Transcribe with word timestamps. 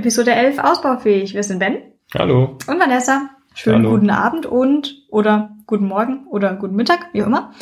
Episode 0.00 0.32
11 0.32 0.58
ausbaufähig. 0.60 1.34
Wir 1.34 1.42
sind 1.42 1.58
Ben 1.58 1.76
Hallo. 2.18 2.56
und 2.66 2.80
Vanessa. 2.80 3.28
Schönen 3.52 3.84
Hallo. 3.84 3.90
guten 3.90 4.08
Abend 4.08 4.46
und 4.46 4.94
oder 5.10 5.50
guten 5.66 5.86
Morgen 5.88 6.26
oder 6.28 6.54
guten 6.54 6.74
Mittag, 6.74 7.08
wie 7.12 7.22
auch 7.22 7.26
immer. 7.26 7.52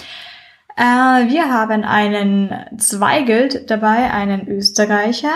Äh, 0.77 0.83
wir 1.29 1.53
haben 1.53 1.83
einen 1.83 2.55
Zweigelt 2.79 3.69
dabei, 3.69 4.13
einen 4.13 4.47
Österreicher, 4.47 5.33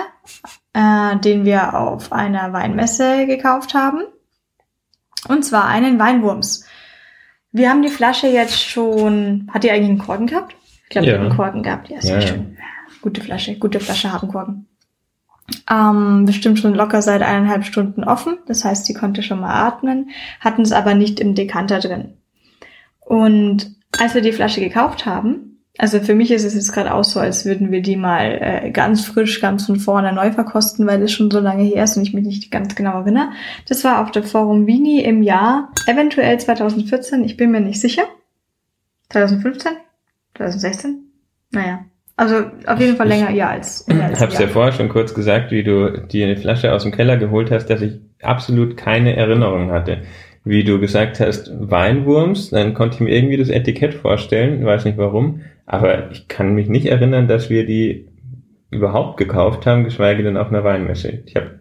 äh, 0.74 1.16
den 1.16 1.44
wir 1.44 1.74
auf 1.74 2.12
einer 2.12 2.52
Weinmesse 2.52 3.26
gekauft 3.26 3.74
haben. 3.74 4.02
Und 5.28 5.44
zwar 5.44 5.66
einen 5.66 5.98
Weinwurms. 5.98 6.64
Wir 7.50 7.68
haben 7.68 7.82
die 7.82 7.88
Flasche 7.88 8.28
jetzt 8.28 8.60
schon. 8.62 9.50
Hat 9.52 9.64
die 9.64 9.72
eigentlich 9.72 9.88
einen 9.90 9.98
Korken 9.98 10.28
gehabt? 10.28 10.54
Ich 10.84 10.88
glaube, 10.90 11.06
die 11.06 11.10
Ja. 11.12 11.18
hat 11.18 11.26
einen 11.26 11.36
Korken 11.36 11.62
gehabt. 11.64 11.88
Ja, 11.88 12.00
sehr 12.00 12.14
Ja, 12.14 12.20
ja. 12.20 12.26
schön. 12.28 12.56
Gute 13.02 13.20
Flasche, 13.22 13.58
gute 13.58 13.80
Flasche 13.80 14.12
haben 14.12 14.28
Korken. 14.28 14.68
Ähm, 15.70 16.24
bestimmt 16.24 16.58
schon 16.58 16.74
locker 16.74 17.02
seit 17.02 17.22
eineinhalb 17.22 17.64
Stunden 17.64 18.04
offen. 18.04 18.38
Das 18.46 18.64
heißt, 18.64 18.86
sie 18.86 18.94
konnte 18.94 19.22
schon 19.22 19.40
mal 19.40 19.54
atmen, 19.54 20.10
hatten 20.40 20.62
es 20.62 20.72
aber 20.72 20.94
nicht 20.94 21.20
im 21.20 21.34
Dekanter 21.34 21.80
drin. 21.80 22.14
Und 23.00 23.74
als 23.98 24.14
wir 24.14 24.22
die 24.22 24.32
Flasche 24.32 24.60
gekauft 24.60 25.04
haben, 25.04 25.52
also 25.78 26.00
für 26.00 26.14
mich 26.14 26.30
ist 26.30 26.44
es 26.44 26.54
jetzt 26.54 26.72
gerade 26.72 26.92
auch 26.92 27.04
so, 27.04 27.18
als 27.18 27.44
würden 27.44 27.70
wir 27.70 27.80
die 27.80 27.96
mal 27.96 28.38
äh, 28.40 28.70
ganz 28.70 29.04
frisch, 29.04 29.40
ganz 29.40 29.66
von 29.66 29.76
vorne 29.76 30.12
neu 30.12 30.30
verkosten, 30.32 30.86
weil 30.86 31.02
es 31.02 31.12
schon 31.12 31.30
so 31.30 31.40
lange 31.40 31.64
her 31.64 31.84
ist 31.84 31.96
und 31.96 32.02
ich 32.02 32.12
mich 32.12 32.24
nicht 32.24 32.50
ganz 32.50 32.74
genau 32.74 33.00
erinnere. 33.00 33.30
Das 33.68 33.82
war 33.82 34.02
auf 34.02 34.10
der 34.10 34.22
Forum 34.22 34.66
Vini 34.66 35.00
im 35.00 35.22
Jahr, 35.22 35.72
eventuell 35.86 36.38
2014, 36.38 37.24
ich 37.24 37.36
bin 37.36 37.50
mir 37.50 37.60
nicht 37.60 37.80
sicher. 37.80 38.02
2015? 39.10 39.72
2016? 40.34 41.12
Naja. 41.50 41.84
Also 42.16 42.36
auf 42.66 42.78
jeden 42.78 42.96
Fall 42.96 43.08
länger 43.08 43.30
ja 43.30 43.48
als, 43.48 43.86
Ich 43.88 44.20
habe 44.20 44.32
ein 44.32 44.40
ja 44.40 44.46
vorher 44.46 44.72
schon 44.72 44.88
kurz 44.88 45.14
gesagt, 45.14 45.50
wie 45.50 45.62
du 45.62 45.90
die 46.06 46.22
eine 46.22 46.36
Flasche 46.36 46.72
aus 46.72 46.82
dem 46.82 46.92
Keller 46.92 47.16
geholt 47.16 47.50
hast, 47.50 47.66
dass 47.66 47.80
ich 47.80 48.00
absolut 48.22 48.76
keine 48.76 49.16
Erinnerung 49.16 49.72
hatte. 49.72 50.02
Wie 50.44 50.64
du 50.64 50.78
gesagt 50.78 51.20
hast, 51.20 51.50
Weinwurms, 51.58 52.50
dann 52.50 52.74
konnte 52.74 52.96
ich 52.96 53.00
mir 53.00 53.14
irgendwie 53.14 53.36
das 53.36 53.48
Etikett 53.48 53.94
vorstellen, 53.94 54.64
weiß 54.64 54.84
nicht 54.84 54.98
warum, 54.98 55.40
aber 55.66 56.10
ich 56.10 56.28
kann 56.28 56.54
mich 56.54 56.68
nicht 56.68 56.86
erinnern, 56.86 57.28
dass 57.28 57.48
wir 57.48 57.64
die 57.64 58.08
überhaupt 58.70 59.18
gekauft 59.18 59.66
haben, 59.66 59.84
geschweige 59.84 60.22
denn 60.22 60.36
auf 60.36 60.48
einer 60.48 60.64
Weinmesse. 60.64 61.20
Ich 61.26 61.36
habe 61.36 61.58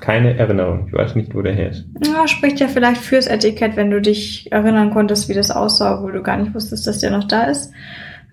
keine 0.00 0.36
Erinnerung. 0.36 0.86
Ich 0.88 0.92
weiß 0.92 1.14
nicht, 1.14 1.34
wo 1.34 1.42
der 1.42 1.54
her 1.54 1.70
ist. 1.70 1.86
Ja, 2.04 2.26
spricht 2.26 2.60
ja 2.60 2.68
vielleicht 2.68 3.00
fürs 3.00 3.26
Etikett, 3.26 3.76
wenn 3.76 3.90
du 3.90 4.00
dich 4.00 4.50
erinnern 4.50 4.90
konntest, 4.90 5.28
wie 5.28 5.34
das 5.34 5.50
aussah, 5.50 5.98
obwohl 5.98 6.12
du 6.12 6.22
gar 6.22 6.36
nicht 6.36 6.54
wusstest, 6.54 6.86
dass 6.86 6.98
der 6.98 7.10
noch 7.10 7.24
da 7.24 7.44
ist. 7.44 7.72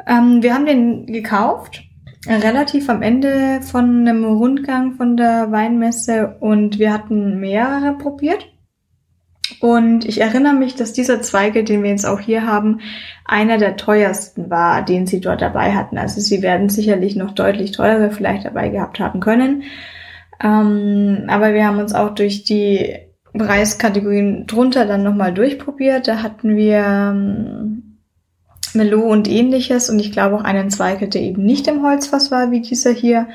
Ähm, 0.07 0.41
wir 0.41 0.53
haben 0.53 0.65
den 0.65 1.05
gekauft, 1.05 1.83
äh, 2.25 2.35
relativ 2.35 2.89
am 2.89 3.01
Ende 3.01 3.61
von 3.61 4.07
einem 4.07 4.25
Rundgang 4.25 4.93
von 4.93 5.17
der 5.17 5.51
Weinmesse 5.51 6.37
und 6.39 6.79
wir 6.79 6.93
hatten 6.93 7.39
mehrere 7.39 7.97
probiert. 7.97 8.47
Und 9.59 10.05
ich 10.05 10.21
erinnere 10.21 10.53
mich, 10.53 10.75
dass 10.75 10.93
dieser 10.93 11.21
Zweige, 11.21 11.63
den 11.63 11.83
wir 11.83 11.89
jetzt 11.89 12.05
auch 12.05 12.19
hier 12.19 12.45
haben, 12.47 12.79
einer 13.25 13.57
der 13.57 13.75
teuersten 13.75 14.49
war, 14.49 14.83
den 14.83 15.07
sie 15.07 15.19
dort 15.19 15.41
dabei 15.41 15.73
hatten. 15.73 15.97
Also 15.97 16.21
sie 16.21 16.41
werden 16.41 16.69
sicherlich 16.69 17.15
noch 17.15 17.31
deutlich 17.31 17.71
teurere 17.71 18.11
vielleicht 18.11 18.45
dabei 18.45 18.69
gehabt 18.69 18.99
haben 18.99 19.19
können. 19.19 19.63
Ähm, 20.43 21.25
aber 21.27 21.53
wir 21.53 21.65
haben 21.65 21.79
uns 21.79 21.93
auch 21.93 22.15
durch 22.15 22.43
die 22.43 22.95
Preiskategorien 23.33 24.47
drunter 24.47 24.85
dann 24.85 25.03
nochmal 25.03 25.33
durchprobiert. 25.33 26.07
Da 26.07 26.23
hatten 26.23 26.55
wir 26.55 26.77
ähm, 26.79 27.90
Melo 28.73 29.01
und 29.01 29.27
ähnliches 29.27 29.89
und 29.89 29.99
ich 29.99 30.11
glaube 30.11 30.35
auch 30.35 30.43
einen 30.43 30.69
Zweig, 30.69 31.09
der 31.09 31.21
eben 31.21 31.43
nicht 31.43 31.67
im 31.67 31.83
Holzfass 31.83 32.31
war 32.31 32.51
wie 32.51 32.61
dieser 32.61 32.91
hier. 32.91 33.27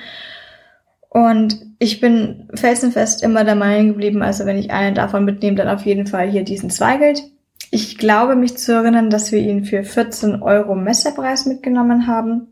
Und 1.08 1.58
ich 1.78 2.00
bin 2.00 2.48
felsenfest 2.54 3.22
immer 3.22 3.44
der 3.44 3.54
Meinung 3.54 3.88
geblieben, 3.88 4.22
also 4.22 4.44
wenn 4.44 4.58
ich 4.58 4.70
einen 4.70 4.94
davon 4.94 5.24
mitnehme, 5.24 5.56
dann 5.56 5.68
auf 5.68 5.86
jeden 5.86 6.06
Fall 6.06 6.30
hier 6.30 6.44
diesen 6.44 6.70
Zweigelt. 6.70 7.22
Ich 7.70 7.98
glaube 7.98 8.36
mich 8.36 8.56
zu 8.56 8.72
erinnern, 8.72 9.10
dass 9.10 9.32
wir 9.32 9.38
ihn 9.38 9.64
für 9.64 9.82
14 9.82 10.42
Euro 10.42 10.74
Messerpreis 10.74 11.46
mitgenommen 11.46 12.06
haben. 12.06 12.48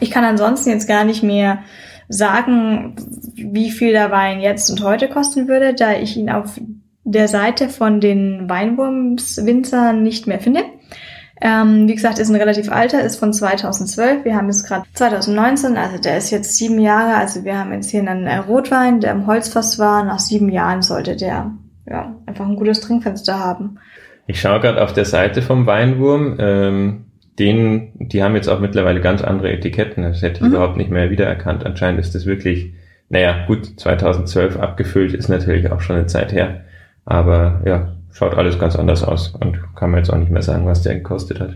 Ich 0.00 0.10
kann 0.10 0.24
ansonsten 0.24 0.70
jetzt 0.70 0.88
gar 0.88 1.04
nicht 1.04 1.22
mehr 1.22 1.60
sagen, 2.08 2.96
wie 3.34 3.70
viel 3.70 3.92
der 3.92 4.10
Wein 4.10 4.40
jetzt 4.40 4.70
und 4.70 4.82
heute 4.82 5.08
kosten 5.08 5.48
würde, 5.48 5.74
da 5.74 5.92
ich 5.92 6.16
ihn 6.16 6.30
auf 6.30 6.60
der 7.04 7.28
Seite 7.28 7.68
von 7.68 8.00
den 8.00 8.48
Weinwurmswinzern 8.48 10.02
nicht 10.02 10.26
mehr 10.26 10.40
finde. 10.40 10.64
Ähm, 11.44 11.88
wie 11.88 11.94
gesagt, 11.96 12.20
ist 12.20 12.30
ein 12.30 12.36
relativ 12.36 12.70
alter, 12.70 13.02
ist 13.02 13.16
von 13.18 13.32
2012. 13.32 14.24
Wir 14.24 14.36
haben 14.36 14.46
jetzt 14.46 14.64
gerade 14.64 14.84
2019, 14.94 15.76
also 15.76 15.98
der 15.98 16.16
ist 16.16 16.30
jetzt 16.30 16.56
sieben 16.56 16.78
Jahre. 16.78 17.16
Also 17.16 17.44
wir 17.44 17.58
haben 17.58 17.72
jetzt 17.72 17.90
hier 17.90 18.00
einen 18.00 18.28
äh, 18.28 18.36
Rotwein, 18.36 19.00
der 19.00 19.10
im 19.10 19.26
Holzfass 19.26 19.76
war. 19.78 20.04
Nach 20.04 20.20
sieben 20.20 20.48
Jahren 20.50 20.82
sollte 20.82 21.16
der 21.16 21.50
ja 21.84 22.14
einfach 22.26 22.46
ein 22.46 22.54
gutes 22.54 22.80
Trinkfenster 22.80 23.40
haben. 23.40 23.78
Ich 24.28 24.40
schaue 24.40 24.60
gerade 24.60 24.80
auf 24.82 24.92
der 24.92 25.04
Seite 25.04 25.42
vom 25.42 25.66
Weinwurm. 25.66 26.36
Ähm, 26.38 27.04
den, 27.40 27.90
die 27.98 28.22
haben 28.22 28.36
jetzt 28.36 28.48
auch 28.48 28.60
mittlerweile 28.60 29.00
ganz 29.00 29.22
andere 29.22 29.50
Etiketten. 29.52 30.04
Das 30.04 30.22
hätte 30.22 30.36
ich 30.36 30.40
Mhm. 30.42 30.54
überhaupt 30.54 30.76
nicht 30.76 30.90
mehr 30.90 31.10
wiedererkannt. 31.10 31.66
Anscheinend 31.66 31.98
ist 31.98 32.14
das 32.14 32.24
wirklich, 32.24 32.72
naja, 33.08 33.46
gut, 33.48 33.80
2012 33.80 34.58
abgefüllt 34.60 35.12
ist 35.12 35.28
natürlich 35.28 35.72
auch 35.72 35.80
schon 35.80 35.96
eine 35.96 36.06
Zeit 36.06 36.32
her. 36.32 36.60
Aber 37.04 37.62
ja, 37.64 37.96
schaut 38.12 38.34
alles 38.34 38.58
ganz 38.58 38.76
anders 38.76 39.02
aus 39.02 39.34
und 39.40 39.58
kann 39.74 39.90
man 39.90 39.98
jetzt 39.98 40.10
auch 40.10 40.18
nicht 40.18 40.30
mehr 40.30 40.42
sagen, 40.42 40.66
was 40.66 40.82
der 40.82 40.94
gekostet 40.96 41.40
hat. 41.40 41.50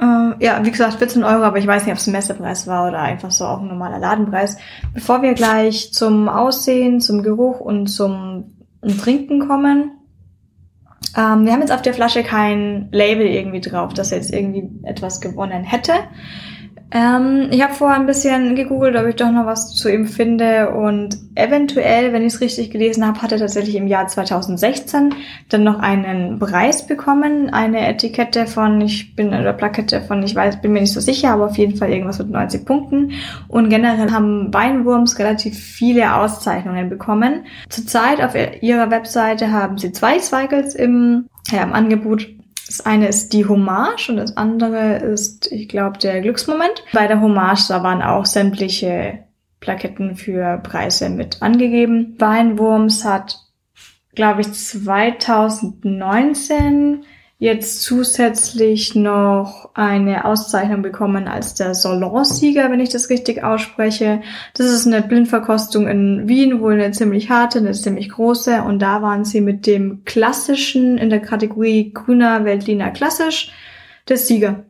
Äh, 0.00 0.44
ja, 0.44 0.64
wie 0.64 0.70
gesagt, 0.70 0.94
14 0.94 1.24
Euro, 1.24 1.42
aber 1.42 1.58
ich 1.58 1.66
weiß 1.66 1.84
nicht, 1.84 1.92
ob 1.92 1.98
es 1.98 2.06
ein 2.06 2.12
Messepreis 2.12 2.66
war 2.66 2.88
oder 2.88 3.00
einfach 3.00 3.30
so 3.30 3.44
auch 3.44 3.60
ein 3.60 3.68
normaler 3.68 3.98
Ladenpreis. 3.98 4.56
Bevor 4.94 5.22
wir 5.22 5.34
gleich 5.34 5.92
zum 5.92 6.28
Aussehen, 6.28 7.00
zum 7.00 7.22
Geruch 7.22 7.60
und 7.60 7.88
zum 7.88 8.54
Trinken 9.02 9.46
kommen, 9.46 9.90
ähm, 11.16 11.44
wir 11.44 11.52
haben 11.52 11.60
jetzt 11.60 11.72
auf 11.72 11.82
der 11.82 11.94
Flasche 11.94 12.22
kein 12.22 12.88
Label 12.92 13.26
irgendwie 13.26 13.60
drauf, 13.60 13.94
dass 13.94 14.12
er 14.12 14.18
jetzt 14.18 14.32
irgendwie 14.32 14.68
etwas 14.84 15.20
gewonnen 15.20 15.64
hätte. 15.64 15.92
Ähm, 16.90 17.48
ich 17.50 17.62
habe 17.62 17.74
vorher 17.74 18.00
ein 18.00 18.06
bisschen 18.06 18.54
gegoogelt, 18.54 18.96
ob 18.96 19.06
ich 19.06 19.16
doch 19.16 19.30
noch 19.30 19.44
was 19.44 19.74
zu 19.74 19.92
ihm 19.92 20.06
finde 20.06 20.70
und 20.70 21.18
eventuell, 21.34 22.14
wenn 22.14 22.22
ich 22.22 22.34
es 22.34 22.40
richtig 22.40 22.70
gelesen 22.70 23.06
habe, 23.06 23.20
hat 23.20 23.30
er 23.30 23.38
tatsächlich 23.38 23.76
im 23.76 23.86
Jahr 23.86 24.06
2016 24.06 25.14
dann 25.50 25.64
noch 25.64 25.80
einen 25.80 26.38
Preis 26.38 26.86
bekommen, 26.86 27.50
eine 27.50 27.86
Etikette 27.86 28.46
von, 28.46 28.80
ich 28.80 29.14
bin 29.14 29.28
oder 29.28 29.52
Plakette 29.52 30.00
von, 30.00 30.22
ich 30.22 30.34
weiß, 30.34 30.62
bin 30.62 30.72
mir 30.72 30.80
nicht 30.80 30.94
so 30.94 31.00
sicher, 31.00 31.32
aber 31.32 31.46
auf 31.46 31.58
jeden 31.58 31.76
Fall 31.76 31.90
irgendwas 31.90 32.20
mit 32.20 32.30
90 32.30 32.64
Punkten 32.64 33.12
und 33.48 33.68
generell 33.68 34.10
haben 34.10 34.52
Weinwurms 34.54 35.18
relativ 35.18 35.58
viele 35.58 36.14
Auszeichnungen 36.16 36.88
bekommen. 36.88 37.44
Zurzeit 37.68 38.22
auf 38.22 38.32
ihrer 38.62 38.90
Webseite 38.90 39.52
haben 39.52 39.76
sie 39.76 39.92
zwei 39.92 40.18
Zweigels 40.18 40.74
im, 40.74 41.26
ja, 41.50 41.62
im 41.64 41.74
Angebot. 41.74 42.37
Das 42.68 42.80
eine 42.82 43.08
ist 43.08 43.32
die 43.32 43.46
Hommage 43.46 44.10
und 44.10 44.18
das 44.18 44.36
andere 44.36 44.98
ist, 44.98 45.50
ich 45.50 45.70
glaube, 45.70 45.96
der 45.98 46.20
Glücksmoment. 46.20 46.84
Bei 46.92 47.06
der 47.06 47.22
Hommage, 47.22 47.68
da 47.68 47.82
waren 47.82 48.02
auch 48.02 48.26
sämtliche 48.26 49.20
Plaketten 49.58 50.16
für 50.16 50.58
Preise 50.58 51.08
mit 51.08 51.40
angegeben. 51.42 52.14
Weinwurms 52.18 53.06
hat, 53.06 53.38
glaube 54.14 54.42
ich, 54.42 54.52
2019 54.52 57.06
jetzt 57.38 57.82
zusätzlich 57.82 58.96
noch 58.96 59.70
eine 59.74 60.24
Auszeichnung 60.24 60.82
bekommen 60.82 61.28
als 61.28 61.54
der 61.54 61.74
Solon-Sieger, 61.74 62.70
wenn 62.70 62.80
ich 62.80 62.88
das 62.88 63.10
richtig 63.10 63.44
ausspreche. 63.44 64.22
Das 64.54 64.66
ist 64.66 64.86
eine 64.86 65.02
Blindverkostung 65.02 65.86
in 65.86 66.28
Wien, 66.28 66.60
wohl 66.60 66.74
eine 66.74 66.90
ziemlich 66.90 67.30
harte, 67.30 67.58
eine 67.58 67.72
ziemlich 67.72 68.08
große. 68.10 68.62
Und 68.62 68.80
da 68.80 69.02
waren 69.02 69.24
sie 69.24 69.40
mit 69.40 69.66
dem 69.66 70.02
klassischen 70.04 70.98
in 70.98 71.10
der 71.10 71.20
Kategorie 71.20 71.92
Grüner 71.92 72.44
Veltliner 72.44 72.90
Klassisch 72.90 73.52
der 74.08 74.16
Sieger 74.16 74.64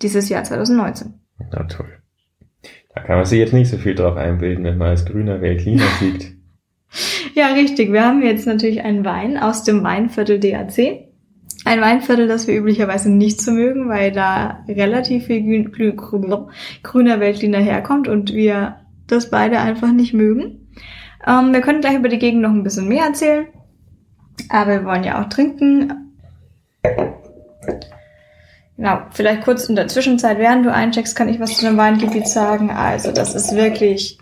dieses 0.00 0.30
Jahr 0.30 0.44
2019. 0.44 1.12
Na 1.52 1.64
toll. 1.64 1.98
Da 2.94 3.02
kann 3.02 3.16
man 3.16 3.26
sich 3.26 3.38
jetzt 3.38 3.52
nicht 3.52 3.68
so 3.68 3.76
viel 3.76 3.94
drauf 3.94 4.16
einbilden, 4.16 4.64
wenn 4.64 4.78
man 4.78 4.88
als 4.88 5.04
grüner 5.04 5.42
Weltliner 5.42 5.84
siegt. 6.00 6.32
Ja, 7.34 7.48
richtig. 7.48 7.92
Wir 7.92 8.06
haben 8.06 8.22
jetzt 8.22 8.46
natürlich 8.46 8.82
einen 8.82 9.04
Wein 9.04 9.36
aus 9.36 9.64
dem 9.64 9.82
Weinviertel 9.82 10.38
DAC. 10.38 11.13
Ein 11.64 11.80
Weinviertel, 11.80 12.28
das 12.28 12.46
wir 12.46 12.56
üblicherweise 12.56 13.10
nicht 13.10 13.40
so 13.40 13.50
mögen, 13.50 13.88
weil 13.88 14.12
da 14.12 14.64
relativ 14.68 15.26
viel 15.26 15.42
grün, 15.42 15.72
grün, 15.72 15.96
grün, 15.96 16.46
grüner 16.82 17.20
Weltliner 17.20 17.58
herkommt 17.58 18.06
und 18.06 18.34
wir 18.34 18.76
das 19.06 19.30
beide 19.30 19.60
einfach 19.60 19.92
nicht 19.92 20.12
mögen. 20.12 20.68
Ähm, 21.26 21.52
wir 21.52 21.62
können 21.62 21.80
gleich 21.80 21.96
über 21.96 22.08
die 22.08 22.18
Gegend 22.18 22.42
noch 22.42 22.50
ein 22.50 22.62
bisschen 22.62 22.88
mehr 22.88 23.04
erzählen. 23.06 23.46
Aber 24.50 24.72
wir 24.72 24.84
wollen 24.84 25.04
ja 25.04 25.22
auch 25.22 25.28
trinken. 25.28 26.12
Genau, 28.76 28.98
vielleicht 29.12 29.42
kurz 29.44 29.68
in 29.68 29.76
der 29.76 29.88
Zwischenzeit, 29.88 30.38
während 30.38 30.66
du 30.66 30.72
eincheckst, 30.72 31.14
kann 31.14 31.28
ich 31.28 31.40
was 31.40 31.56
zu 31.56 31.64
dem 31.64 31.76
Weingebiet 31.76 32.26
sagen. 32.26 32.70
Also, 32.70 33.12
das 33.12 33.34
ist 33.34 33.54
wirklich 33.54 34.18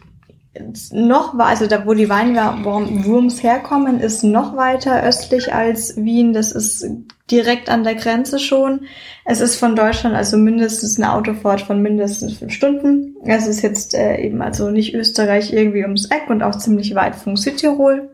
noch, 0.93 1.38
also 1.38 1.66
da, 1.66 1.87
wo 1.87 1.94
die 1.94 2.10
Weinwurms 2.10 3.43
herkommen, 3.43 4.00
ist 4.00 4.22
noch 4.22 4.54
weiter 4.54 5.02
östlich 5.02 5.54
als 5.54 5.96
Wien. 5.96 6.34
Das 6.34 6.52
ist 6.52 6.87
direkt 7.31 7.70
an 7.70 7.84
der 7.84 7.94
Grenze 7.94 8.38
schon. 8.38 8.82
Es 9.25 9.40
ist 9.40 9.56
von 9.56 9.75
Deutschland 9.75 10.14
also 10.14 10.37
mindestens 10.37 10.99
eine 10.99 11.14
Autofahrt 11.14 11.62
von 11.62 11.81
mindestens 11.81 12.34
fünf 12.34 12.52
Stunden. 12.52 13.16
Es 13.25 13.46
ist 13.46 13.62
jetzt 13.62 13.94
äh, 13.94 14.19
eben 14.19 14.43
also 14.43 14.70
nicht 14.70 14.94
Österreich 14.94 15.52
irgendwie 15.52 15.84
ums 15.84 16.06
Eck 16.06 16.28
und 16.28 16.43
auch 16.43 16.56
ziemlich 16.56 16.94
weit 16.94 17.16
von 17.16 17.37
Südtirol. 17.37 18.10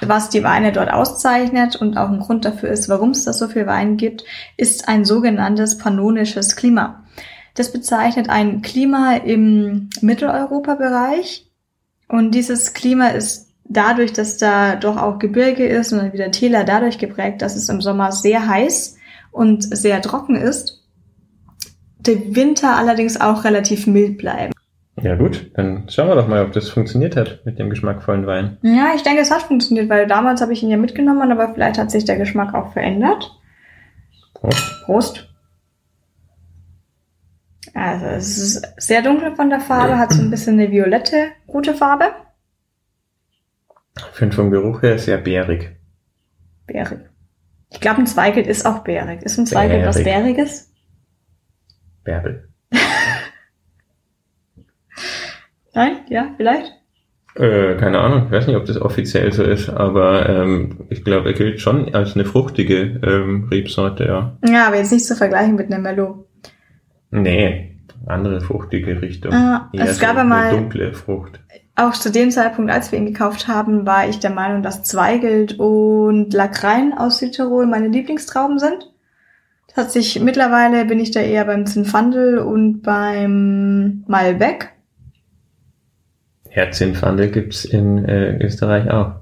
Was 0.00 0.30
die 0.30 0.44
Weine 0.44 0.72
dort 0.72 0.92
auszeichnet 0.92 1.76
und 1.76 1.96
auch 1.96 2.08
ein 2.08 2.20
Grund 2.20 2.44
dafür 2.44 2.70
ist, 2.70 2.88
warum 2.88 3.10
es 3.10 3.24
da 3.24 3.32
so 3.32 3.48
viel 3.48 3.66
Wein 3.66 3.96
gibt, 3.96 4.24
ist 4.56 4.88
ein 4.88 5.04
sogenanntes 5.04 5.78
pannonisches 5.78 6.56
Klima. 6.56 7.04
Das 7.58 7.72
bezeichnet 7.72 8.30
ein 8.30 8.62
Klima 8.62 9.16
im 9.16 9.90
Mitteleuropa-Bereich. 10.00 11.50
Und 12.08 12.30
dieses 12.32 12.72
Klima 12.72 13.08
ist 13.08 13.52
dadurch, 13.64 14.12
dass 14.12 14.38
da 14.38 14.76
doch 14.76 14.96
auch 14.96 15.18
Gebirge 15.18 15.66
ist 15.66 15.92
und 15.92 15.98
dann 15.98 16.12
wieder 16.12 16.30
Täler 16.30 16.62
dadurch 16.62 16.98
geprägt, 16.98 17.42
dass 17.42 17.56
es 17.56 17.68
im 17.68 17.80
Sommer 17.80 18.12
sehr 18.12 18.46
heiß 18.46 18.96
und 19.32 19.76
sehr 19.76 20.00
trocken 20.02 20.36
ist. 20.36 20.86
Der 21.98 22.36
Winter 22.36 22.76
allerdings 22.76 23.20
auch 23.20 23.42
relativ 23.42 23.88
mild 23.88 24.18
bleiben. 24.18 24.52
Ja 25.02 25.16
gut, 25.16 25.50
dann 25.54 25.88
schauen 25.88 26.06
wir 26.06 26.14
doch 26.14 26.28
mal, 26.28 26.44
ob 26.44 26.52
das 26.52 26.68
funktioniert 26.68 27.16
hat 27.16 27.40
mit 27.44 27.58
dem 27.58 27.70
geschmackvollen 27.70 28.24
Wein. 28.28 28.58
Ja, 28.62 28.92
ich 28.94 29.02
denke, 29.02 29.20
es 29.20 29.32
hat 29.32 29.42
funktioniert, 29.42 29.88
weil 29.88 30.06
damals 30.06 30.40
habe 30.42 30.52
ich 30.52 30.62
ihn 30.62 30.70
ja 30.70 30.76
mitgenommen, 30.76 31.32
aber 31.32 31.52
vielleicht 31.54 31.78
hat 31.78 31.90
sich 31.90 32.04
der 32.04 32.18
Geschmack 32.18 32.54
auch 32.54 32.72
verändert. 32.72 33.36
Prost. 34.34 34.84
Prost. 34.84 35.27
Also 37.74 38.06
es 38.06 38.38
ist 38.38 38.66
sehr 38.76 39.02
dunkel 39.02 39.34
von 39.36 39.50
der 39.50 39.60
Farbe, 39.60 39.98
hat 39.98 40.12
so 40.12 40.22
ein 40.22 40.30
bisschen 40.30 40.54
eine 40.54 40.70
violette, 40.70 41.28
gute 41.46 41.74
Farbe. 41.74 42.12
Ich 43.96 44.16
finde 44.16 44.36
vom 44.36 44.50
Geruch 44.50 44.82
her 44.82 44.98
sehr 44.98 45.18
bärig. 45.18 45.76
Bärig. 46.66 47.00
Ich 47.70 47.80
glaube, 47.80 47.98
ein 47.98 48.06
Zweigelt 48.06 48.46
ist 48.46 48.64
auch 48.64 48.84
bärig. 48.84 49.22
Ist 49.22 49.38
ein 49.38 49.46
Zweigelt 49.46 49.86
was 49.86 50.02
Bäriges? 50.02 50.72
Bärbel. 52.04 52.48
Nein? 55.74 55.98
Ja, 56.08 56.32
vielleicht? 56.36 56.72
Äh, 57.34 57.76
keine 57.76 58.00
Ahnung, 58.00 58.26
ich 58.26 58.32
weiß 58.32 58.46
nicht, 58.48 58.56
ob 58.56 58.64
das 58.64 58.80
offiziell 58.80 59.32
so 59.32 59.44
ist, 59.44 59.68
aber 59.68 60.28
ähm, 60.28 60.86
ich 60.88 61.04
glaube, 61.04 61.28
er 61.28 61.34
gilt 61.34 61.60
schon 61.60 61.94
als 61.94 62.14
eine 62.14 62.24
fruchtige 62.24 63.00
ähm, 63.04 63.46
Rebsorte, 63.48 64.06
ja. 64.06 64.38
Ja, 64.44 64.66
aber 64.66 64.76
jetzt 64.76 64.90
nicht 64.90 65.04
zu 65.04 65.14
vergleichen 65.14 65.54
mit 65.54 65.72
einem 65.72 65.82
Merlot. 65.82 66.26
Nee, 67.10 67.76
andere 68.06 68.40
fruchtige 68.40 69.00
Richtung. 69.00 69.32
Ah, 69.32 69.68
Eher 69.72 69.84
es 69.84 69.98
gab 69.98 70.12
so 70.12 70.18
ja 70.18 70.24
mal- 70.24 70.48
eine 70.48 70.56
dunkle 70.58 70.92
Frucht. 70.94 71.40
Auch 71.74 71.92
zu 71.92 72.10
dem 72.10 72.30
Zeitpunkt, 72.30 72.70
als 72.72 72.90
wir 72.90 72.98
ihn 72.98 73.06
gekauft 73.06 73.46
haben, 73.46 73.86
war 73.86 74.08
ich 74.08 74.18
der 74.18 74.30
Meinung, 74.30 74.62
dass 74.62 74.82
Zweigelt 74.82 75.58
und 75.60 76.32
Lacrein 76.34 76.92
aus 76.92 77.18
Südtirol 77.18 77.66
meine 77.66 77.86
Lieblingstrauben 77.88 78.58
sind. 78.58 78.90
Das 79.68 79.76
hat 79.84 79.92
sich, 79.92 80.20
mittlerweile 80.20 80.84
bin 80.86 80.98
ich 80.98 81.12
da 81.12 81.20
eher 81.20 81.44
beim 81.44 81.66
Zinfandel 81.66 82.38
und 82.38 82.82
beim 82.82 84.02
Malbec. 84.08 84.70
Herzinfandel 86.48 87.30
gibt's 87.30 87.64
in 87.64 88.04
äh, 88.04 88.44
Österreich 88.44 88.90
auch. 88.90 89.12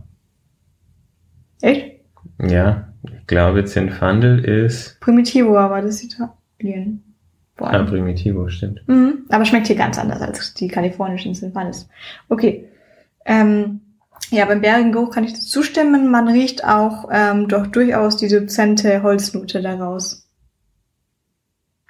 Echt? 1.60 2.00
Ja, 2.40 2.88
ich 3.02 3.26
glaube, 3.26 3.64
Zinfandel 3.64 4.44
ist 4.44 4.98
Primitivo, 5.00 5.58
aber 5.58 5.82
das 5.82 6.02
ist 6.02 6.14
Italien. 6.58 7.02
Vor 7.56 7.70
allem. 7.70 7.86
Primitivo, 7.86 8.48
stimmt. 8.48 8.86
Mhm. 8.86 9.24
Aber 9.30 9.44
schmeckt 9.44 9.66
hier 9.66 9.76
ganz 9.76 9.98
anders 9.98 10.20
als 10.20 10.54
die 10.54 10.68
kalifornischen 10.68 11.34
Zinfandels. 11.34 11.88
Okay. 12.28 12.68
Ähm, 13.24 13.80
ja, 14.30 14.44
beim 14.44 14.60
bärigen 14.60 14.92
Geruch 14.92 15.10
kann 15.10 15.24
ich 15.24 15.40
zustimmen. 15.40 16.10
Man 16.10 16.28
riecht 16.28 16.64
auch 16.64 17.08
ähm, 17.12 17.48
doch 17.48 17.66
durchaus 17.66 18.16
die 18.16 18.28
dezente 18.28 19.02
Holznote 19.02 19.62
daraus. 19.62 20.28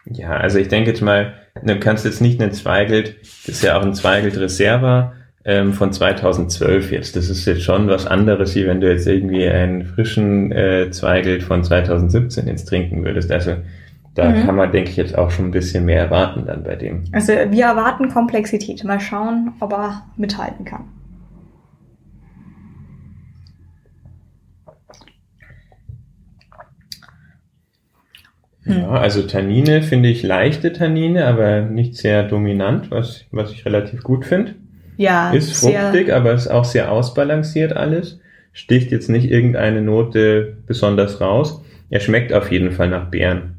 Ja, 0.04 0.36
also 0.36 0.58
ich 0.58 0.68
denke 0.68 0.90
jetzt 0.90 1.02
mal, 1.02 1.34
du 1.62 1.78
kannst 1.80 2.04
jetzt 2.04 2.20
nicht 2.20 2.40
einen 2.40 2.52
Zweigelt, 2.52 3.16
das 3.22 3.56
ist 3.56 3.62
ja 3.62 3.76
auch 3.76 3.82
ein 3.82 3.94
Zweigelt 3.94 4.36
Reserva 4.36 5.14
ähm, 5.44 5.72
von 5.72 5.92
2012 5.92 6.92
jetzt. 6.92 7.16
Das 7.16 7.28
ist 7.28 7.44
jetzt 7.44 7.62
schon 7.62 7.88
was 7.88 8.06
anderes, 8.06 8.54
wie 8.54 8.66
wenn 8.66 8.80
du 8.80 8.88
jetzt 8.88 9.06
irgendwie 9.06 9.48
einen 9.48 9.84
frischen 9.84 10.52
äh, 10.52 10.90
Zweigelt 10.90 11.42
von 11.42 11.64
2017 11.64 12.46
jetzt 12.46 12.66
trinken 12.66 13.04
würdest. 13.04 13.32
Also 13.32 13.56
da 14.16 14.30
Mhm. 14.30 14.44
kann 14.46 14.56
man, 14.56 14.72
denke 14.72 14.90
ich, 14.90 14.96
jetzt 14.96 15.16
auch 15.16 15.30
schon 15.30 15.46
ein 15.46 15.50
bisschen 15.50 15.84
mehr 15.84 16.00
erwarten 16.00 16.44
dann 16.46 16.64
bei 16.64 16.74
dem. 16.74 17.04
Also 17.12 17.32
wir 17.32 17.64
erwarten 17.66 18.08
Komplexität. 18.08 18.82
Mal 18.84 18.98
schauen, 18.98 19.52
ob 19.60 19.72
er 19.72 20.02
mithalten 20.16 20.64
kann. 20.64 20.84
Ja, 28.64 28.88
also 28.90 29.22
Tannine 29.22 29.82
finde 29.82 30.08
ich 30.08 30.22
leichte 30.24 30.72
Tannine, 30.72 31.26
aber 31.26 31.60
nicht 31.60 31.94
sehr 31.96 32.24
dominant, 32.24 32.90
was, 32.90 33.24
was 33.30 33.52
ich 33.52 33.64
relativ 33.64 34.02
gut 34.02 34.24
finde. 34.24 34.54
Ja, 34.96 35.30
Ist 35.30 35.60
fruchtig, 35.60 36.12
aber 36.12 36.32
ist 36.32 36.48
auch 36.48 36.64
sehr 36.64 36.90
ausbalanciert 36.90 37.74
alles. 37.76 38.18
Sticht 38.52 38.90
jetzt 38.90 39.08
nicht 39.08 39.30
irgendeine 39.30 39.82
Note 39.82 40.56
besonders 40.66 41.20
raus. 41.20 41.62
Er 41.90 42.00
schmeckt 42.00 42.32
auf 42.32 42.50
jeden 42.50 42.72
Fall 42.72 42.88
nach 42.88 43.08
Beeren. 43.10 43.55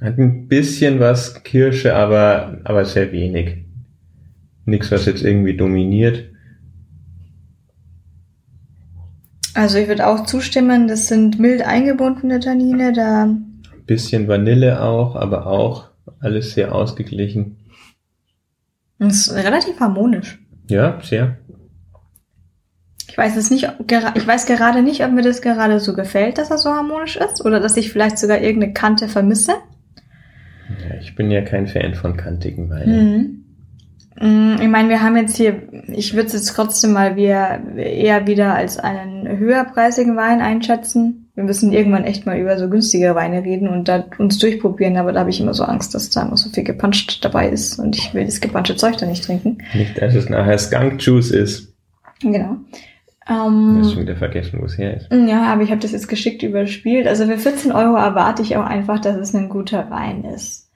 Hat 0.00 0.18
ein 0.18 0.48
bisschen 0.48 0.98
was 0.98 1.42
Kirsche, 1.42 1.94
aber, 1.94 2.58
aber 2.64 2.84
sehr 2.84 3.12
wenig. 3.12 3.64
Nichts, 4.64 4.90
was 4.90 5.04
jetzt 5.06 5.22
irgendwie 5.22 5.56
dominiert. 5.56 6.24
Also 9.54 9.78
ich 9.78 9.88
würde 9.88 10.06
auch 10.06 10.24
zustimmen, 10.24 10.88
das 10.88 11.08
sind 11.08 11.38
mild 11.38 11.62
eingebundene 11.62 12.40
Tannine. 12.40 12.92
Da 12.92 13.24
Ein 13.24 13.62
bisschen 13.84 14.28
Vanille 14.28 14.80
auch, 14.82 15.16
aber 15.16 15.46
auch 15.46 15.90
alles 16.20 16.54
sehr 16.54 16.74
ausgeglichen. 16.74 17.58
das 18.98 19.26
ist 19.26 19.34
relativ 19.34 19.80
harmonisch. 19.80 20.38
Ja, 20.68 20.98
sehr. 21.02 21.36
Ich 23.08 23.18
weiß 23.18 23.36
es 23.36 23.50
nicht, 23.50 23.68
ich 24.14 24.26
weiß 24.26 24.46
gerade 24.46 24.82
nicht, 24.82 25.04
ob 25.04 25.10
mir 25.10 25.22
das 25.22 25.42
gerade 25.42 25.80
so 25.80 25.94
gefällt, 25.94 26.38
dass 26.38 26.50
er 26.50 26.58
so 26.58 26.70
harmonisch 26.70 27.16
ist, 27.16 27.44
oder 27.44 27.58
dass 27.58 27.76
ich 27.76 27.90
vielleicht 27.90 28.18
sogar 28.18 28.40
irgendeine 28.40 28.72
Kante 28.72 29.08
vermisse. 29.08 29.54
Ja, 30.88 30.96
ich 31.00 31.14
bin 31.14 31.30
ja 31.30 31.42
kein 31.42 31.66
Fan 31.66 31.94
von 31.94 32.16
kantigen 32.16 32.70
Weinen. 32.70 33.14
Mhm. 33.14 33.40
Mm, 34.20 34.60
Ich 34.60 34.68
meine, 34.68 34.88
wir 34.88 35.02
haben 35.02 35.16
jetzt 35.16 35.36
hier, 35.36 35.62
ich 35.88 36.14
würde 36.14 36.26
es 36.26 36.32
jetzt 36.34 36.54
trotzdem 36.54 36.92
mal 36.92 37.16
wir 37.16 37.62
eher 37.76 38.26
wieder 38.26 38.54
als 38.54 38.78
einen 38.78 39.38
höherpreisigen 39.38 40.16
Wein 40.16 40.40
einschätzen. 40.40 41.30
Wir 41.34 41.44
müssen 41.44 41.72
irgendwann 41.72 42.04
echt 42.04 42.26
mal 42.26 42.38
über 42.38 42.58
so 42.58 42.68
günstige 42.68 43.14
Weine 43.14 43.42
reden 43.44 43.68
und 43.68 43.88
da 43.88 44.04
uns 44.18 44.38
durchprobieren, 44.38 44.96
aber 44.96 45.12
da 45.12 45.20
habe 45.20 45.30
ich 45.30 45.40
immer 45.40 45.54
so 45.54 45.64
Angst, 45.64 45.94
dass 45.94 46.10
da 46.10 46.22
immer 46.22 46.36
so 46.36 46.50
viel 46.50 46.64
gepanscht 46.64 47.24
dabei 47.24 47.48
ist 47.48 47.78
und 47.78 47.96
ich 47.96 48.12
will 48.12 48.24
das 48.26 48.40
gepanschte 48.40 48.76
Zeug 48.76 48.96
da 48.98 49.06
nicht 49.06 49.24
trinken. 49.24 49.58
Nicht, 49.74 50.00
dass 50.00 50.14
es 50.14 50.28
nachher 50.28 50.58
Skunk 50.58 51.00
Juice 51.02 51.30
ist. 51.30 51.72
Genau. 52.20 52.56
Du 53.30 53.78
hast 53.78 53.90
schon 53.90 53.98
Ähm, 54.00 54.06
wieder 54.06 54.16
vergessen, 54.16 54.58
wo 54.60 54.64
es 54.64 54.76
her 54.76 54.96
ist. 54.96 55.08
ja, 55.12 55.44
aber 55.52 55.62
ich 55.62 55.70
habe 55.70 55.80
das 55.80 55.92
jetzt 55.92 56.08
geschickt 56.08 56.42
überspielt. 56.42 57.06
Also 57.06 57.26
für 57.26 57.38
14 57.38 57.70
Euro 57.70 57.94
erwarte 57.94 58.42
ich 58.42 58.56
auch 58.56 58.64
einfach, 58.64 58.98
dass 58.98 59.16
es 59.16 59.34
ein 59.34 59.48
guter 59.48 59.88
Wein 59.88 60.24
ist. 60.24 60.68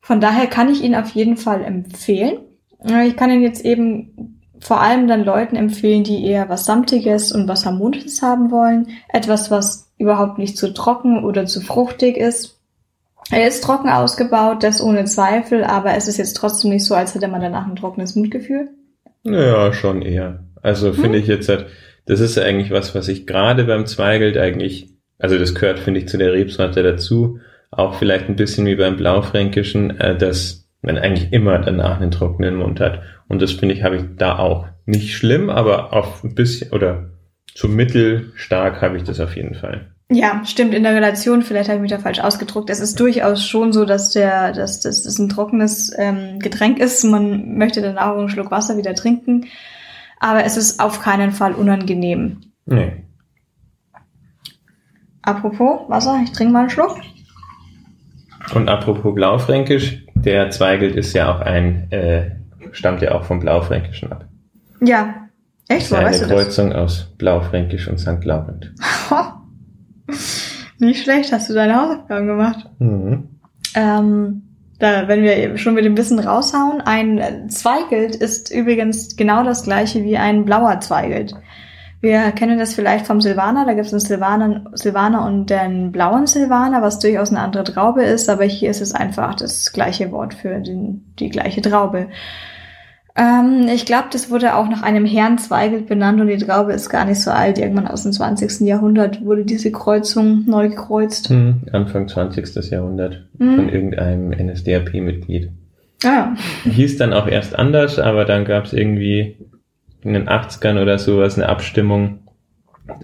Von 0.00 0.20
daher 0.20 0.46
kann 0.46 0.68
ich 0.68 0.82
ihn 0.84 0.94
auf 0.94 1.10
jeden 1.10 1.36
Fall 1.36 1.62
empfehlen. 1.64 2.38
Ich 3.04 3.16
kann 3.16 3.30
ihn 3.30 3.42
jetzt 3.42 3.64
eben 3.64 4.40
vor 4.60 4.80
allem 4.80 5.08
dann 5.08 5.24
Leuten 5.24 5.56
empfehlen, 5.56 6.04
die 6.04 6.24
eher 6.24 6.48
was 6.48 6.64
Samtiges 6.64 7.32
und 7.32 7.48
was 7.48 7.66
Harmonisches 7.66 8.22
haben 8.22 8.52
wollen. 8.52 8.88
Etwas, 9.08 9.50
was 9.50 9.92
überhaupt 9.98 10.38
nicht 10.38 10.56
zu 10.56 10.72
trocken 10.72 11.24
oder 11.24 11.46
zu 11.46 11.60
fruchtig 11.60 12.16
ist. 12.16 12.60
Er 13.32 13.48
ist 13.48 13.64
trocken 13.64 13.88
ausgebaut, 13.90 14.62
das 14.62 14.80
ohne 14.80 15.04
Zweifel, 15.06 15.64
aber 15.64 15.94
es 15.94 16.06
ist 16.06 16.18
jetzt 16.18 16.34
trotzdem 16.34 16.70
nicht 16.70 16.84
so, 16.84 16.94
als 16.94 17.14
hätte 17.14 17.28
man 17.28 17.40
danach 17.40 17.66
ein 17.66 17.76
trockenes 17.76 18.14
Mundgefühl. 18.14 18.70
Ja, 19.24 19.72
schon 19.72 20.02
eher. 20.02 20.44
Also 20.62 20.92
finde 20.92 21.18
ich 21.18 21.26
jetzt 21.26 21.48
halt, 21.48 21.66
das 22.06 22.20
ist 22.20 22.36
ja 22.36 22.42
eigentlich 22.44 22.70
was, 22.70 22.94
was 22.94 23.08
ich 23.08 23.26
gerade 23.26 23.64
beim 23.64 23.86
Zweigelt 23.86 24.36
eigentlich, 24.36 24.88
also 25.18 25.38
das 25.38 25.54
gehört, 25.54 25.78
finde 25.78 26.00
ich, 26.00 26.08
zu 26.08 26.18
der 26.18 26.32
Rebsorte 26.32 26.82
dazu. 26.82 27.40
Auch 27.70 27.94
vielleicht 27.94 28.28
ein 28.28 28.36
bisschen 28.36 28.66
wie 28.66 28.76
beim 28.76 28.96
Blaufränkischen, 28.96 29.98
äh, 29.98 30.16
dass 30.16 30.68
man 30.80 30.96
eigentlich 30.96 31.32
immer 31.32 31.58
danach 31.58 32.00
einen 32.00 32.10
trockenen 32.10 32.56
Mund 32.56 32.80
hat. 32.80 33.02
Und 33.28 33.42
das 33.42 33.52
finde 33.52 33.74
ich, 33.74 33.82
habe 33.82 33.96
ich 33.96 34.02
da 34.16 34.38
auch. 34.38 34.66
Nicht 34.86 35.14
schlimm, 35.14 35.50
aber 35.50 35.92
auf 35.92 36.24
ein 36.24 36.34
bisschen 36.34 36.70
oder 36.72 37.10
zu 37.54 37.68
mittelstark 37.68 38.80
habe 38.80 38.96
ich 38.96 39.02
das 39.02 39.20
auf 39.20 39.36
jeden 39.36 39.54
Fall. 39.54 39.92
Ja, 40.10 40.42
stimmt. 40.46 40.72
In 40.74 40.84
der 40.84 40.94
Relation, 40.94 41.42
vielleicht 41.42 41.68
habe 41.68 41.76
ich 41.76 41.82
mich 41.82 41.90
da 41.90 41.98
falsch 41.98 42.20
ausgedruckt. 42.20 42.70
Es 42.70 42.80
ist 42.80 42.98
durchaus 42.98 43.44
schon 43.44 43.74
so, 43.74 43.84
dass 43.84 44.10
der, 44.10 44.52
dass 44.52 44.80
das, 44.80 45.02
das 45.02 45.18
ein 45.18 45.28
trockenes 45.28 45.92
ähm, 45.98 46.38
Getränk 46.38 46.78
ist. 46.78 47.04
Man 47.04 47.58
möchte 47.58 47.82
dann 47.82 47.98
auch 47.98 48.16
einen 48.16 48.30
Schluck 48.30 48.50
Wasser 48.50 48.78
wieder 48.78 48.94
trinken. 48.94 49.46
Aber 50.20 50.44
es 50.44 50.56
ist 50.56 50.80
auf 50.80 51.00
keinen 51.00 51.32
Fall 51.32 51.54
unangenehm. 51.54 52.40
Nee. 52.66 53.04
Apropos 55.22 55.88
Wasser, 55.88 56.20
ich 56.24 56.32
trinke 56.32 56.52
mal 56.52 56.60
einen 56.60 56.70
Schluck. 56.70 56.96
Und 58.54 58.68
apropos 58.68 59.14
Blaufränkisch, 59.14 60.06
der 60.14 60.50
Zweigelt 60.50 60.96
ist 60.96 61.12
ja 61.12 61.34
auch 61.34 61.40
ein 61.40 61.90
äh, 61.92 62.30
stammt 62.72 63.02
ja 63.02 63.12
auch 63.12 63.24
vom 63.24 63.40
Blaufränkischen 63.40 64.12
ab. 64.12 64.26
Ja. 64.80 65.28
Echt? 65.68 65.90
Woher 65.90 66.00
eine 66.00 66.10
weißt 66.10 66.22
du 66.22 66.26
das? 66.26 66.44
Kreuzung 66.44 66.72
aus 66.72 67.14
Blaufränkisch 67.18 67.88
und 67.88 67.98
St. 67.98 68.24
Laurent. 68.24 68.72
Nicht 70.78 71.02
schlecht, 71.02 71.32
hast 71.32 71.50
du 71.50 71.54
deine 71.54 71.76
Hausaufgaben 71.76 72.26
gemacht. 72.26 72.70
Mhm. 72.78 73.28
Ähm, 73.74 74.42
da, 74.78 75.08
wenn 75.08 75.22
wir 75.22 75.58
schon 75.58 75.74
mit 75.74 75.84
dem 75.84 75.96
Wissen 75.96 76.18
raushauen, 76.18 76.80
ein 76.80 77.50
Zweigelt 77.50 78.14
ist 78.14 78.50
übrigens 78.50 79.16
genau 79.16 79.42
das 79.42 79.64
gleiche 79.64 80.04
wie 80.04 80.16
ein 80.16 80.44
blauer 80.44 80.80
Zweigelt. 80.80 81.34
Wir 82.00 82.30
kennen 82.30 82.60
das 82.60 82.74
vielleicht 82.74 83.08
vom 83.08 83.20
Silvaner, 83.20 83.66
da 83.66 83.72
gibt 83.72 83.86
es 83.86 83.92
einen 83.92 84.00
Silvaner, 84.00 84.64
Silvaner 84.74 85.26
und 85.26 85.50
den 85.50 85.90
blauen 85.90 86.28
Silvaner, 86.28 86.80
was 86.80 87.00
durchaus 87.00 87.30
eine 87.30 87.40
andere 87.40 87.64
Traube 87.64 88.04
ist, 88.04 88.28
aber 88.28 88.44
hier 88.44 88.70
ist 88.70 88.80
es 88.80 88.94
einfach 88.94 89.34
das 89.34 89.72
gleiche 89.72 90.12
Wort 90.12 90.34
für 90.34 90.60
den, 90.60 91.12
die 91.18 91.28
gleiche 91.28 91.60
Traube. 91.60 92.08
Ähm, 93.18 93.66
ich 93.74 93.84
glaube, 93.84 94.08
das 94.12 94.30
wurde 94.30 94.54
auch 94.54 94.68
nach 94.68 94.82
einem 94.82 95.04
Herrn 95.04 95.38
Zweigelt 95.38 95.88
benannt 95.88 96.20
und 96.20 96.28
die 96.28 96.36
Traube 96.38 96.72
ist 96.72 96.88
gar 96.88 97.04
nicht 97.04 97.20
so 97.20 97.30
alt. 97.32 97.58
Irgendwann 97.58 97.88
aus 97.88 98.04
dem 98.04 98.12
20. 98.12 98.60
Jahrhundert 98.66 99.24
wurde 99.24 99.44
diese 99.44 99.72
Kreuzung 99.72 100.44
neu 100.46 100.68
gekreuzt. 100.68 101.28
Hm, 101.28 101.62
Anfang 101.72 102.06
20. 102.06 102.70
Jahrhundert 102.70 103.26
Mhm. 103.38 103.56
von 103.56 103.68
irgendeinem 103.68 104.30
NSDAP-Mitglied. 104.32 105.50
Ah, 106.04 106.34
Hieß 106.64 106.96
dann 106.98 107.12
auch 107.12 107.26
erst 107.26 107.58
anders, 107.58 107.98
aber 107.98 108.24
dann 108.24 108.44
gab 108.44 108.66
es 108.66 108.72
irgendwie 108.72 109.36
in 110.02 110.12
den 110.12 110.28
80ern 110.28 110.80
oder 110.80 110.96
sowas 110.98 111.36
eine 111.36 111.48
Abstimmung, 111.48 112.20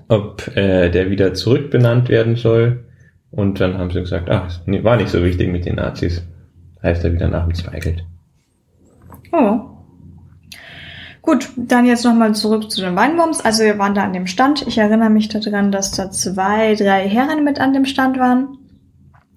ob 0.06 0.56
äh, 0.56 0.90
der 0.90 1.11
wieder 1.11 1.35
zurückbenannt 1.35 2.09
werden 2.09 2.37
soll. 2.37 2.85
Und 3.33 3.59
dann 3.59 3.78
haben 3.78 3.90
sie 3.90 3.99
gesagt, 3.99 4.30
ach, 4.30 4.61
war 4.66 4.97
nicht 4.97 5.09
so 5.09 5.25
wichtig 5.25 5.50
mit 5.50 5.66
den 5.66 5.75
Nazis. 5.75 6.23
Heißt 6.85 7.02
er 7.04 7.12
wieder 7.12 7.26
nach 7.26 7.47
dem 7.47 7.54
Zweigelt. 7.54 8.04
Oh. 9.33 9.74
Gut, 11.25 11.49
dann 11.57 11.87
jetzt 11.87 12.04
nochmal 12.04 12.35
zurück 12.35 12.71
zu 12.71 12.83
den 12.83 12.97
Weinwurms. 12.97 13.40
Also 13.40 13.64
wir 13.64 13.78
waren 13.78 13.95
da 13.95 14.04
an 14.04 14.12
dem 14.12 14.26
Stand. 14.26 14.66
Ich 14.66 14.76
erinnere 14.76 15.09
mich 15.09 15.31
daran, 15.31 15.73
dass 15.73 15.90
da 15.90 16.11
zwei, 16.11 16.75
drei 16.75 17.09
Herren 17.09 17.45
mit 17.45 17.61
an 17.61 17.73
dem 17.73 17.87
Stand 17.87 18.19
waren 18.19 18.59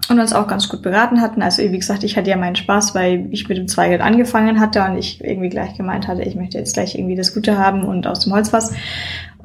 und 0.09 0.19
uns 0.19 0.33
auch 0.33 0.47
ganz 0.47 0.67
gut 0.67 0.81
beraten 0.81 1.21
hatten. 1.21 1.41
Also 1.41 1.63
wie 1.63 1.77
gesagt, 1.77 2.03
ich 2.03 2.17
hatte 2.17 2.29
ja 2.29 2.35
meinen 2.35 2.57
Spaß, 2.57 2.93
weil 2.93 3.29
ich 3.31 3.47
mit 3.47 3.57
dem 3.57 3.69
Zweigelt 3.69 4.01
angefangen 4.01 4.59
hatte 4.59 4.83
und 4.83 4.97
ich 4.97 5.23
irgendwie 5.23 5.47
gleich 5.47 5.75
gemeint 5.75 6.09
hatte, 6.09 6.23
ich 6.23 6.35
möchte 6.35 6.57
jetzt 6.57 6.73
gleich 6.73 6.95
irgendwie 6.95 7.15
das 7.15 7.33
Gute 7.33 7.57
haben 7.57 7.85
und 7.85 8.05
aus 8.05 8.19
dem 8.19 8.33
Holzfass. 8.33 8.73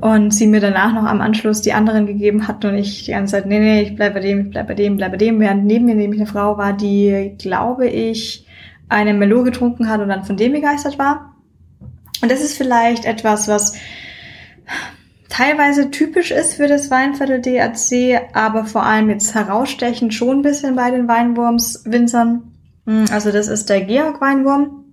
Und 0.01 0.35
sie 0.35 0.49
mir 0.49 0.61
danach 0.61 0.93
noch 0.95 1.05
am 1.05 1.21
Anschluss 1.21 1.63
die 1.63 1.75
anderen 1.75 2.07
gegeben 2.07 2.49
hatten 2.49 2.67
und 2.67 2.75
ich 2.75 3.05
die 3.05 3.13
ganze 3.13 3.33
Zeit, 3.33 3.47
nee, 3.47 3.61
nee, 3.61 3.83
ich 3.83 3.95
bleib 3.95 4.15
bei 4.15 4.21
dem, 4.21 4.47
ich 4.47 4.51
bleib 4.51 4.67
bei 4.67 4.75
dem, 4.75 4.97
bleib 4.97 5.13
bei 5.13 5.19
dem. 5.19 5.39
Während 5.39 5.65
neben 5.65 5.85
mir 5.85 5.95
nämlich 5.95 6.21
eine 6.21 6.29
Frau 6.29 6.59
war, 6.59 6.73
die, 6.73 7.37
glaube 7.39 7.87
ich, 7.87 8.47
eine 8.89 9.15
Melo 9.15 9.45
getrunken 9.45 9.89
hat 9.89 10.01
und 10.01 10.09
dann 10.09 10.25
von 10.25 10.37
dem 10.37 10.51
begeistert 10.51 10.99
war. 10.99 11.32
Und 12.23 12.31
das 12.31 12.41
ist 12.41 12.57
vielleicht 12.57 13.05
etwas, 13.05 13.49
was 13.49 13.75
teilweise 15.29 15.91
typisch 15.91 16.31
ist 16.31 16.55
für 16.55 16.69
das 16.69 16.91
Weinviertel 16.91 17.41
DAC, 17.41 18.29
aber 18.33 18.65
vor 18.65 18.85
allem 18.85 19.11
jetzt 19.11 19.35
herausstechend 19.35 20.15
schon 20.15 20.39
ein 20.39 20.43
bisschen 20.43 20.77
bei 20.77 20.91
den 20.91 21.09
Weinwurmswinzern. 21.09 22.43
Mm, 22.85 23.05
Also 23.11 23.33
das 23.33 23.49
ist 23.49 23.69
der 23.69 23.83
Georg 23.83 24.21
Weinwurm. 24.21 24.85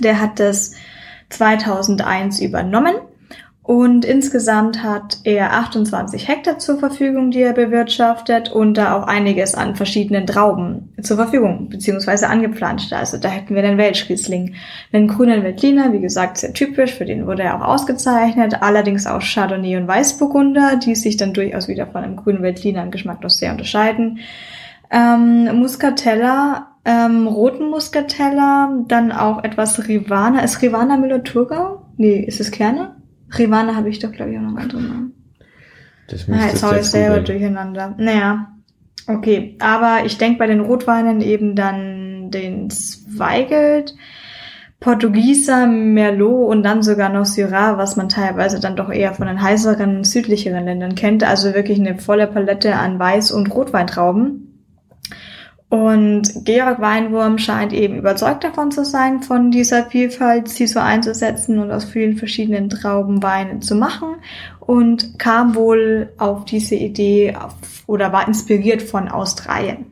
Der 0.00 0.20
hat 0.20 0.40
das 0.40 0.72
2001 1.30 2.40
übernommen 2.40 2.96
und 3.64 4.04
insgesamt 4.04 4.82
hat 4.82 5.20
er 5.24 5.54
28 5.54 6.28
Hektar 6.28 6.58
zur 6.58 6.78
Verfügung, 6.78 7.30
die 7.30 7.40
er 7.40 7.54
bewirtschaftet 7.54 8.52
und 8.52 8.74
da 8.74 8.94
auch 8.94 9.06
einiges 9.06 9.54
an 9.54 9.74
verschiedenen 9.74 10.26
Trauben 10.26 10.92
zur 11.00 11.16
Verfügung, 11.16 11.70
beziehungsweise 11.70 12.28
angepflanzt. 12.28 12.92
Also 12.92 13.16
da 13.16 13.30
hätten 13.30 13.54
wir 13.54 13.62
den 13.62 13.78
Welschriesling, 13.78 14.54
den 14.92 15.08
grünen 15.08 15.42
Veltliner, 15.42 15.94
wie 15.94 16.00
gesagt, 16.00 16.36
sehr 16.36 16.52
typisch, 16.52 16.92
für 16.92 17.06
den 17.06 17.26
wurde 17.26 17.44
er 17.44 17.56
auch 17.56 17.66
ausgezeichnet, 17.66 18.58
allerdings 18.60 19.06
auch 19.06 19.22
Chardonnay 19.22 19.78
und 19.78 19.88
Weißburgunder, 19.88 20.76
die 20.76 20.94
sich 20.94 21.16
dann 21.16 21.32
durchaus 21.32 21.66
wieder 21.66 21.86
von 21.86 22.04
einem 22.04 22.16
grünen 22.16 22.42
Veltliner 22.42 22.82
im 22.82 22.90
Geschmack 22.90 23.22
noch 23.22 23.30
sehr 23.30 23.52
unterscheiden. 23.52 24.18
Ähm, 24.90 25.58
Muscatella, 25.58 26.68
ähm, 26.84 27.26
roten 27.26 27.70
Muscatella, 27.70 28.84
dann 28.88 29.10
auch 29.10 29.42
etwas 29.42 29.88
Rivana. 29.88 30.40
Ist 30.40 30.60
Rivana 30.60 30.98
Müller-Thurgau? 30.98 31.86
Nee, 31.96 32.18
ist 32.18 32.40
es 32.40 32.50
Kerne? 32.50 32.93
Rivana 33.38 33.74
habe 33.74 33.88
ich 33.88 33.98
doch, 33.98 34.12
glaube 34.12 34.32
ich, 34.32 34.38
auch 34.38 34.42
noch 34.42 34.48
einen 34.50 34.58
anderen 34.58 34.88
Namen. 34.88 35.12
Das 36.08 36.26
Na, 36.28 36.46
jetzt 36.46 36.62
hau 36.62 36.74
ich 36.74 36.84
selber 36.84 37.20
googeln. 37.20 37.24
durcheinander. 37.24 37.94
Naja, 37.98 38.48
okay. 39.06 39.56
Aber 39.60 40.04
ich 40.04 40.18
denke 40.18 40.38
bei 40.38 40.46
den 40.46 40.60
Rotweinen 40.60 41.20
eben 41.20 41.56
dann 41.56 42.30
den 42.30 42.68
Zweigelt, 42.70 43.94
Portugieser, 44.80 45.66
Merlot 45.66 46.48
und 46.50 46.62
dann 46.62 46.82
sogar 46.82 47.08
noch 47.08 47.24
Syrah, 47.24 47.78
was 47.78 47.96
man 47.96 48.10
teilweise 48.10 48.60
dann 48.60 48.76
doch 48.76 48.90
eher 48.90 49.14
von 49.14 49.26
den 49.26 49.40
heißeren, 49.40 50.04
südlicheren 50.04 50.64
Ländern 50.66 50.94
kennt. 50.94 51.24
Also 51.24 51.54
wirklich 51.54 51.80
eine 51.80 51.96
volle 51.96 52.26
Palette 52.26 52.76
an 52.76 52.98
Weiß- 52.98 53.32
und 53.32 53.54
Rotweintrauben. 53.54 54.53
Und 55.70 56.44
Georg 56.44 56.80
Weinwurm 56.80 57.38
scheint 57.38 57.72
eben 57.72 57.96
überzeugt 57.96 58.44
davon 58.44 58.70
zu 58.70 58.84
sein, 58.84 59.22
von 59.22 59.50
dieser 59.50 59.86
Vielfalt 59.86 60.48
sie 60.48 60.66
so 60.66 60.78
einzusetzen 60.78 61.58
und 61.58 61.70
aus 61.72 61.84
vielen 61.84 62.16
verschiedenen 62.16 62.68
Trauben 62.68 63.22
Weine 63.22 63.60
zu 63.60 63.74
machen 63.74 64.16
und 64.60 65.18
kam 65.18 65.54
wohl 65.54 66.12
auf 66.18 66.44
diese 66.44 66.76
Idee 66.76 67.34
auf, 67.34 67.54
oder 67.86 68.12
war 68.12 68.28
inspiriert 68.28 68.82
von 68.82 69.08
Australien. 69.08 69.86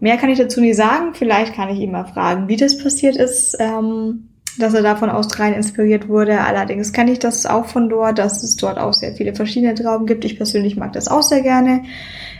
Mehr 0.00 0.16
kann 0.16 0.30
ich 0.30 0.38
dazu 0.38 0.60
nicht 0.60 0.76
sagen. 0.76 1.14
Vielleicht 1.14 1.54
kann 1.54 1.68
ich 1.68 1.78
ihn 1.78 1.92
mal 1.92 2.04
fragen, 2.04 2.48
wie 2.48 2.56
das 2.56 2.76
passiert 2.76 3.14
ist, 3.14 3.56
ähm, 3.60 4.30
dass 4.58 4.74
er 4.74 4.82
da 4.82 4.96
von 4.96 5.10
Australien 5.10 5.54
inspiriert 5.54 6.08
wurde. 6.08 6.40
Allerdings 6.40 6.92
kenne 6.92 7.12
ich 7.12 7.20
das 7.20 7.46
auch 7.46 7.66
von 7.66 7.88
dort, 7.88 8.18
dass 8.18 8.42
es 8.42 8.56
dort 8.56 8.78
auch 8.78 8.92
sehr 8.92 9.14
viele 9.14 9.34
verschiedene 9.34 9.74
Trauben 9.74 10.06
gibt. 10.06 10.24
Ich 10.24 10.36
persönlich 10.36 10.76
mag 10.76 10.92
das 10.94 11.06
auch 11.06 11.22
sehr 11.22 11.42
gerne. 11.42 11.84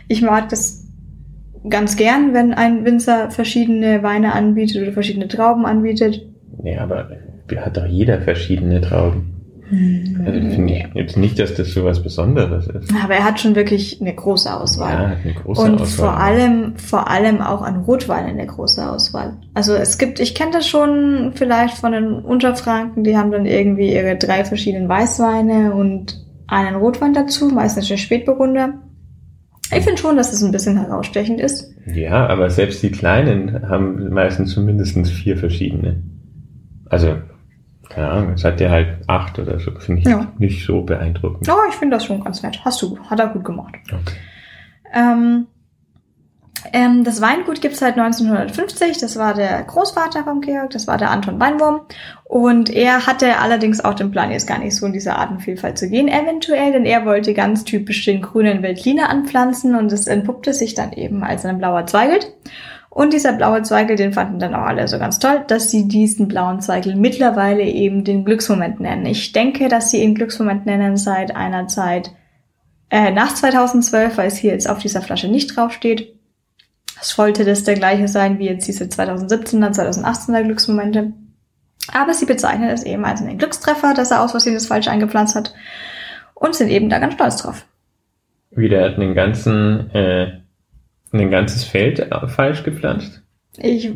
Ich 0.09 0.23
mag 0.23 0.49
das 0.49 0.82
ganz 1.69 1.97
gern, 1.97 2.35
wenn 2.35 2.55
ein 2.55 2.85
Winzer 2.85 3.31
verschiedene 3.31 4.03
Weine 4.03 4.33
anbietet 4.35 4.83
oder 4.83 4.93
verschiedene 4.93 5.29
Trauben 5.29 5.67
anbietet. 5.67 6.27
Nee, 6.63 6.79
aber 6.79 7.09
hat 7.57 7.77
doch 7.77 7.87
jeder 7.87 8.21
verschiedene 8.21 8.81
Trauben. 8.81 9.33
Also 10.25 10.41
finde 10.51 10.75
ich 10.75 10.85
jetzt 10.95 11.17
nicht, 11.17 11.39
dass 11.39 11.55
das 11.55 11.73
so 11.73 11.85
was 11.85 12.03
Besonderes 12.03 12.67
ist. 12.67 12.93
Aber 13.03 13.15
er 13.15 13.25
hat 13.25 13.41
schon 13.41 13.55
wirklich 13.55 14.03
eine 14.03 14.15
große 14.15 14.55
Auswahl. 14.55 14.93
Ja, 14.93 15.09
hat 15.11 15.19
eine 15.25 15.33
große 15.33 15.63
Und 15.63 15.81
Auswahl. 15.81 16.09
vor 16.09 16.21
allem, 16.21 16.77
vor 16.77 17.09
allem 17.09 17.41
auch 17.41 17.63
an 17.63 17.77
Rotweinen 17.85 18.33
eine 18.33 18.47
große 18.47 18.87
Auswahl. 18.91 19.39
Also 19.55 19.73
es 19.73 19.97
gibt, 19.97 20.21
ich 20.21 20.35
kenne 20.35 20.51
das 20.53 20.69
schon 20.69 21.33
vielleicht 21.35 21.79
von 21.79 21.93
den 21.93 22.13
Unterfranken, 22.17 23.03
die 23.03 23.17
haben 23.17 23.31
dann 23.31 23.47
irgendwie 23.47 23.95
ihre 23.95 24.17
drei 24.17 24.45
verschiedenen 24.45 24.91
Weißweine 24.91 25.73
und 25.73 26.23
einen 26.49 26.77
Rotwein 26.77 27.15
dazu, 27.15 27.49
meistens 27.49 27.89
der 27.89 27.97
Spätburgunder. 27.97 28.75
Ich 29.77 29.85
finde 29.85 30.01
schon, 30.01 30.17
dass 30.17 30.33
es 30.33 30.43
ein 30.43 30.53
bisschen 30.53 30.77
herausstechend 30.79 31.41
ist. 31.41 31.75
Ja, 31.87 32.27
aber 32.27 32.51
selbst 32.51 32.83
die 32.83 32.91
Kleinen 32.91 33.69
haben 33.69 34.11
meistens 34.11 34.53
zumindest 34.53 34.97
vier 35.11 35.37
verschiedene. 35.37 36.03
Also, 36.89 37.17
keine 37.89 38.09
Ahnung, 38.11 38.31
jetzt 38.31 38.45
hat 38.45 38.61
der 38.61 38.71
halt 38.71 38.99
acht 39.07 39.39
oder 39.39 39.59
so. 39.59 39.71
Finde 39.79 40.03
ich 40.03 40.09
Ja. 40.09 40.33
nicht 40.39 40.65
so 40.67 40.83
beeindruckend. 40.83 41.49
Oh, 41.49 41.55
ich 41.69 41.75
finde 41.75 41.97
das 41.97 42.05
schon 42.07 42.23
ganz 42.23 42.43
nett. 42.43 42.61
Hast 42.65 42.81
du, 42.83 42.99
hat 43.09 43.19
er 43.21 43.29
gut 43.29 43.45
gemacht. 43.45 43.75
Okay. 43.91 44.15
Ähm, 44.95 45.47
ähm, 46.73 47.05
das 47.05 47.21
Weingut 47.21 47.61
gibt's 47.61 47.81
seit 47.81 47.99
1950. 47.99 48.99
Das 48.99 49.17
war 49.17 49.35
der 49.35 49.63
Großvater 49.63 50.25
vom 50.25 50.41
Georg, 50.41 50.71
das 50.71 50.87
war 50.87 50.99
der 50.99 51.11
Anton 51.11 51.41
Weinwurm. 51.41 51.83
Und 52.25 52.71
er 52.71 53.07
hatte 53.07 53.39
allerdings 53.39 53.85
auch 53.85 53.95
den 53.95 54.11
Plan, 54.11 54.31
jetzt 54.31 54.47
gar 54.47 54.59
nicht 54.59 54.77
so 54.77 54.87
in 54.87 54.93
diese 54.93 55.15
Artenvielfalt 55.17 55.79
zu 55.79 55.89
gehen, 55.89 56.09
eventuell, 56.09 56.73
denn 56.73 56.85
er 56.85 57.05
wollte 57.05 57.35
ganz 57.35 57.65
typisch 57.65 58.05
den 58.05 58.23
grünen 58.23 58.63
Veltliner 58.63 59.11
anpflanzen 59.11 59.75
und 59.75 59.93
es 59.93 60.07
entpuppte 60.07 60.55
sich 60.55 60.75
dann 60.75 60.93
eben 60.93 61.25
als 61.25 61.45
ein 61.45 61.59
blauer 61.59 61.87
Zweigelt. 61.87 62.33
Und 62.95 63.15
dieser 63.15 63.33
blaue 63.33 63.63
Zweigel, 63.63 63.97
den 63.97 64.13
fanden 64.13 64.39
dann 64.39 64.55
auch 64.55 64.67
alle 64.67 64.87
so 64.87 64.99
ganz 64.99 65.19
toll, 65.19 65.45
dass 65.47 65.71
sie 65.71 65.89
diesen 65.89 66.29
blauen 66.29 66.61
Zweigel 66.61 66.95
mittlerweile 66.95 67.63
eben 67.63 68.05
den 68.05 68.25
Glücksmoment 68.27 68.81
nennen. 68.81 69.07
Ich 69.07 69.33
denke, 69.33 69.69
dass 69.69 69.91
sie 69.91 70.03
ihn 70.03 70.15
Glücksmoment 70.15 70.67
nennen 70.67 70.99
seit 70.99 71.35
einer 71.35 71.69
Zeit 71.69 72.13
äh, 72.91 73.11
nach 73.11 73.35
2012, 73.35 74.19
weil 74.19 74.29
es 74.29 74.37
hier 74.37 74.53
jetzt 74.53 74.69
auf 74.69 74.79
dieser 74.79 75.01
Flasche 75.01 75.29
nicht 75.29 75.57
draufsteht. 75.57 76.15
Es 77.03 77.09
sollte 77.11 77.45
das 77.45 77.65
der 77.65 77.75
gleiche 77.75 78.07
sein 78.07 78.39
wie 78.39 78.47
jetzt 78.47 78.69
diese 78.69 78.85
2017er, 78.85 79.75
2018er 79.75 80.45
Glücksmomente. 80.45 81.13
Aber 81.93 82.15
sie 82.15 82.27
bezeichnen 82.27 82.69
es 82.71 82.85
eben 82.85 83.05
als 83.05 83.21
einen 83.21 83.39
Glückstreffer, 83.39 83.93
dass 83.93 84.13
er 84.13 84.23
aus 84.23 84.31
Versehen 84.31 84.55
das 84.55 84.69
falsch 84.69 84.87
eingepflanzt 84.87 85.35
hat 85.35 85.53
und 86.35 86.55
sind 86.55 86.69
eben 86.71 86.89
da 86.89 87.01
ganz 87.01 87.15
stolz 87.15 87.37
drauf. 87.39 87.67
Wieder 88.53 88.85
hat 88.85 88.95
einen 89.01 89.15
ganzen, 89.17 89.91
äh, 89.91 90.43
ein 91.13 91.31
ganzes 91.33 91.65
Feld 91.65 91.99
äh, 91.99 92.29
falsch 92.29 92.63
gepflanzt. 92.63 93.21
Ich, 93.57 93.91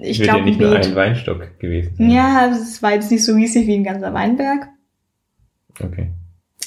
ich 0.00 0.22
glaube, 0.22 0.38
ja 0.38 0.44
nicht 0.44 0.60
nur 0.60 0.76
ein 0.76 0.94
Weinstock 0.94 1.58
gewesen. 1.58 1.96
sein. 1.96 2.10
Ja, 2.10 2.46
es 2.46 2.80
war 2.80 2.92
jetzt 2.92 3.10
nicht 3.10 3.24
so 3.24 3.34
riesig 3.34 3.66
wie 3.66 3.74
ein 3.74 3.84
ganzer 3.84 4.14
Weinberg, 4.14 4.68
Okay. 5.80 6.12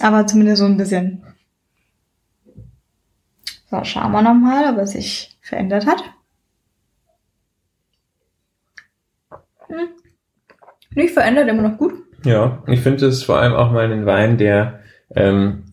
aber 0.02 0.28
zumindest 0.28 0.58
so 0.60 0.66
ein 0.66 0.75
bisschen. 0.75 1.24
So, 3.72 3.82
schauen 3.86 4.12
wir 4.12 4.22
nochmal, 4.22 4.74
ob 4.74 4.80
es 4.80 4.92
sich 4.92 5.35
verändert 5.46 5.86
hat. 5.86 6.04
Hm. 9.68 9.90
Nicht 10.96 11.14
verändert, 11.14 11.48
immer 11.48 11.70
noch 11.70 11.78
gut. 11.78 11.94
Ja, 12.24 12.64
ich 12.68 12.80
finde 12.80 13.06
es 13.06 13.24
vor 13.24 13.38
allem 13.38 13.54
auch 13.54 13.72
mal 13.72 13.86
einen 13.86 14.06
Wein, 14.06 14.38
der 14.38 14.80
ähm, 15.16 15.64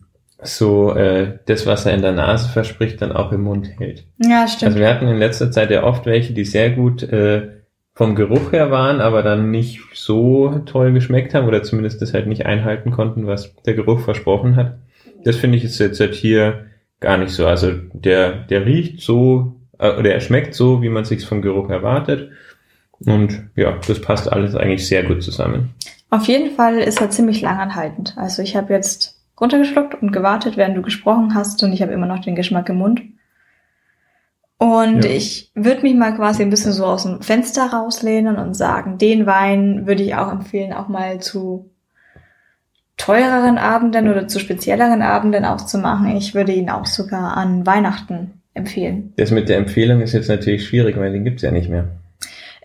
so 0.43 0.93
äh, 0.93 1.39
das, 1.45 1.65
was 1.65 1.85
er 1.85 1.93
in 1.93 2.01
der 2.01 2.11
Nase 2.11 2.49
verspricht, 2.49 3.01
dann 3.01 3.11
auch 3.11 3.31
im 3.31 3.41
Mund 3.41 3.67
hält. 3.79 4.05
Ja, 4.19 4.47
stimmt. 4.47 4.71
Also 4.71 4.79
wir 4.79 4.89
hatten 4.89 5.07
in 5.07 5.17
letzter 5.17 5.51
Zeit 5.51 5.71
ja 5.71 5.83
oft 5.83 6.05
welche, 6.05 6.33
die 6.33 6.45
sehr 6.45 6.69
gut 6.71 7.01
äh, 7.03 7.49
vom 7.95 8.15
Geruch 8.15 8.51
her 8.51 8.69
waren, 8.69 9.01
aber 9.01 9.23
dann 9.23 9.49
nicht 9.49 9.81
so 9.93 10.61
toll 10.65 10.93
geschmeckt 10.93 11.33
haben 11.33 11.47
oder 11.47 11.63
zumindest 11.63 12.01
das 12.01 12.13
halt 12.13 12.27
nicht 12.27 12.45
einhalten 12.45 12.91
konnten, 12.91 13.25
was 13.25 13.55
der 13.65 13.73
Geruch 13.73 14.01
versprochen 14.01 14.55
hat. 14.55 14.77
Das 15.23 15.37
finde 15.37 15.57
ich 15.57 15.63
ist 15.63 15.79
jetzt 15.79 15.99
halt 15.99 16.13
hier 16.13 16.65
gar 16.99 17.17
nicht 17.17 17.31
so. 17.31 17.47
Also 17.47 17.71
der, 17.93 18.31
der 18.31 18.65
riecht 18.65 19.01
so, 19.01 19.55
äh, 19.79 19.91
oder 19.97 20.13
er 20.13 20.19
schmeckt 20.19 20.53
so, 20.53 20.81
wie 20.81 20.89
man 20.89 21.05
sich 21.05 21.25
vom 21.25 21.41
Geruch 21.41 21.69
erwartet. 21.69 22.31
Und 23.05 23.49
ja, 23.55 23.77
das 23.85 24.01
passt 24.01 24.31
alles 24.31 24.55
eigentlich 24.55 24.87
sehr 24.87 25.03
gut 25.03 25.23
zusammen. 25.23 25.73
Auf 26.09 26.25
jeden 26.25 26.55
Fall 26.55 26.77
ist 26.77 27.01
er 27.01 27.09
ziemlich 27.09 27.41
langanhaltend. 27.41 28.13
Also 28.17 28.41
ich 28.41 28.55
habe 28.55 28.73
jetzt 28.73 29.19
runtergeschluckt 29.41 29.95
und 30.01 30.11
gewartet, 30.11 30.57
während 30.57 30.77
du 30.77 30.81
gesprochen 30.81 31.33
hast 31.33 31.63
und 31.63 31.73
ich 31.73 31.81
habe 31.81 31.91
immer 31.91 32.05
noch 32.05 32.19
den 32.19 32.35
Geschmack 32.35 32.69
im 32.69 32.77
Mund. 32.77 33.01
Und 34.57 35.03
Ja. 35.03 35.11
ich 35.11 35.51
würde 35.55 35.81
mich 35.81 35.95
mal 35.95 36.15
quasi 36.15 36.43
ein 36.43 36.49
bisschen 36.49 36.71
so 36.71 36.85
aus 36.85 37.03
dem 37.03 37.21
Fenster 37.21 37.65
rauslehnen 37.73 38.37
und 38.37 38.53
sagen, 38.53 38.97
den 38.97 39.25
Wein 39.25 39.87
würde 39.87 40.03
ich 40.03 40.15
auch 40.15 40.31
empfehlen, 40.31 40.71
auch 40.71 40.87
mal 40.87 41.19
zu 41.19 41.71
teureren 42.95 43.57
Abenden 43.57 44.07
oder 44.07 44.27
zu 44.27 44.39
spezielleren 44.39 45.01
Abenden 45.01 45.43
aufzumachen. 45.43 46.15
Ich 46.15 46.35
würde 46.35 46.53
ihn 46.53 46.69
auch 46.69 46.85
sogar 46.85 47.35
an 47.35 47.65
Weihnachten 47.65 48.42
empfehlen. 48.53 49.13
Das 49.17 49.31
mit 49.31 49.49
der 49.49 49.57
Empfehlung 49.57 50.01
ist 50.01 50.13
jetzt 50.13 50.29
natürlich 50.29 50.65
schwierig, 50.67 50.97
weil 50.97 51.11
den 51.11 51.23
gibt's 51.23 51.41
ja 51.41 51.51
nicht 51.51 51.69
mehr. 51.69 51.87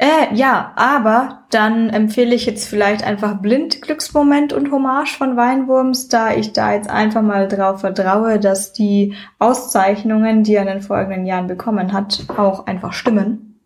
Äh, 0.00 0.32
ja, 0.32 0.72
aber 0.76 1.42
dann 1.50 1.90
empfehle 1.90 2.32
ich 2.32 2.46
jetzt 2.46 2.68
vielleicht 2.68 3.02
einfach 3.02 3.40
blind 3.42 3.82
Glücksmoment 3.82 4.52
und 4.52 4.70
Hommage 4.70 5.16
von 5.16 5.36
Weinwurms, 5.36 6.06
da 6.06 6.32
ich 6.32 6.52
da 6.52 6.72
jetzt 6.72 6.88
einfach 6.88 7.22
mal 7.22 7.48
drauf 7.48 7.80
vertraue, 7.80 8.38
dass 8.38 8.72
die 8.72 9.14
Auszeichnungen, 9.40 10.44
die 10.44 10.54
er 10.54 10.62
in 10.62 10.68
den 10.68 10.82
folgenden 10.82 11.26
Jahren 11.26 11.48
bekommen 11.48 11.92
hat, 11.92 12.26
auch 12.28 12.66
einfach 12.66 12.92
stimmen. 12.92 13.60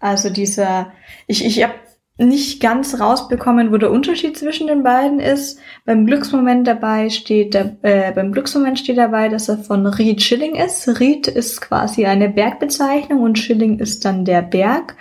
Also 0.00 0.28
dieser, 0.28 0.92
ich, 1.28 1.44
ich 1.44 1.62
habe 1.62 1.74
nicht 2.18 2.60
ganz 2.60 2.98
rausbekommen, 2.98 3.72
wo 3.72 3.76
der 3.76 3.90
Unterschied 3.90 4.38
zwischen 4.38 4.68
den 4.68 4.82
beiden 4.82 5.20
ist. 5.20 5.58
Beim 5.84 6.06
Glücksmoment 6.06 6.66
dabei 6.66 7.10
steht, 7.10 7.52
der, 7.52 7.76
äh, 7.82 8.12
beim 8.12 8.32
Glücksmoment 8.32 8.78
steht 8.78 8.96
dabei, 8.96 9.28
dass 9.28 9.48
er 9.48 9.58
von 9.58 9.86
Ried 9.86 10.22
Schilling 10.22 10.54
ist. 10.54 10.88
Ried 10.98 11.26
ist 11.26 11.60
quasi 11.60 12.06
eine 12.06 12.30
Bergbezeichnung 12.30 13.20
und 13.20 13.38
Schilling 13.38 13.78
ist 13.78 14.04
dann 14.06 14.24
der 14.24 14.40
Berg. 14.40 14.96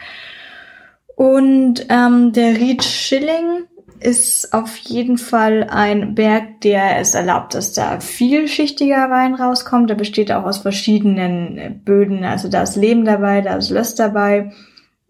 Und 1.15 1.85
ähm, 1.87 2.33
der 2.33 2.57
Ried 2.57 2.83
Schilling 2.83 3.63
ist 4.01 4.53
auf 4.53 4.75
jeden 4.75 5.17
Fall 5.17 5.67
ein 5.69 6.15
Berg, 6.15 6.59
der 6.61 6.99
es 6.99 7.13
erlaubt, 7.13 7.53
dass 7.53 7.71
da 7.71 8.01
vielschichtiger 8.01 9.09
Wein 9.09 9.35
rauskommt. 9.35 9.89
Der 9.89 9.95
besteht 9.95 10.33
auch 10.33 10.43
aus 10.43 10.57
verschiedenen 10.57 11.81
Böden. 11.85 12.25
Also 12.25 12.49
da 12.49 12.63
ist 12.63 12.75
Lehm 12.75 13.05
dabei, 13.05 13.39
da 13.39 13.55
ist 13.55 13.69
Löss 13.69 13.95
dabei, 13.95 14.51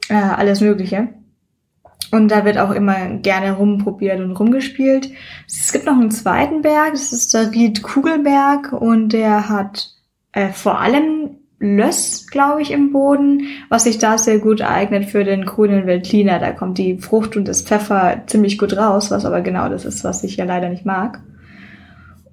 äh, 0.08 0.14
alles 0.14 0.62
Mögliche. 0.62 1.10
Und 2.12 2.30
da 2.30 2.46
wird 2.46 2.58
auch 2.58 2.72
immer 2.72 3.10
gerne 3.18 3.54
rumprobiert 3.54 4.20
und 4.20 4.32
rumgespielt. 4.32 5.12
Es 5.48 5.72
gibt 5.72 5.86
noch 5.86 5.94
einen 5.94 6.12
zweiten 6.12 6.62
Berg, 6.62 6.92
das 6.92 7.12
ist 7.12 7.34
der 7.34 7.52
Ried 7.52 7.84
Kugelberg 7.84 8.74
und 8.74 9.10
der 9.10 9.50
hat 9.50 9.92
äh, 10.32 10.50
vor 10.50 10.80
allem 10.80 11.38
Löss, 11.60 12.28
glaube 12.28 12.62
ich, 12.62 12.72
im 12.72 12.92
Boden, 12.92 13.48
was 13.70 13.86
sich 13.86 13.98
da 13.98 14.18
sehr 14.18 14.40
gut 14.40 14.62
eignet 14.62 15.06
für 15.06 15.24
den 15.24 15.46
grünen 15.46 15.88
Veltliner. 15.88 16.40
Da 16.40 16.52
kommt 16.52 16.78
die 16.78 16.98
Frucht 16.98 17.38
und 17.38 17.48
das 17.48 17.62
Pfeffer 17.62 18.24
ziemlich 18.28 18.58
gut 18.58 18.76
raus, 18.76 19.10
was 19.10 19.26
aber 19.26 19.42
genau 19.42 19.70
das 19.70 19.86
ist, 19.86 20.04
was 20.04 20.24
ich 20.24 20.36
ja 20.36 20.46
leider 20.46 20.70
nicht 20.70 20.86
mag. 20.86 21.22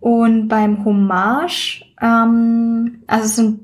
Und 0.00 0.48
beim 0.48 0.84
Hommage, 0.84 1.84
ähm, 2.00 3.02
also 3.06 3.24
es 3.24 3.36
sind, 3.36 3.60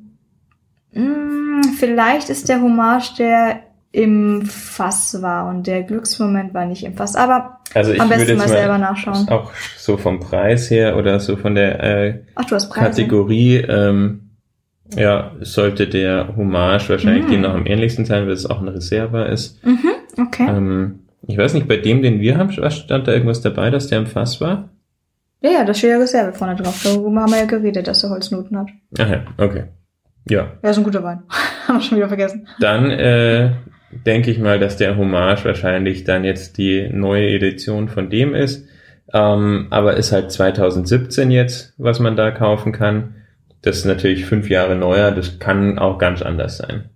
mh, 0.93 1.73
vielleicht 1.79 2.31
ist 2.31 2.49
der 2.49 2.63
Hommage 2.63 3.17
der 3.19 3.61
im 3.99 4.43
Fass 4.47 5.21
war 5.23 5.49
und 5.49 5.67
der 5.67 5.83
Glücksmoment 5.83 6.55
war 6.55 6.67
nicht 6.67 6.85
im 6.85 6.95
Fass. 6.95 7.17
Aber 7.17 7.59
Also 7.75 7.93
ich 7.93 8.01
am 8.01 8.09
würde 8.09 8.21
besten 8.21 8.39
jetzt 8.39 8.49
mal 8.49 8.49
selber 8.49 8.79
nachschauen. 8.79 9.29
auch 9.29 9.51
so 9.77 9.97
vom 9.97 10.21
Preis 10.21 10.71
her 10.71 10.97
oder 10.97 11.19
so 11.21 11.37
von 11.37 11.55
der 11.57 11.83
äh, 11.83 12.21
Ach. 12.37 12.45
Kategorie, 12.71 13.57
ähm, 13.57 14.31
ja, 14.95 15.33
sollte 15.41 15.87
der 15.89 16.37
Hommage 16.37 16.89
wahrscheinlich 16.89 17.27
Mhm. 17.27 17.31
den 17.31 17.41
noch 17.43 17.55
am 17.55 17.67
ähnlichsten 17.67 18.05
sein, 18.05 18.25
weil 18.27 18.33
es 18.33 18.47
auch 18.49 18.61
ein 18.61 18.69
Reserva 18.69 19.25
ist. 19.27 19.63
Mhm, 19.65 19.91
okay. 20.19 20.47
Ähm, 20.49 21.01
ich 21.27 21.37
weiß 21.37 21.55
nicht, 21.55 21.67
bei 21.69 21.77
dem, 21.77 22.01
den 22.01 22.21
wir 22.21 22.39
haben, 22.39 22.51
stand 22.53 23.07
da 23.09 23.13
irgendwas 23.13 23.41
dabei, 23.43 23.71
dass 23.71 23.89
der 23.89 23.99
im 23.99 24.07
Fass 24.07 24.41
war? 24.41 24.69
Ja, 25.41 25.51
ja, 25.51 25.65
da 25.65 25.75
steht 25.75 25.91
ja 25.91 25.99
Reserve 25.99 26.33
vorne 26.33 26.57
drauf. 26.57 26.81
Darüber 26.85 27.21
haben 27.21 27.31
wir 27.33 27.39
ja 27.41 27.45
geredet, 27.45 27.87
dass 27.87 28.03
er 28.05 28.11
Holznoten 28.11 28.59
hat. 28.59 28.69
Ach 28.99 29.09
ja, 29.11 29.23
okay. 29.37 29.65
Ja, 30.31 30.47
Ja, 30.63 30.71
ist 30.71 30.79
ein 30.79 30.85
guter 30.85 31.03
Wein. 31.03 31.23
haben 31.69 31.77
wir 31.79 31.83
schon 31.83 31.99
wieder 31.99 32.09
vergessen. 32.09 32.47
dann 32.61 32.91
äh, 32.91 33.51
denke 33.91 34.31
ich 34.31 34.39
mal, 34.39 34.59
dass 34.59 34.77
der 34.77 34.97
Hommage 34.97 35.45
wahrscheinlich 35.45 36.05
dann 36.05 36.25
jetzt 36.25 36.59
die 36.59 36.89
neue 36.93 37.29
Edition 37.29 37.89
von 37.89 38.11
dem 38.11 38.35
ist. 38.35 38.67
Ähm, 39.13 39.69
aber 39.71 39.97
ist 39.97 40.13
halt 40.13 40.31
2017 40.31 41.31
jetzt, 41.31 41.73
was 41.79 41.99
man 41.99 42.17
da 42.17 42.31
kaufen 42.31 42.73
kann. 42.73 43.15
Das 43.63 43.79
ist 43.79 43.85
natürlich 43.87 44.27
fünf 44.27 44.51
Jahre 44.51 44.77
neuer, 44.77 45.11
das 45.11 45.39
kann 45.39 45.79
auch 45.79 45.99
ganz 45.99 46.23
anders 46.23 46.59
sein. 46.59 46.91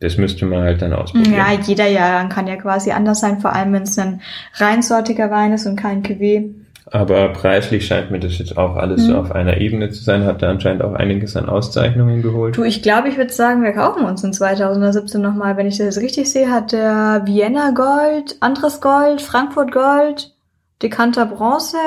Das 0.00 0.18
müsste 0.18 0.44
man 0.44 0.62
halt 0.62 0.82
dann 0.82 0.92
ausprobieren. 0.92 1.34
Ja, 1.34 1.52
jeder 1.52 1.86
Jahrgang 1.86 2.28
kann 2.28 2.46
ja 2.46 2.56
quasi 2.56 2.90
anders 2.90 3.20
sein, 3.20 3.40
vor 3.40 3.54
allem 3.54 3.72
wenn 3.72 3.84
es 3.84 3.98
ein 3.98 4.20
reinsortiger 4.54 5.30
Wein 5.30 5.52
ist 5.52 5.66
und 5.66 5.76
kein 5.76 6.02
Cuvée. 6.02 6.52
Aber 6.90 7.28
preislich 7.30 7.86
scheint 7.86 8.10
mir 8.10 8.20
das 8.20 8.38
jetzt 8.38 8.58
auch 8.58 8.76
alles 8.76 9.04
so 9.06 9.12
Mhm. 9.12 9.18
auf 9.18 9.32
einer 9.32 9.56
Ebene 9.56 9.90
zu 9.90 10.02
sein, 10.04 10.24
hat 10.24 10.42
da 10.42 10.50
anscheinend 10.50 10.82
auch 10.82 10.92
einiges 10.94 11.34
an 11.36 11.48
Auszeichnungen 11.48 12.20
geholt. 12.22 12.56
Du, 12.56 12.62
ich 12.62 12.82
glaube, 12.82 13.08
ich 13.08 13.16
würde 13.16 13.32
sagen, 13.32 13.62
wir 13.62 13.72
kaufen 13.72 14.04
uns 14.04 14.22
in 14.22 14.32
2017 14.34 15.20
nochmal. 15.22 15.56
Wenn 15.56 15.66
ich 15.66 15.78
das 15.78 15.86
jetzt 15.96 16.04
richtig 16.04 16.30
sehe, 16.30 16.50
hat 16.50 16.72
der 16.72 17.22
Vienna 17.24 17.70
Gold, 17.70 18.36
Andres 18.40 18.80
Gold, 18.82 19.22
Frankfurt 19.22 19.72
Gold, 19.72 20.34
Decanter 20.82 21.24
Bronze, 21.26 21.78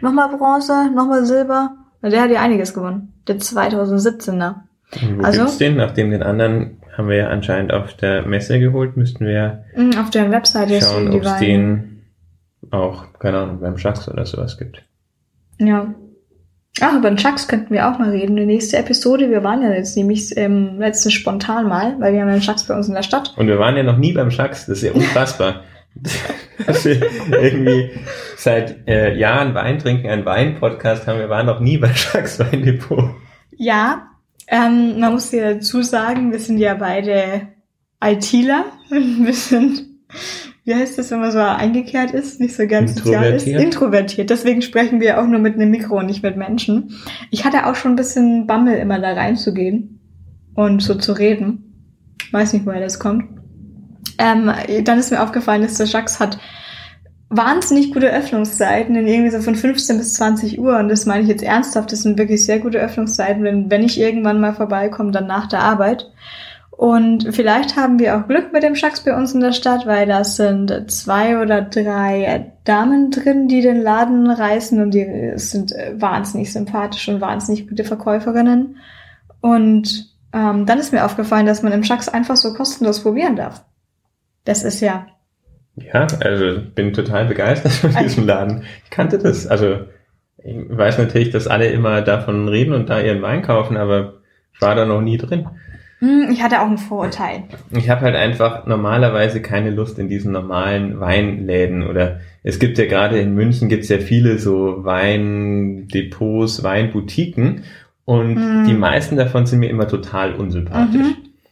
nochmal 0.00 0.28
Bronze, 0.36 0.90
nochmal 0.94 1.24
Silber. 1.24 1.74
Der 2.02 2.20
hat 2.22 2.30
ja 2.30 2.40
einiges 2.40 2.74
gewonnen. 2.74 3.14
Der 3.28 3.38
2017er. 3.38 4.54
Und 5.00 5.18
wo 5.18 5.22
Also- 5.24 5.40
gibt's 5.42 5.58
den? 5.58 5.76
Nachdem 5.76 6.10
den 6.10 6.22
anderen 6.22 6.78
haben 6.96 7.08
wir 7.08 7.16
ja 7.16 7.28
anscheinend 7.28 7.72
auf 7.72 7.94
der 7.94 8.26
Messe 8.26 8.58
geholt, 8.60 8.96
müssten 8.96 9.24
wir 9.24 9.64
Mhm, 9.76 9.92
Auf 9.98 10.10
der 10.10 10.30
Webseite 10.30 10.80
schauen, 10.82 11.08
ob 11.14 11.22
es 11.24 11.36
den 11.38 11.91
auch, 12.72 13.04
keine 13.18 13.38
Ahnung, 13.38 13.60
beim 13.60 13.78
Schachs 13.78 14.08
oder 14.08 14.26
sowas 14.26 14.58
gibt. 14.58 14.82
Ja. 15.58 15.94
Ach, 16.80 16.96
über 16.96 17.10
den 17.10 17.18
Chucks 17.18 17.48
könnten 17.48 17.74
wir 17.74 17.88
auch 17.88 17.98
mal 17.98 18.10
reden. 18.10 18.34
Die 18.34 18.46
nächste 18.46 18.78
Episode, 18.78 19.30
wir 19.30 19.44
waren 19.44 19.62
ja 19.62 19.70
jetzt 19.72 19.96
nämlich 19.96 20.34
ähm, 20.36 20.78
letztens 20.78 21.12
spontan 21.12 21.68
mal, 21.68 22.00
weil 22.00 22.14
wir 22.14 22.20
haben 22.20 22.28
ja 22.28 22.34
einen 22.34 22.42
Chucks 22.42 22.64
bei 22.64 22.74
uns 22.74 22.88
in 22.88 22.94
der 22.94 23.02
Stadt. 23.02 23.34
Und 23.36 23.46
wir 23.46 23.58
waren 23.58 23.76
ja 23.76 23.82
noch 23.82 23.98
nie 23.98 24.12
beim 24.12 24.30
Schachs, 24.30 24.66
das 24.66 24.78
ist 24.78 24.84
ja 24.84 24.92
unfassbar. 24.92 25.62
Dass 26.66 26.86
wir 26.86 27.02
irgendwie 27.30 27.90
seit 28.36 28.88
äh, 28.88 29.14
Jahren 29.14 29.54
Wein 29.54 29.78
trinken, 29.78 30.08
einen 30.08 30.24
Wein-Podcast 30.24 31.06
haben, 31.06 31.18
wir 31.18 31.28
waren 31.28 31.44
noch 31.44 31.60
nie 31.60 31.76
bei 31.76 31.92
Schachs 31.92 32.38
Weindepot. 32.38 33.10
Ja, 33.54 34.08
ähm, 34.48 34.98
man 34.98 35.12
muss 35.12 35.30
ja 35.32 35.54
dazu 35.54 35.82
sagen, 35.82 36.32
wir 36.32 36.38
sind 36.38 36.56
ja 36.56 36.74
beide 36.74 37.48
ITler 38.02 38.64
wir 38.90 39.34
sind, 39.34 39.84
wie 40.64 40.74
heißt 40.74 40.96
das, 40.96 41.10
wenn 41.10 41.20
man 41.20 41.32
so 41.32 41.38
eingekehrt 41.38 42.12
ist, 42.12 42.40
nicht 42.40 42.54
so 42.54 42.66
ganz 42.68 42.94
sozial 42.94 43.34
ist? 43.34 43.46
Introvertiert. 43.46 43.60
Introvertiert. 43.60 44.30
Deswegen 44.30 44.62
sprechen 44.62 45.00
wir 45.00 45.20
auch 45.20 45.26
nur 45.26 45.40
mit 45.40 45.54
einem 45.54 45.70
Mikro 45.70 45.98
und 45.98 46.06
nicht 46.06 46.22
mit 46.22 46.36
Menschen. 46.36 46.94
Ich 47.30 47.44
hatte 47.44 47.66
auch 47.66 47.74
schon 47.74 47.92
ein 47.92 47.96
bisschen 47.96 48.46
Bammel, 48.46 48.78
immer 48.78 49.00
da 49.00 49.12
reinzugehen 49.12 50.00
und 50.54 50.80
so 50.80 50.94
zu 50.94 51.12
reden. 51.12 52.14
Weiß 52.30 52.52
nicht, 52.52 52.64
woher 52.64 52.80
das 52.80 53.00
kommt. 53.00 53.24
Ähm, 54.18 54.52
dann 54.84 54.98
ist 54.98 55.10
mir 55.10 55.22
aufgefallen, 55.22 55.62
dass 55.62 55.74
der 55.74 55.86
Jacques 55.86 56.20
hat 56.20 56.38
wahnsinnig 57.28 57.92
gute 57.92 58.12
Öffnungszeiten, 58.12 58.94
in 58.94 59.08
irgendwie 59.08 59.30
so 59.30 59.40
von 59.40 59.56
15 59.56 59.98
bis 59.98 60.14
20 60.14 60.60
Uhr. 60.60 60.78
Und 60.78 60.88
das 60.88 61.06
meine 61.06 61.22
ich 61.22 61.28
jetzt 61.28 61.42
ernsthaft. 61.42 61.90
Das 61.90 62.02
sind 62.02 62.18
wirklich 62.18 62.44
sehr 62.44 62.60
gute 62.60 62.78
Öffnungszeiten, 62.78 63.42
wenn, 63.42 63.70
wenn 63.70 63.82
ich 63.82 63.98
irgendwann 63.98 64.40
mal 64.40 64.54
vorbeikomme, 64.54 65.10
dann 65.10 65.26
nach 65.26 65.48
der 65.48 65.60
Arbeit. 65.60 66.10
Und 66.82 67.32
vielleicht 67.32 67.76
haben 67.76 68.00
wir 68.00 68.16
auch 68.16 68.26
Glück 68.26 68.52
mit 68.52 68.64
dem 68.64 68.74
Schacks 68.74 69.04
bei 69.04 69.16
uns 69.16 69.32
in 69.34 69.40
der 69.40 69.52
Stadt, 69.52 69.86
weil 69.86 70.04
da 70.04 70.24
sind 70.24 70.90
zwei 70.90 71.40
oder 71.40 71.62
drei 71.62 72.50
Damen 72.64 73.12
drin, 73.12 73.46
die 73.46 73.60
den 73.60 73.80
Laden 73.80 74.28
reißen 74.28 74.82
und 74.82 74.92
die 74.92 75.30
sind 75.36 75.70
wahnsinnig 75.92 76.52
sympathisch 76.52 77.08
und 77.08 77.20
wahnsinnig 77.20 77.68
gute 77.68 77.84
Verkäuferinnen. 77.84 78.78
Und 79.40 80.12
ähm, 80.32 80.66
dann 80.66 80.80
ist 80.80 80.92
mir 80.92 81.04
aufgefallen, 81.04 81.46
dass 81.46 81.62
man 81.62 81.72
im 81.72 81.84
Schacks 81.84 82.08
einfach 82.08 82.34
so 82.34 82.52
kostenlos 82.52 83.04
probieren 83.04 83.36
darf. 83.36 83.64
Das 84.44 84.64
ist 84.64 84.80
ja 84.80 85.06
Ja, 85.76 86.08
also 86.18 86.62
bin 86.74 86.92
total 86.92 87.26
begeistert 87.26 87.74
von 87.74 87.94
diesem 88.02 88.26
Laden. 88.26 88.64
Ich 88.82 88.90
kannte 88.90 89.18
das. 89.18 89.46
Also 89.46 89.82
ich 90.38 90.56
weiß 90.68 90.98
natürlich, 90.98 91.30
dass 91.30 91.46
alle 91.46 91.68
immer 91.68 92.02
davon 92.02 92.48
reden 92.48 92.74
und 92.74 92.90
da 92.90 93.00
ihren 93.00 93.22
Wein 93.22 93.42
kaufen, 93.42 93.76
aber 93.76 94.14
ich 94.52 94.60
war 94.60 94.74
da 94.74 94.84
noch 94.84 95.00
nie 95.00 95.16
drin. 95.16 95.46
Hm, 96.02 96.30
Ich 96.32 96.42
hatte 96.42 96.60
auch 96.60 96.68
ein 96.68 96.78
Vorurteil. 96.78 97.44
Ich 97.70 97.88
habe 97.88 98.00
halt 98.00 98.16
einfach 98.16 98.66
normalerweise 98.66 99.40
keine 99.40 99.70
Lust 99.70 99.98
in 100.00 100.08
diesen 100.08 100.32
normalen 100.32 100.98
Weinläden 100.98 101.86
oder 101.86 102.18
es 102.42 102.58
gibt 102.58 102.76
ja 102.78 102.86
gerade 102.86 103.20
in 103.20 103.34
München 103.34 103.68
gibt's 103.68 103.88
ja 103.88 103.98
viele 103.98 104.38
so 104.38 104.84
Weindepots, 104.84 106.62
Weinboutiquen 106.64 107.62
und 108.04 108.34
Mhm. 108.34 108.64
die 108.66 108.74
meisten 108.74 109.16
davon 109.16 109.46
sind 109.46 109.60
mir 109.60 109.70
immer 109.70 109.86
total 109.86 110.34
unsympathisch. 110.34 111.06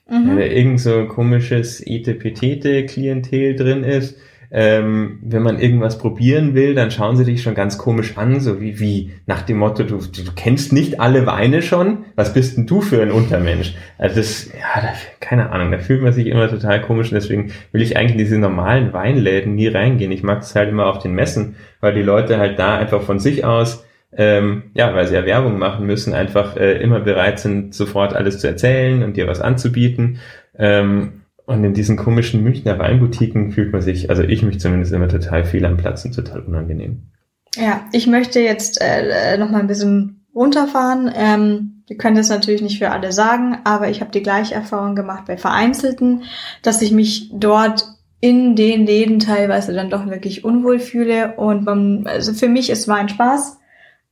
Mhm. 0.08 0.26
Wenn 0.28 0.36
da 0.36 0.42
irgend 0.42 0.80
so 0.80 1.06
komisches 1.06 1.80
Etepetete-Klientel 1.86 3.54
drin 3.54 3.84
ist, 3.84 4.18
ähm, 4.50 5.20
wenn 5.22 5.42
man 5.42 5.58
irgendwas 5.58 5.98
probieren 5.98 6.54
will, 6.54 6.74
dann 6.74 6.90
schauen 6.90 7.16
sie 7.16 7.24
dich 7.24 7.42
schon 7.42 7.54
ganz 7.54 7.78
komisch 7.78 8.18
an, 8.18 8.40
so 8.40 8.60
wie, 8.60 8.80
wie 8.80 9.12
nach 9.26 9.42
dem 9.42 9.58
Motto, 9.58 9.84
du, 9.84 9.98
du 9.98 10.32
kennst 10.34 10.72
nicht 10.72 11.00
alle 11.00 11.24
Weine 11.26 11.62
schon, 11.62 12.04
was 12.16 12.32
bist 12.32 12.56
denn 12.56 12.66
du 12.66 12.80
für 12.80 13.00
ein 13.00 13.12
Untermensch? 13.12 13.74
Also 13.96 14.16
das, 14.16 14.46
ja, 14.46 14.80
da, 14.80 14.88
keine 15.20 15.50
Ahnung, 15.50 15.70
da 15.70 15.78
fühlt 15.78 16.02
man 16.02 16.12
sich 16.12 16.26
immer 16.26 16.48
total 16.48 16.82
komisch 16.82 17.08
und 17.08 17.14
deswegen 17.14 17.52
will 17.70 17.82
ich 17.82 17.96
eigentlich 17.96 18.12
in 18.12 18.18
diese 18.18 18.38
normalen 18.38 18.92
Weinläden 18.92 19.54
nie 19.54 19.68
reingehen. 19.68 20.10
Ich 20.10 20.24
mag 20.24 20.42
es 20.42 20.54
halt 20.54 20.68
immer 20.68 20.86
auf 20.86 20.98
den 20.98 21.14
Messen, 21.14 21.54
weil 21.80 21.94
die 21.94 22.02
Leute 22.02 22.38
halt 22.38 22.58
da 22.58 22.76
einfach 22.76 23.02
von 23.02 23.20
sich 23.20 23.44
aus 23.44 23.84
ähm, 24.12 24.64
ja, 24.74 24.92
weil 24.94 25.06
sie 25.06 25.14
ja 25.14 25.24
Werbung 25.24 25.58
machen 25.58 25.86
müssen, 25.86 26.14
einfach 26.14 26.56
äh, 26.56 26.82
immer 26.82 27.00
bereit 27.00 27.38
sind, 27.38 27.74
sofort 27.74 28.14
alles 28.14 28.40
zu 28.40 28.48
erzählen 28.48 29.04
und 29.04 29.16
dir 29.16 29.28
was 29.28 29.40
anzubieten. 29.40 30.18
Ähm, 30.58 31.19
und 31.50 31.64
in 31.64 31.74
diesen 31.74 31.96
komischen 31.96 32.44
Münchner 32.44 32.78
Weinboutiquen 32.78 33.50
fühlt 33.50 33.72
man 33.72 33.82
sich, 33.82 34.08
also 34.08 34.22
ich 34.22 34.42
mich 34.42 34.60
zumindest 34.60 34.92
immer 34.92 35.08
total 35.08 35.44
viel 35.44 35.64
am 35.64 35.76
Platz 35.76 36.04
und 36.04 36.14
total 36.14 36.40
unangenehm. 36.40 37.10
Ja, 37.56 37.82
ich 37.90 38.06
möchte 38.06 38.38
jetzt 38.38 38.80
äh, 38.80 39.36
noch 39.36 39.50
mal 39.50 39.58
ein 39.58 39.66
bisschen 39.66 40.24
runterfahren. 40.32 41.10
Ähm, 41.12 41.82
wir 41.88 41.96
können 41.96 42.14
das 42.14 42.28
natürlich 42.28 42.62
nicht 42.62 42.78
für 42.78 42.92
alle 42.92 43.10
sagen, 43.10 43.58
aber 43.64 43.88
ich 43.88 44.00
habe 44.00 44.12
die 44.12 44.22
gleiche 44.22 44.54
Erfahrung 44.54 44.94
gemacht 44.94 45.24
bei 45.26 45.36
Vereinzelten, 45.36 46.22
dass 46.62 46.82
ich 46.82 46.92
mich 46.92 47.32
dort 47.34 47.84
in 48.20 48.54
den 48.54 48.86
Läden 48.86 49.18
teilweise 49.18 49.72
dann 49.72 49.90
doch 49.90 50.06
wirklich 50.06 50.44
unwohl 50.44 50.78
fühle. 50.78 51.34
Und 51.36 51.64
man, 51.64 52.06
also 52.06 52.32
für 52.32 52.48
mich 52.48 52.70
ist 52.70 52.86
Wein 52.86 53.08
Spaß. 53.08 53.58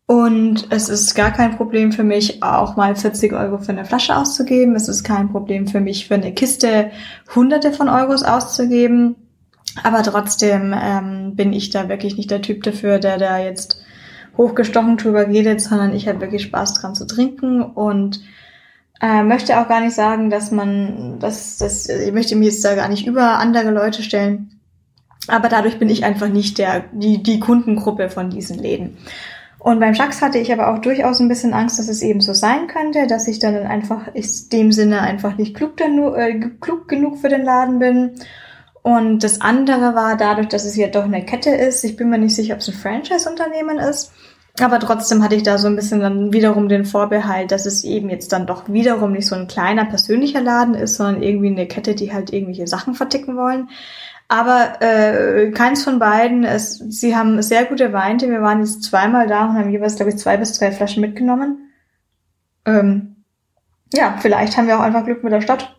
Und 0.08 0.68
es 0.70 0.88
ist 0.88 1.14
gar 1.14 1.30
kein 1.30 1.58
Problem 1.58 1.92
für 1.92 2.02
mich, 2.02 2.42
auch 2.42 2.76
mal 2.76 2.96
40 2.96 3.34
Euro 3.34 3.58
für 3.58 3.72
eine 3.72 3.84
Flasche 3.84 4.16
auszugeben. 4.16 4.74
Es 4.74 4.88
ist 4.88 5.04
kein 5.04 5.28
Problem 5.28 5.66
für 5.66 5.80
mich, 5.80 6.08
für 6.08 6.14
eine 6.14 6.32
Kiste 6.32 6.90
hunderte 7.36 7.74
von 7.74 7.90
Euros 7.90 8.22
auszugeben. 8.22 9.16
Aber 9.82 10.02
trotzdem 10.02 10.74
ähm, 10.74 11.36
bin 11.36 11.52
ich 11.52 11.68
da 11.68 11.90
wirklich 11.90 12.16
nicht 12.16 12.30
der 12.30 12.40
Typ 12.40 12.62
dafür, 12.62 12.98
der 12.98 13.18
da 13.18 13.38
jetzt 13.38 13.82
hochgestochen 14.38 14.96
drüber 14.96 15.28
redet, 15.28 15.60
sondern 15.60 15.94
ich 15.94 16.08
habe 16.08 16.22
wirklich 16.22 16.44
Spaß 16.44 16.80
dran 16.80 16.94
zu 16.94 17.06
trinken 17.06 17.60
und 17.60 18.22
äh, 19.02 19.22
möchte 19.22 19.60
auch 19.60 19.68
gar 19.68 19.82
nicht 19.82 19.94
sagen, 19.94 20.30
dass 20.30 20.50
man, 20.50 21.18
dass, 21.18 21.58
dass 21.58 21.86
ich 21.86 22.12
möchte 22.14 22.34
mich 22.34 22.48
jetzt 22.48 22.64
da 22.64 22.74
gar 22.74 22.88
nicht 22.88 23.06
über 23.06 23.36
andere 23.36 23.72
Leute 23.72 24.02
stellen. 24.02 24.58
Aber 25.26 25.50
dadurch 25.50 25.78
bin 25.78 25.90
ich 25.90 26.02
einfach 26.02 26.28
nicht 26.28 26.56
der, 26.56 26.84
die, 26.92 27.22
die 27.22 27.40
Kundengruppe 27.40 28.08
von 28.08 28.30
diesen 28.30 28.58
Läden. 28.58 28.96
Und 29.58 29.80
beim 29.80 29.94
Schacks 29.94 30.22
hatte 30.22 30.38
ich 30.38 30.52
aber 30.52 30.72
auch 30.72 30.78
durchaus 30.78 31.20
ein 31.20 31.28
bisschen 31.28 31.52
Angst, 31.52 31.78
dass 31.78 31.88
es 31.88 32.02
eben 32.02 32.20
so 32.20 32.32
sein 32.32 32.68
könnte, 32.68 33.06
dass 33.06 33.26
ich 33.26 33.40
dann 33.40 33.56
einfach 33.56 34.08
in 34.14 34.24
dem 34.52 34.72
Sinne 34.72 35.00
einfach 35.00 35.36
nicht 35.36 35.56
klug, 35.56 35.76
dann, 35.76 35.98
äh, 36.14 36.40
klug 36.60 36.86
genug 36.86 37.18
für 37.18 37.28
den 37.28 37.44
Laden 37.44 37.78
bin. 37.80 38.12
Und 38.82 39.24
das 39.24 39.40
andere 39.40 39.94
war 39.94 40.16
dadurch, 40.16 40.48
dass 40.48 40.64
es 40.64 40.76
ja 40.76 40.86
doch 40.86 41.04
eine 41.04 41.24
Kette 41.24 41.50
ist. 41.50 41.84
Ich 41.84 41.96
bin 41.96 42.08
mir 42.08 42.18
nicht 42.18 42.34
sicher, 42.34 42.54
ob 42.54 42.60
es 42.60 42.68
ein 42.68 42.74
Franchise-Unternehmen 42.74 43.78
ist. 43.78 44.12
Aber 44.60 44.80
trotzdem 44.80 45.22
hatte 45.22 45.34
ich 45.34 45.42
da 45.42 45.58
so 45.58 45.68
ein 45.68 45.76
bisschen 45.76 46.00
dann 46.00 46.32
wiederum 46.32 46.68
den 46.68 46.84
Vorbehalt, 46.84 47.52
dass 47.52 47.66
es 47.66 47.84
eben 47.84 48.10
jetzt 48.10 48.32
dann 48.32 48.46
doch 48.46 48.68
wiederum 48.68 49.12
nicht 49.12 49.26
so 49.26 49.36
ein 49.36 49.46
kleiner 49.46 49.84
persönlicher 49.84 50.40
Laden 50.40 50.74
ist, 50.74 50.96
sondern 50.96 51.22
irgendwie 51.22 51.48
eine 51.48 51.66
Kette, 51.66 51.94
die 51.94 52.12
halt 52.12 52.32
irgendwelche 52.32 52.66
Sachen 52.66 52.94
verticken 52.94 53.36
wollen. 53.36 53.68
Aber 54.28 54.80
äh, 54.80 55.50
keins 55.52 55.82
von 55.82 55.98
beiden. 55.98 56.44
Es, 56.44 56.78
sie 56.78 57.16
haben 57.16 57.40
sehr 57.40 57.64
gute 57.64 57.94
Weinte. 57.94 58.28
Wir 58.28 58.42
waren 58.42 58.60
jetzt 58.60 58.82
zweimal 58.82 59.26
da 59.26 59.46
und 59.46 59.54
haben 59.54 59.70
jeweils, 59.70 59.96
glaube 59.96 60.10
ich, 60.10 60.18
zwei 60.18 60.36
bis 60.36 60.58
drei 60.58 60.70
Flaschen 60.70 61.00
mitgenommen. 61.00 61.70
Ähm, 62.66 63.16
ja, 63.94 64.18
vielleicht 64.20 64.56
haben 64.56 64.68
wir 64.68 64.78
auch 64.78 64.82
einfach 64.82 65.04
Glück 65.04 65.24
mit 65.24 65.32
der 65.32 65.40
Stadt. 65.40 65.74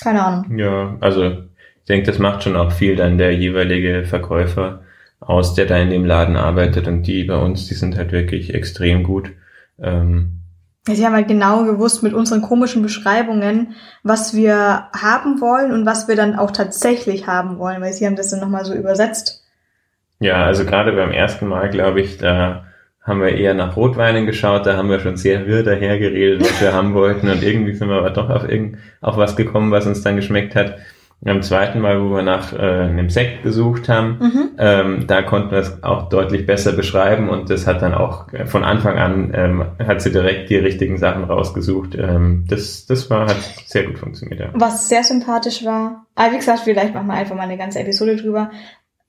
Keine 0.00 0.22
Ahnung. 0.22 0.56
Ja, 0.56 0.96
also 1.00 1.30
ich 1.30 1.88
denke, 1.88 2.06
das 2.06 2.20
macht 2.20 2.44
schon 2.44 2.56
auch 2.56 2.70
viel 2.70 2.94
dann 2.94 3.18
der 3.18 3.34
jeweilige 3.34 4.04
Verkäufer 4.04 4.82
aus, 5.18 5.54
der 5.54 5.66
da 5.66 5.76
in 5.78 5.90
dem 5.90 6.04
Laden 6.04 6.36
arbeitet 6.36 6.86
und 6.86 7.02
die 7.02 7.24
bei 7.24 7.36
uns, 7.36 7.66
die 7.66 7.74
sind 7.74 7.96
halt 7.96 8.12
wirklich 8.12 8.54
extrem 8.54 9.02
gut. 9.02 9.32
Ähm, 9.80 10.43
Sie 10.86 11.06
haben 11.06 11.14
halt 11.14 11.28
genau 11.28 11.64
gewusst 11.64 12.02
mit 12.02 12.12
unseren 12.12 12.42
komischen 12.42 12.82
Beschreibungen, 12.82 13.74
was 14.02 14.34
wir 14.34 14.88
haben 14.92 15.40
wollen 15.40 15.72
und 15.72 15.86
was 15.86 16.08
wir 16.08 16.16
dann 16.16 16.36
auch 16.36 16.50
tatsächlich 16.50 17.26
haben 17.26 17.58
wollen, 17.58 17.80
weil 17.80 17.94
sie 17.94 18.06
haben 18.06 18.16
das 18.16 18.28
dann 18.28 18.40
nochmal 18.40 18.66
so 18.66 18.74
übersetzt. 18.74 19.44
Ja, 20.20 20.44
also 20.44 20.64
gerade 20.66 20.92
beim 20.92 21.10
ersten 21.10 21.48
Mal, 21.48 21.70
glaube 21.70 22.02
ich, 22.02 22.18
da 22.18 22.66
haben 23.00 23.20
wir 23.20 23.34
eher 23.34 23.54
nach 23.54 23.76
Rotweinen 23.76 24.26
geschaut, 24.26 24.66
da 24.66 24.76
haben 24.76 24.90
wir 24.90 25.00
schon 25.00 25.16
sehr 25.16 25.46
wirr 25.46 25.62
dahergeredet, 25.62 26.40
was 26.40 26.60
wir 26.60 26.72
haben 26.72 26.94
wollten 26.94 27.28
und 27.28 27.42
irgendwie 27.42 27.74
sind 27.74 27.88
wir 27.88 27.96
aber 27.96 28.10
doch 28.10 28.28
auf, 28.30 28.48
irgend, 28.48 28.78
auf 29.00 29.16
was 29.16 29.36
gekommen, 29.36 29.70
was 29.70 29.86
uns 29.86 30.02
dann 30.02 30.16
geschmeckt 30.16 30.54
hat. 30.54 30.78
Am 31.26 31.42
zweiten 31.42 31.80
Mal, 31.80 32.02
wo 32.02 32.14
wir 32.14 32.22
nach 32.22 32.52
äh, 32.52 32.56
einem 32.58 33.08
Sekt 33.08 33.42
gesucht 33.42 33.88
haben, 33.88 34.18
Mhm. 34.20 34.50
ähm, 34.58 35.04
da 35.06 35.22
konnten 35.22 35.50
wir 35.52 35.58
es 35.58 35.82
auch 35.82 36.08
deutlich 36.08 36.46
besser 36.46 36.72
beschreiben 36.72 37.28
und 37.30 37.48
das 37.48 37.66
hat 37.66 37.80
dann 37.80 37.94
auch 37.94 38.32
äh, 38.32 38.46
von 38.46 38.62
Anfang 38.62 38.98
an, 38.98 39.32
ähm, 39.34 39.64
hat 39.86 40.02
sie 40.02 40.12
direkt 40.12 40.50
die 40.50 40.56
richtigen 40.56 40.98
Sachen 40.98 41.24
rausgesucht. 41.24 41.94
Ähm, 41.94 42.44
das, 42.48 42.86
das 42.86 43.08
war, 43.08 43.26
hat 43.28 43.36
sehr 43.66 43.84
gut 43.84 43.98
funktioniert, 43.98 44.40
ja. 44.40 44.48
Was 44.52 44.88
sehr 44.88 45.02
sympathisch 45.02 45.64
war, 45.64 46.06
aber 46.14 46.32
wie 46.32 46.36
gesagt, 46.36 46.60
vielleicht 46.60 46.92
machen 46.94 47.06
wir 47.06 47.14
einfach 47.14 47.36
mal 47.36 47.42
eine 47.42 47.56
ganze 47.58 47.80
Episode 47.80 48.16
drüber, 48.16 48.50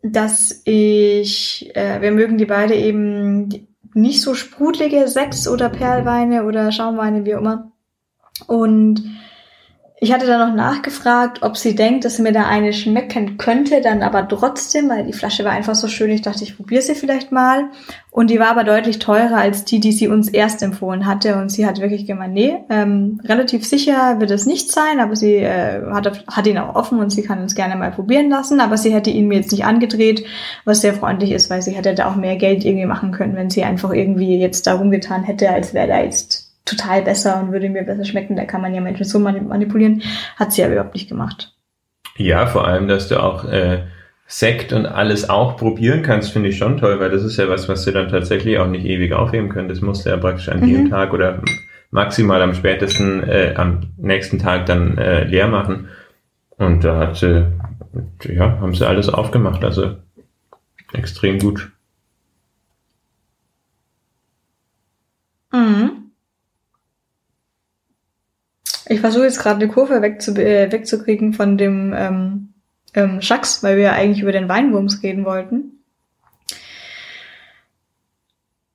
dass 0.02 0.62
ich, 0.66 1.72
äh, 1.76 2.00
wir 2.02 2.12
mögen 2.12 2.38
die 2.38 2.46
beide 2.46 2.76
eben 2.76 3.68
nicht 3.94 4.22
so 4.22 4.36
sprudelige 4.36 5.08
Sechs- 5.08 5.48
oder 5.48 5.70
Perlweine 5.70 6.46
oder 6.46 6.72
Schaumweine, 6.72 7.26
wie 7.26 7.36
auch 7.36 7.40
immer. 7.40 7.72
Und 8.48 9.04
ich 10.06 10.14
hatte 10.14 10.28
dann 10.28 10.50
noch 10.50 10.56
nachgefragt, 10.56 11.42
ob 11.42 11.58
sie 11.58 11.74
denkt, 11.74 12.06
dass 12.06 12.20
mir 12.20 12.32
da 12.32 12.46
eine 12.46 12.74
schmecken 12.74 13.38
könnte, 13.40 13.82
dann 13.82 14.04
aber 14.04 14.28
trotzdem, 14.28 14.88
weil 14.88 15.04
die 15.04 15.14
Flasche 15.14 15.44
war 15.44 15.52
einfach 15.52 15.74
so 15.74 15.88
schön, 15.88 16.12
ich 16.12 16.22
dachte, 16.22 16.44
ich 16.44 16.56
probiere 16.56 16.84
sie 16.84 16.94
vielleicht 16.94 17.32
mal. 17.32 17.72
Und 18.12 18.30
die 18.30 18.38
war 18.38 18.50
aber 18.50 18.64
deutlich 18.64 19.00
teurer 19.00 19.38
als 19.38 19.66
die, 19.66 19.80
die 19.80 19.92
sie 19.92 20.08
uns 20.08 20.30
erst 20.30 20.62
empfohlen 20.62 21.08
hatte. 21.08 21.38
Und 21.38 21.50
sie 21.50 21.66
hat 21.66 21.82
wirklich 21.82 22.06
gemeint, 22.06 22.36
nee, 22.36 22.56
ähm, 22.70 23.20
relativ 23.26 23.66
sicher 23.66 24.20
wird 24.20 24.30
es 24.30 24.46
nicht 24.46 24.72
sein, 24.72 25.00
aber 25.00 25.16
sie 25.16 25.38
äh, 25.38 25.82
hat, 25.92 26.24
hat 26.28 26.46
ihn 26.46 26.60
auch 26.60 26.76
offen 26.76 27.00
und 27.00 27.10
sie 27.10 27.24
kann 27.24 27.42
uns 27.42 27.56
gerne 27.56 27.76
mal 27.76 27.92
probieren 27.92 28.30
lassen. 28.30 28.60
Aber 28.60 28.78
sie 28.78 28.94
hätte 28.94 29.10
ihn 29.10 29.28
mir 29.28 29.40
jetzt 29.40 29.52
nicht 29.52 29.66
angedreht, 29.66 30.24
was 30.66 30.82
sehr 30.82 30.94
freundlich 30.94 31.32
ist, 31.32 31.50
weil 31.50 31.64
sie 31.64 31.72
hätte 31.72 31.96
da 31.96 32.12
auch 32.12 32.16
mehr 32.16 32.36
Geld 32.36 32.64
irgendwie 32.64 32.86
machen 32.86 33.12
können, 33.12 33.36
wenn 33.36 33.50
sie 33.50 33.64
einfach 33.64 33.92
irgendwie 33.92 34.38
jetzt 34.38 34.68
da 34.68 34.76
rumgetan 34.76 35.24
hätte, 35.24 35.50
als 35.50 35.74
wäre 35.74 35.88
da 35.88 36.00
jetzt 36.04 36.45
total 36.66 37.02
besser 37.04 37.40
und 37.42 37.52
würde 37.52 37.70
mir 37.70 37.84
besser 37.84 38.06
schmecken. 38.06 38.36
Da 38.36 38.46
kann 38.46 38.62
man 38.62 38.74
ja 38.74 38.82
Menschen 38.82 39.06
so 39.06 39.20
mani- 39.20 39.42
manipulieren. 39.42 40.02
Hat 40.36 40.52
sie 40.52 40.64
aber 40.64 40.74
überhaupt 40.74 40.94
nicht 40.96 41.08
gemacht. 41.10 41.54
Ja, 42.18 42.48
vor 42.48 42.68
allem, 42.68 42.88
dass 42.88 43.08
du 43.08 43.22
auch 43.22 43.46
äh, 43.46 43.84
Sekt 44.28 44.74
und 44.74 44.86
alles 44.86 45.30
auch 45.30 45.58
probieren 45.58 46.02
kannst, 46.02 46.32
finde 46.32 46.50
ich 46.50 46.58
schon 46.58 46.78
toll, 46.78 47.00
weil 47.00 47.12
das 47.12 47.24
ist 47.24 47.38
ja 47.38 47.48
was, 47.50 47.70
was 47.70 47.86
du 47.86 47.92
dann 47.92 48.10
tatsächlich 48.10 48.58
auch 48.58 48.68
nicht 48.68 48.86
ewig 48.86 49.14
aufheben 49.14 49.50
können. 49.50 49.70
Das 49.70 49.82
musst 49.82 50.06
du 50.06 50.10
ja 50.10 50.18
praktisch 50.18 50.50
an 50.50 50.62
Mhm. 50.62 50.68
jedem 50.68 50.90
Tag 50.90 51.14
oder 51.14 51.42
maximal 51.92 52.42
am 52.42 52.54
spätesten 52.56 53.24
äh, 53.24 53.54
am 53.56 53.82
nächsten 53.98 54.40
Tag 54.40 54.66
dann 54.66 54.98
äh, 54.98 55.26
leer 55.26 55.48
machen. 55.48 55.90
Und 56.58 56.84
da 56.84 56.98
hat 57.00 57.18
sie, 57.18 57.46
ja, 58.24 58.60
haben 58.60 58.74
sie 58.74 58.88
alles 58.88 59.10
aufgemacht, 59.10 59.64
also 59.64 59.98
extrem 60.94 61.38
gut. 61.38 61.70
Mhm. 65.52 66.05
Ich 68.88 69.00
versuche 69.00 69.24
jetzt 69.24 69.40
gerade 69.40 69.64
eine 69.64 69.72
Kurve 69.72 70.02
wegzu 70.02 70.36
äh, 70.36 70.72
wegzukriegen 70.72 71.34
von 71.34 71.58
dem 71.58 71.94
ähm, 71.96 72.54
ähm, 72.94 73.22
Schacks, 73.22 73.64
weil 73.64 73.78
wir 73.78 73.84
ja 73.84 73.94
eigentlich 73.94 74.22
über 74.22 74.32
den 74.32 74.50
Weinwurms 74.50 75.02
reden 75.04 75.26
wollten. 75.26 75.72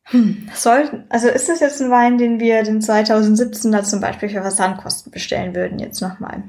Hm, 0.05 0.49
sollten, 0.53 1.05
also 1.09 1.29
ist 1.29 1.49
das 1.49 1.61
jetzt 1.61 1.81
ein 1.81 1.91
Wein, 1.91 2.19
den 2.19 2.41
wir 2.41 2.65
den 2.65 2.83
2017 2.83 3.71
da 3.71 3.85
zum 3.85 4.01
Beispiel 4.01 4.29
für 4.29 4.43
Versandkosten 4.43 5.13
bestellen 5.13 5.55
würden, 5.55 5.79
jetzt 5.79 6.01
nochmal? 6.01 6.43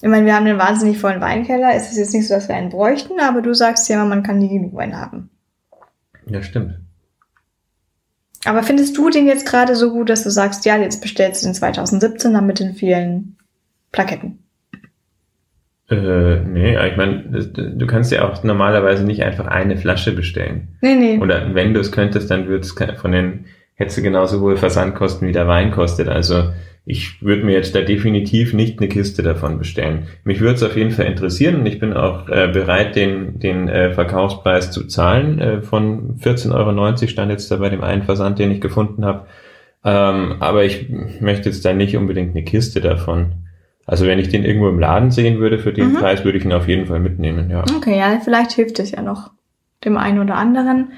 Ich 0.00 0.08
meine, 0.08 0.26
wir 0.26 0.36
haben 0.36 0.46
einen 0.46 0.58
wahnsinnig 0.58 0.98
vollen 0.98 1.20
Weinkeller. 1.20 1.74
Es 1.74 1.90
ist 1.90 1.96
jetzt 1.96 2.14
nicht 2.14 2.28
so, 2.28 2.34
dass 2.34 2.48
wir 2.48 2.54
einen 2.54 2.68
bräuchten, 2.68 3.18
aber 3.18 3.42
du 3.42 3.54
sagst 3.54 3.88
ja 3.88 3.96
immer, 3.96 4.08
man 4.08 4.22
kann 4.22 4.38
nie 4.38 4.48
genug 4.48 4.74
Wein 4.74 4.96
haben. 4.96 5.30
Ja, 6.26 6.42
stimmt. 6.42 6.78
Aber 8.48 8.62
findest 8.62 8.96
du 8.96 9.10
den 9.10 9.26
jetzt 9.26 9.46
gerade 9.46 9.76
so 9.76 9.92
gut, 9.92 10.08
dass 10.08 10.24
du 10.24 10.30
sagst, 10.30 10.64
ja, 10.64 10.78
jetzt 10.78 11.02
bestellst 11.02 11.42
du 11.42 11.48
den 11.48 11.54
2017er 11.54 12.40
mit 12.40 12.60
den 12.60 12.72
vielen 12.72 13.36
Plaketten? 13.92 14.38
Äh, 15.90 16.40
nee, 16.40 16.74
ich 16.88 16.96
meine, 16.96 17.24
du 17.24 17.86
kannst 17.86 18.10
ja 18.10 18.26
auch 18.26 18.42
normalerweise 18.42 19.04
nicht 19.04 19.22
einfach 19.22 19.46
eine 19.48 19.76
Flasche 19.76 20.12
bestellen. 20.12 20.68
Nee, 20.80 20.94
nee. 20.94 21.18
Oder 21.18 21.54
wenn 21.54 21.74
du 21.74 21.80
es 21.80 21.92
könntest, 21.92 22.30
dann 22.30 22.46
würde 22.48 22.64
es 22.64 22.74
von 22.98 23.12
den 23.12 23.44
hättest 23.78 23.98
du 23.98 24.02
genauso 24.02 24.40
hohe 24.40 24.56
Versandkosten 24.56 25.26
wie 25.26 25.32
der 25.32 25.46
Wein 25.46 25.70
kostet. 25.70 26.08
Also 26.08 26.50
ich 26.84 27.22
würde 27.22 27.44
mir 27.44 27.52
jetzt 27.52 27.74
da 27.74 27.80
definitiv 27.80 28.52
nicht 28.52 28.78
eine 28.78 28.88
Kiste 28.88 29.22
davon 29.22 29.58
bestellen. 29.58 30.08
Mich 30.24 30.40
würde 30.40 30.54
es 30.54 30.62
auf 30.62 30.76
jeden 30.76 30.90
Fall 30.90 31.06
interessieren 31.06 31.56
und 31.60 31.66
ich 31.66 31.78
bin 31.78 31.92
auch 31.92 32.28
äh, 32.28 32.48
bereit, 32.48 32.96
den, 32.96 33.38
den 33.38 33.68
äh, 33.68 33.92
Verkaufspreis 33.92 34.72
zu 34.72 34.86
zahlen. 34.86 35.38
Äh, 35.38 35.62
von 35.62 36.18
14,90 36.18 36.54
Euro 36.54 37.06
stand 37.08 37.30
jetzt 37.30 37.50
da 37.50 37.56
bei 37.56 37.68
dem 37.68 37.82
einen 37.82 38.02
Versand, 38.02 38.38
den 38.38 38.50
ich 38.50 38.60
gefunden 38.60 39.04
habe. 39.04 39.26
Ähm, 39.84 40.36
aber 40.40 40.64
ich 40.64 40.88
möchte 41.20 41.48
jetzt 41.48 41.64
da 41.64 41.72
nicht 41.72 41.96
unbedingt 41.96 42.34
eine 42.34 42.44
Kiste 42.44 42.80
davon. 42.80 43.34
Also 43.86 44.06
wenn 44.06 44.18
ich 44.18 44.28
den 44.28 44.44
irgendwo 44.44 44.68
im 44.68 44.80
Laden 44.80 45.12
sehen 45.12 45.38
würde 45.38 45.58
für 45.58 45.72
den 45.72 45.92
mhm. 45.92 45.96
Preis, 45.96 46.24
würde 46.24 46.38
ich 46.38 46.44
ihn 46.44 46.52
auf 46.52 46.68
jeden 46.68 46.86
Fall 46.86 47.00
mitnehmen, 47.00 47.48
ja. 47.48 47.64
Okay, 47.76 47.96
ja, 47.96 48.18
vielleicht 48.24 48.52
hilft 48.52 48.80
es 48.80 48.90
ja 48.90 49.02
noch 49.02 49.30
dem 49.84 49.96
einen 49.96 50.18
oder 50.18 50.34
anderen. 50.34 50.92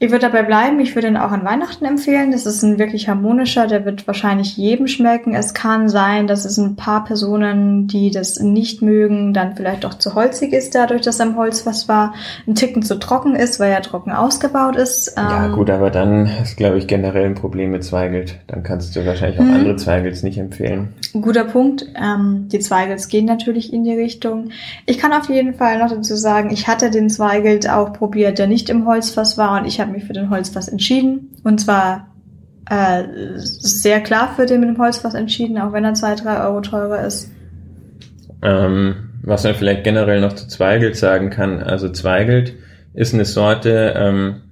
Ich 0.00 0.12
würde 0.12 0.26
dabei 0.26 0.44
bleiben. 0.44 0.78
Ich 0.78 0.94
würde 0.94 1.08
ihn 1.08 1.16
auch 1.16 1.32
an 1.32 1.44
Weihnachten 1.44 1.84
empfehlen. 1.84 2.30
Das 2.30 2.46
ist 2.46 2.62
ein 2.62 2.78
wirklich 2.78 3.08
harmonischer. 3.08 3.66
Der 3.66 3.84
wird 3.84 4.06
wahrscheinlich 4.06 4.56
jedem 4.56 4.86
schmecken. 4.86 5.34
Es 5.34 5.54
kann 5.54 5.88
sein, 5.88 6.28
dass 6.28 6.44
es 6.44 6.56
ein 6.56 6.76
paar 6.76 7.02
Personen, 7.04 7.88
die 7.88 8.12
das 8.12 8.38
nicht 8.38 8.80
mögen, 8.80 9.34
dann 9.34 9.56
vielleicht 9.56 9.82
doch 9.82 9.94
zu 9.94 10.14
holzig 10.14 10.52
ist, 10.52 10.76
dadurch, 10.76 11.02
dass 11.02 11.20
am 11.20 11.36
Holz 11.36 11.66
was 11.66 11.88
war, 11.88 12.14
ein 12.46 12.54
Ticken 12.54 12.82
zu 12.84 13.00
trocken 13.00 13.34
ist, 13.34 13.58
weil 13.58 13.72
er 13.72 13.82
trocken 13.82 14.12
ausgebaut 14.12 14.76
ist. 14.76 15.14
Ja, 15.16 15.46
ähm, 15.46 15.52
gut, 15.52 15.68
aber 15.68 15.90
dann 15.90 16.30
ist, 16.44 16.56
glaube 16.56 16.78
ich, 16.78 16.86
generell 16.86 17.24
ein 17.24 17.34
Problem 17.34 17.72
mit 17.72 17.82
Zweigelt. 17.82 18.38
Dann 18.46 18.62
kannst 18.62 18.94
du 18.94 19.04
wahrscheinlich 19.04 19.40
auch 19.40 19.44
mhm. 19.44 19.54
andere 19.54 19.76
Zweigels 19.76 20.22
nicht 20.22 20.38
empfehlen. 20.38 20.94
Guter 21.12 21.42
Punkt. 21.44 21.86
Ähm, 22.00 22.48
die 22.52 22.60
Zweigels 22.60 23.08
gehen 23.08 23.24
natürlich 23.24 23.72
in 23.72 23.82
die 23.82 23.94
Richtung. 23.94 24.50
Ich 24.86 24.98
kann 24.98 25.12
auf 25.12 25.28
jeden 25.28 25.54
Fall 25.54 25.80
noch 25.80 25.90
dazu 25.90 26.14
sagen, 26.14 26.50
ich 26.52 26.68
hatte 26.68 26.92
den 26.92 27.10
Zweigelt 27.10 27.68
auch 27.68 27.92
probiert, 27.92 28.38
der 28.38 28.46
nicht 28.46 28.70
im 28.70 28.86
Holzfass 28.86 29.36
war 29.36 29.58
und 29.58 29.66
ich 29.66 29.80
habe 29.80 29.87
habe 29.88 29.98
mich 29.98 30.06
für 30.06 30.12
den 30.12 30.30
Holzfass 30.30 30.68
entschieden. 30.68 31.30
Und 31.42 31.60
zwar 31.60 32.08
äh, 32.70 33.04
sehr 33.36 34.00
klar 34.00 34.34
für 34.36 34.46
den 34.46 34.60
mit 34.60 34.68
dem 34.68 34.78
Holzfass 34.78 35.14
entschieden, 35.14 35.58
auch 35.58 35.72
wenn 35.72 35.84
er 35.84 35.94
zwei, 35.94 36.14
drei 36.14 36.40
Euro 36.44 36.60
teurer 36.60 37.04
ist. 37.04 37.30
Ähm, 38.42 38.94
was 39.22 39.44
man 39.44 39.54
vielleicht 39.54 39.84
generell 39.84 40.20
noch 40.20 40.34
zu 40.34 40.46
Zweigelt 40.48 40.96
sagen 40.96 41.30
kann, 41.30 41.62
also 41.62 41.88
Zweigelt 41.88 42.54
ist 42.94 43.14
eine 43.14 43.24
Sorte, 43.24 43.94
ähm, 43.96 44.42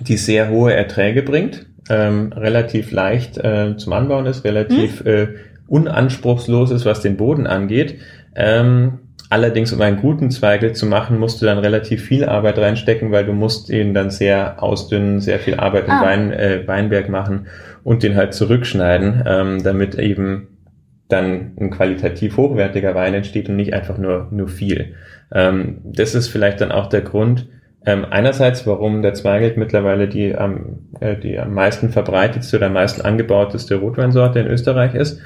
die 0.00 0.16
sehr 0.16 0.50
hohe 0.50 0.74
Erträge 0.74 1.22
bringt, 1.22 1.66
ähm, 1.88 2.32
relativ 2.32 2.90
leicht 2.92 3.38
äh, 3.38 3.76
zum 3.76 3.92
Anbauen 3.92 4.26
ist, 4.26 4.44
relativ 4.44 5.00
hm? 5.00 5.06
äh, 5.06 5.28
unanspruchslos 5.66 6.70
ist, 6.72 6.84
was 6.84 7.00
den 7.00 7.16
Boden 7.16 7.46
angeht. 7.46 7.98
Ähm, 8.34 8.98
Allerdings, 9.30 9.72
um 9.72 9.80
einen 9.80 10.00
guten 10.00 10.32
Zweigel 10.32 10.72
zu 10.72 10.86
machen, 10.86 11.18
musst 11.18 11.40
du 11.40 11.46
dann 11.46 11.58
relativ 11.58 12.02
viel 12.02 12.24
Arbeit 12.24 12.58
reinstecken, 12.58 13.12
weil 13.12 13.24
du 13.24 13.32
musst 13.32 13.70
ihn 13.70 13.94
dann 13.94 14.10
sehr 14.10 14.60
ausdünnen, 14.60 15.20
sehr 15.20 15.38
viel 15.38 15.54
Arbeit 15.54 15.84
im 15.84 15.92
ah. 15.92 16.04
Wein, 16.04 16.32
äh, 16.32 16.66
Weinberg 16.66 17.08
machen 17.08 17.46
und 17.84 18.02
den 18.02 18.16
halt 18.16 18.34
zurückschneiden, 18.34 19.22
ähm, 19.24 19.62
damit 19.62 19.94
eben 19.94 20.48
dann 21.08 21.52
ein 21.60 21.70
qualitativ 21.70 22.36
hochwertiger 22.36 22.96
Wein 22.96 23.14
entsteht 23.14 23.48
und 23.48 23.54
nicht 23.54 23.72
einfach 23.72 23.98
nur, 23.98 24.26
nur 24.32 24.48
viel. 24.48 24.94
Ähm, 25.32 25.78
das 25.84 26.16
ist 26.16 26.26
vielleicht 26.26 26.60
dann 26.60 26.72
auch 26.72 26.88
der 26.88 27.02
Grund, 27.02 27.46
ähm, 27.86 28.04
einerseits, 28.10 28.66
warum 28.66 29.00
der 29.00 29.14
Zweigelt 29.14 29.56
mittlerweile 29.56 30.08
die, 30.08 30.26
ähm, 30.26 30.88
äh, 30.98 31.16
die 31.16 31.38
am 31.38 31.54
meisten 31.54 31.90
verbreitetste 31.90 32.56
oder 32.56 32.66
am 32.66 32.74
meisten 32.74 33.00
angebauteste 33.00 33.76
Rotweinsorte 33.76 34.40
in 34.40 34.48
Österreich 34.48 34.94
ist. 34.94 35.20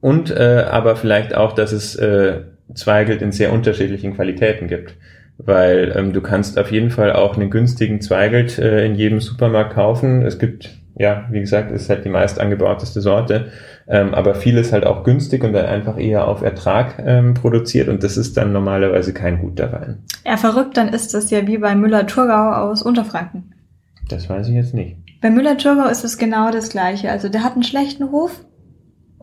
Und 0.00 0.30
äh, 0.30 0.64
aber 0.68 0.96
vielleicht 0.96 1.36
auch, 1.36 1.52
dass 1.52 1.72
es 1.72 1.94
äh, 1.94 2.40
Zweigelt 2.74 3.22
in 3.22 3.32
sehr 3.32 3.52
unterschiedlichen 3.52 4.14
Qualitäten 4.14 4.68
gibt. 4.68 4.94
Weil 5.38 5.92
ähm, 5.96 6.12
du 6.12 6.20
kannst 6.20 6.58
auf 6.58 6.70
jeden 6.70 6.90
Fall 6.90 7.12
auch 7.12 7.36
einen 7.36 7.50
günstigen 7.50 8.00
Zweigelt 8.00 8.58
äh, 8.58 8.84
in 8.84 8.94
jedem 8.94 9.20
Supermarkt 9.20 9.74
kaufen. 9.74 10.22
Es 10.22 10.38
gibt, 10.38 10.70
ja, 10.96 11.26
wie 11.30 11.40
gesagt, 11.40 11.72
ist 11.72 11.88
halt 11.88 12.04
die 12.04 12.10
meist 12.10 12.40
angebauteste 12.40 13.00
Sorte. 13.00 13.50
Ähm, 13.88 14.14
aber 14.14 14.34
vieles 14.34 14.72
halt 14.72 14.86
auch 14.86 15.04
günstig 15.04 15.42
und 15.42 15.52
dann 15.52 15.66
einfach 15.66 15.98
eher 15.98 16.28
auf 16.28 16.42
Ertrag 16.42 17.02
ähm, 17.04 17.34
produziert 17.34 17.88
und 17.88 18.04
das 18.04 18.16
ist 18.16 18.36
dann 18.36 18.52
normalerweise 18.52 19.12
kein 19.12 19.40
guter 19.40 19.72
Wein. 19.72 20.04
Ja, 20.24 20.36
verrückt, 20.36 20.76
dann 20.76 20.88
ist 20.88 21.14
das 21.14 21.30
ja 21.30 21.46
wie 21.46 21.58
bei 21.58 21.74
Müller-Thurgau 21.74 22.52
aus 22.52 22.82
Unterfranken. 22.82 23.52
Das 24.08 24.28
weiß 24.28 24.48
ich 24.48 24.54
jetzt 24.54 24.74
nicht. 24.74 24.96
Bei 25.20 25.30
Müller-Thurgau 25.30 25.88
ist 25.88 26.04
es 26.04 26.16
genau 26.16 26.50
das 26.50 26.68
Gleiche. 26.68 27.10
Also 27.10 27.28
der 27.28 27.42
hat 27.42 27.54
einen 27.54 27.64
schlechten 27.64 28.04
Ruf, 28.04 28.44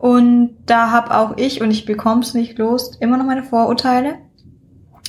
und 0.00 0.56
da 0.64 0.90
habe 0.90 1.14
auch 1.14 1.36
ich, 1.36 1.60
und 1.60 1.70
ich 1.70 1.84
bekomm's 1.84 2.32
nicht 2.32 2.56
los, 2.56 2.96
immer 3.00 3.18
noch 3.18 3.26
meine 3.26 3.42
Vorurteile 3.42 4.14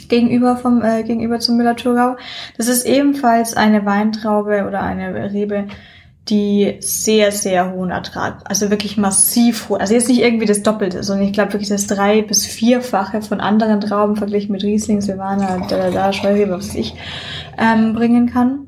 gegenüber 0.10 0.58
vom 0.58 0.84
äh, 0.84 1.04
gegenüber 1.04 1.40
zum 1.40 1.56
Müller-Thurgau. 1.56 2.18
Das 2.58 2.68
ist 2.68 2.86
ebenfalls 2.86 3.56
eine 3.56 3.86
Weintraube 3.86 4.66
oder 4.68 4.82
eine 4.82 5.32
Rebe, 5.32 5.68
die 6.28 6.76
sehr, 6.82 7.32
sehr 7.32 7.72
hohen 7.72 7.90
Ertrag, 7.90 8.42
also 8.44 8.70
wirklich 8.70 8.98
massiv 8.98 9.70
hoch, 9.70 9.80
also 9.80 9.94
jetzt 9.94 10.10
nicht 10.10 10.22
irgendwie 10.22 10.46
das 10.46 10.62
Doppelte, 10.62 11.04
sondern 11.04 11.26
ich 11.26 11.32
glaube 11.32 11.54
wirklich 11.54 11.70
das 11.70 11.88
drei- 11.88 12.22
bis 12.22 12.46
vierfache 12.46 13.22
von 13.22 13.40
anderen 13.40 13.80
Trauben 13.80 14.18
verglichen 14.18 14.52
mit 14.52 14.64
Riesling, 14.64 15.00
Silvaner, 15.00 15.66
da, 15.70 15.78
da, 15.78 15.90
da, 15.90 16.12
Scheurebe, 16.12 16.52
was 16.52 16.76
ich, 16.76 16.96
ähm, 17.58 17.94
bringen 17.94 18.28
kann. 18.28 18.68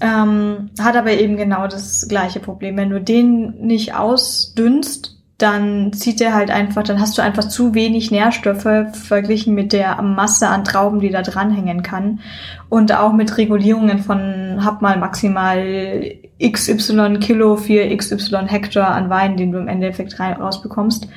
Ähm, 0.00 0.70
hat 0.80 0.96
aber 0.96 1.12
eben 1.12 1.36
genau 1.36 1.66
das 1.66 2.08
gleiche 2.08 2.40
Problem. 2.40 2.78
Wenn 2.78 2.88
du 2.88 3.02
den 3.02 3.60
nicht 3.60 3.94
ausdünnst, 3.94 5.19
dann 5.42 5.92
zieht 5.92 6.20
er 6.20 6.34
halt 6.34 6.50
einfach, 6.50 6.82
dann 6.82 7.00
hast 7.00 7.16
du 7.16 7.22
einfach 7.22 7.48
zu 7.48 7.74
wenig 7.74 8.10
Nährstoffe 8.10 8.68
verglichen 8.92 9.54
mit 9.54 9.72
der 9.72 10.00
Masse 10.02 10.48
an 10.48 10.64
Trauben, 10.64 11.00
die 11.00 11.10
da 11.10 11.22
dranhängen 11.22 11.82
kann. 11.82 12.20
Und 12.68 12.94
auch 12.94 13.12
mit 13.12 13.36
Regulierungen 13.38 14.00
von 14.00 14.64
hab 14.64 14.82
mal 14.82 14.98
maximal 14.98 16.04
XY 16.42 17.18
Kilo 17.20 17.56
für 17.56 17.96
XY 17.96 18.46
Hektar 18.48 18.88
an 18.88 19.08
Wein, 19.08 19.36
den 19.36 19.52
du 19.52 19.58
im 19.58 19.68
Endeffekt 19.68 20.20
rein, 20.20 20.34
rausbekommst. 20.34 21.08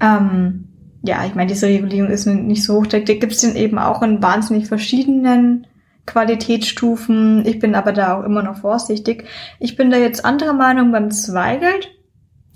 Ähm, 0.00 0.68
ja, 1.02 1.24
ich 1.24 1.34
meine, 1.34 1.48
diese 1.48 1.66
Regulierung 1.66 2.10
ist 2.10 2.26
nicht 2.26 2.64
so 2.64 2.74
hoch. 2.74 2.86
Da 2.86 2.98
gibt 2.98 3.32
es 3.32 3.40
den 3.40 3.56
eben 3.56 3.78
auch 3.78 4.02
in 4.02 4.22
wahnsinnig 4.22 4.66
verschiedenen 4.66 5.66
Qualitätsstufen. 6.06 7.46
Ich 7.46 7.58
bin 7.58 7.74
aber 7.74 7.92
da 7.92 8.18
auch 8.18 8.24
immer 8.24 8.42
noch 8.42 8.58
vorsichtig. 8.58 9.24
Ich 9.58 9.76
bin 9.76 9.90
da 9.90 9.96
jetzt 9.96 10.24
anderer 10.24 10.54
Meinung 10.54 10.92
beim 10.92 11.10
Zweigelt 11.10 11.97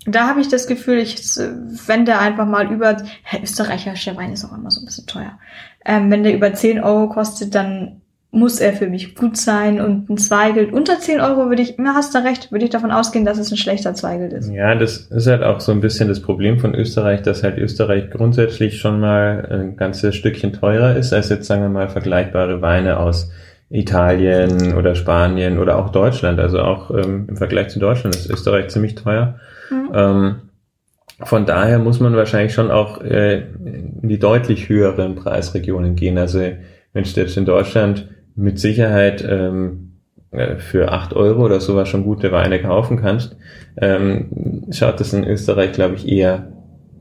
da 0.05 0.27
habe 0.27 0.41
ich 0.41 0.49
das 0.49 0.67
Gefühl, 0.67 0.97
ich, 0.97 1.17
wenn 1.87 2.05
der 2.05 2.19
einfach 2.19 2.45
mal 2.45 2.71
über, 2.71 2.97
österreichischer 3.41 4.15
Wein 4.15 4.33
ist 4.33 4.45
auch 4.45 4.55
immer 4.57 4.71
so 4.71 4.81
ein 4.81 4.85
bisschen 4.85 5.07
teuer. 5.07 5.37
Ähm, 5.85 6.11
wenn 6.11 6.23
der 6.23 6.33
über 6.33 6.53
10 6.53 6.81
Euro 6.81 7.09
kostet, 7.09 7.55
dann 7.55 8.01
muss 8.33 8.59
er 8.59 8.73
für 8.73 8.87
mich 8.87 9.13
gut 9.13 9.37
sein 9.37 9.79
und 9.79 10.09
ein 10.09 10.17
Zweigelt 10.17 10.73
unter 10.73 10.99
10 10.99 11.21
Euro 11.21 11.49
würde 11.49 11.61
ich, 11.61 11.75
na 11.77 11.93
hast 11.93 12.15
du 12.15 12.23
recht, 12.23 12.51
würde 12.51 12.65
ich 12.65 12.71
davon 12.71 12.89
ausgehen, 12.89 13.25
dass 13.25 13.37
es 13.37 13.51
ein 13.51 13.57
schlechter 13.57 13.93
Zweigelt 13.93 14.33
ist. 14.33 14.49
Ja, 14.49 14.73
das 14.73 14.97
ist 14.97 15.27
halt 15.27 15.43
auch 15.43 15.59
so 15.59 15.71
ein 15.71 15.81
bisschen 15.81 16.07
das 16.07 16.19
Problem 16.19 16.59
von 16.59 16.73
Österreich, 16.73 17.21
dass 17.21 17.43
halt 17.43 17.59
Österreich 17.59 18.09
grundsätzlich 18.09 18.79
schon 18.79 18.99
mal 18.99 19.47
ein 19.51 19.77
ganzes 19.77 20.15
Stückchen 20.15 20.51
teurer 20.51 20.95
ist 20.95 21.13
als 21.13 21.29
jetzt 21.29 21.45
sagen 21.45 21.61
wir 21.61 21.69
mal 21.69 21.89
vergleichbare 21.89 22.59
Weine 22.63 22.97
aus 22.97 23.29
Italien 23.69 24.73
oder 24.73 24.95
Spanien 24.95 25.59
oder 25.59 25.77
auch 25.77 25.89
Deutschland. 25.89 26.39
Also 26.39 26.59
auch 26.59 26.89
ähm, 26.89 27.27
im 27.29 27.37
Vergleich 27.37 27.69
zu 27.69 27.77
Deutschland 27.77 28.15
ist 28.15 28.31
Österreich 28.31 28.69
ziemlich 28.69 28.95
teuer. 28.95 29.35
Mhm. 29.69 29.91
Ähm, 29.93 30.35
von 31.21 31.45
daher 31.45 31.79
muss 31.79 31.99
man 31.99 32.15
wahrscheinlich 32.15 32.53
schon 32.53 32.71
auch 32.71 33.01
äh, 33.01 33.41
in 33.41 34.07
die 34.07 34.19
deutlich 34.19 34.69
höheren 34.69 35.15
Preisregionen 35.15 35.95
gehen. 35.95 36.17
Also 36.17 36.39
wenn 36.39 37.03
du 37.03 37.09
jetzt 37.19 37.37
in 37.37 37.45
Deutschland 37.45 38.09
mit 38.35 38.59
Sicherheit 38.59 39.25
ähm, 39.27 39.93
äh, 40.31 40.57
für 40.57 40.91
acht 40.91 41.13
Euro 41.13 41.45
oder 41.45 41.59
sowas 41.59 41.87
schon 41.87 42.03
gute 42.03 42.31
Weine 42.31 42.61
kaufen 42.61 42.99
kannst, 42.99 43.37
ähm, 43.77 44.63
schaut 44.71 44.99
das 44.99 45.13
in 45.13 45.23
Österreich, 45.23 45.71
glaube 45.71 45.95
ich, 45.95 46.07
eher 46.07 46.51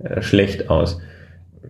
äh, 0.05 0.22
schlecht 0.22 0.68
aus. 0.70 1.01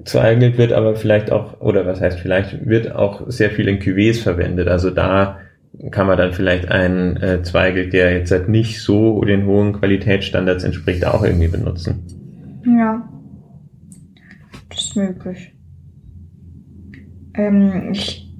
Zweigelt 0.04 0.58
wird 0.58 0.72
aber 0.72 0.96
vielleicht 0.96 1.30
auch, 1.30 1.60
oder 1.60 1.86
was 1.86 2.00
heißt 2.00 2.18
vielleicht, 2.18 2.66
wird 2.66 2.94
auch 2.94 3.22
sehr 3.28 3.50
viel 3.50 3.68
in 3.68 3.78
Cuvées 3.78 4.20
verwendet. 4.20 4.66
Also 4.66 4.90
da 4.90 5.38
kann 5.90 6.06
man 6.06 6.18
dann 6.18 6.32
vielleicht 6.32 6.70
einen 6.70 7.16
äh, 7.16 7.42
Zweigel, 7.42 7.88
der 7.88 8.12
jetzt 8.12 8.30
halt 8.30 8.48
nicht 8.48 8.82
so 8.82 9.22
den 9.22 9.46
hohen 9.46 9.72
Qualitätsstandards 9.72 10.64
entspricht, 10.64 11.06
auch 11.06 11.24
irgendwie 11.24 11.48
benutzen. 11.48 12.04
Ja, 12.64 13.08
das 14.68 14.84
ist 14.84 14.96
möglich. 14.96 15.52
Ähm, 17.34 17.92
ich 17.92 18.32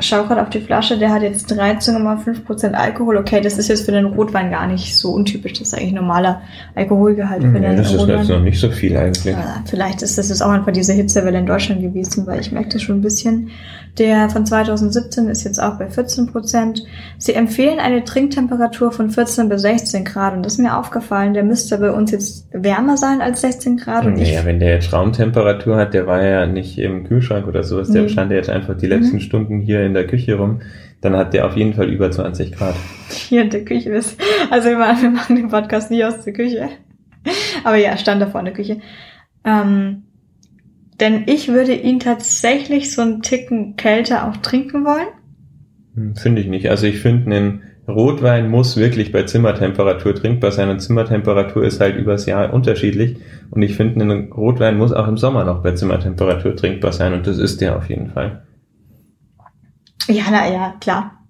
schau 0.00 0.24
gerade 0.24 0.42
auf 0.42 0.50
die 0.50 0.60
Flasche, 0.60 0.98
der 0.98 1.10
hat 1.10 1.22
jetzt 1.22 1.50
13,5% 1.52 2.72
Alkohol. 2.72 3.16
Okay, 3.16 3.40
das 3.40 3.58
ist 3.58 3.68
jetzt 3.68 3.84
für 3.84 3.92
den 3.92 4.06
Rotwein 4.06 4.50
gar 4.50 4.66
nicht 4.66 4.96
so 4.96 5.12
untypisch. 5.12 5.54
Das 5.54 5.68
ist 5.68 5.74
eigentlich 5.74 5.92
normaler 5.92 6.42
Alkoholgehalt 6.74 7.42
für 7.42 7.58
ja, 7.58 7.70
den 7.70 7.76
das 7.76 7.92
Rotwein. 7.92 8.08
Das 8.08 8.22
ist 8.22 8.28
jetzt 8.28 8.36
noch 8.36 8.44
nicht 8.44 8.60
so 8.60 8.70
viel 8.70 8.96
eigentlich. 8.96 9.34
Ja, 9.34 9.62
vielleicht 9.66 10.02
ist 10.02 10.18
das 10.18 10.28
jetzt 10.28 10.42
auch 10.42 10.50
einfach 10.50 10.72
diese 10.72 10.92
Hitzewelle 10.92 11.38
in 11.38 11.46
Deutschland 11.46 11.80
gewesen, 11.80 12.26
weil 12.26 12.40
ich 12.40 12.52
merke 12.52 12.70
das 12.70 12.82
schon 12.82 12.98
ein 12.98 13.02
bisschen. 13.02 13.50
Der 13.98 14.28
von 14.28 14.44
2017 14.44 15.28
ist 15.28 15.44
jetzt 15.44 15.62
auch 15.62 15.78
bei 15.78 15.86
14% 15.86 16.82
Sie 17.18 17.34
empfehlen 17.34 17.78
eine 17.78 18.02
Trinktemperatur 18.02 18.90
von 18.90 19.10
14 19.10 19.48
bis 19.48 19.62
16 19.62 20.04
Grad. 20.04 20.34
Und 20.34 20.44
das 20.44 20.54
ist 20.54 20.58
mir 20.58 20.76
aufgefallen, 20.76 21.32
der 21.32 21.44
müsste 21.44 21.78
bei 21.78 21.92
uns 21.92 22.10
jetzt 22.10 22.48
wärmer 22.52 22.96
sein 22.96 23.20
als 23.20 23.42
16 23.42 23.76
Grad. 23.76 24.04
Und 24.04 24.14
naja, 24.14 24.44
wenn 24.44 24.58
der 24.58 24.74
jetzt 24.74 24.92
Raumtemperatur 24.92 25.76
hat, 25.76 25.94
der 25.94 26.08
war 26.08 26.24
ja 26.24 26.46
nicht 26.46 26.76
im 26.78 27.04
Kühlschrank 27.04 27.46
oder 27.46 27.62
sowas, 27.62 27.90
der 27.90 28.02
nee. 28.02 28.08
stand 28.08 28.32
ja 28.32 28.36
jetzt 28.36 28.50
einfach 28.50 28.76
die 28.76 28.86
letzten 28.88 29.16
mhm. 29.16 29.20
Stunden 29.20 29.60
hier 29.60 29.86
in 29.86 29.94
der 29.94 30.06
Küche 30.06 30.34
rum, 30.34 30.60
dann 31.00 31.16
hat 31.16 31.32
der 31.32 31.46
auf 31.46 31.56
jeden 31.56 31.74
Fall 31.74 31.88
über 31.88 32.10
20 32.10 32.52
Grad. 32.52 32.74
Hier 33.10 33.42
in 33.42 33.50
der 33.50 33.64
Küche 33.64 33.90
ist. 33.90 34.18
Also 34.50 34.70
wir 34.70 34.78
machen, 34.78 35.36
den 35.36 35.48
Podcast 35.48 35.90
nie 35.90 36.04
aus 36.04 36.24
der 36.24 36.32
Küche. 36.32 36.68
Aber 37.62 37.76
ja, 37.76 37.96
stand 37.96 38.20
da 38.20 38.26
vor 38.26 38.40
in 38.40 38.46
der 38.46 38.54
Küche. 38.54 38.80
Ähm, 39.44 40.03
denn 41.00 41.24
ich 41.26 41.48
würde 41.48 41.74
ihn 41.74 42.00
tatsächlich 42.00 42.92
so 42.92 43.02
einen 43.02 43.22
Ticken 43.22 43.76
kälter 43.76 44.28
auch 44.28 44.36
trinken 44.38 44.84
wollen. 44.84 45.08
Hm, 45.94 46.16
finde 46.16 46.40
ich 46.40 46.48
nicht. 46.48 46.70
Also 46.70 46.86
ich 46.86 47.00
finde, 47.00 47.36
ein 47.36 47.62
Rotwein 47.86 48.48
muss 48.48 48.76
wirklich 48.76 49.12
bei 49.12 49.24
Zimmertemperatur 49.24 50.14
trinkbar 50.14 50.52
sein 50.52 50.70
und 50.70 50.80
Zimmertemperatur 50.80 51.64
ist 51.64 51.80
halt 51.80 51.96
übers 51.96 52.26
Jahr 52.26 52.52
unterschiedlich. 52.52 53.18
Und 53.50 53.62
ich 53.62 53.76
finde, 53.76 54.04
ein 54.04 54.32
Rotwein 54.32 54.78
muss 54.78 54.92
auch 54.92 55.08
im 55.08 55.18
Sommer 55.18 55.44
noch 55.44 55.62
bei 55.62 55.72
Zimmertemperatur 55.72 56.56
trinkbar 56.56 56.92
sein 56.92 57.12
und 57.12 57.26
das 57.26 57.38
ist 57.38 57.60
der 57.60 57.76
auf 57.76 57.88
jeden 57.88 58.10
Fall. 58.10 58.44
Ja, 60.08 60.24
na 60.30 60.50
ja, 60.50 60.74
klar. 60.80 61.23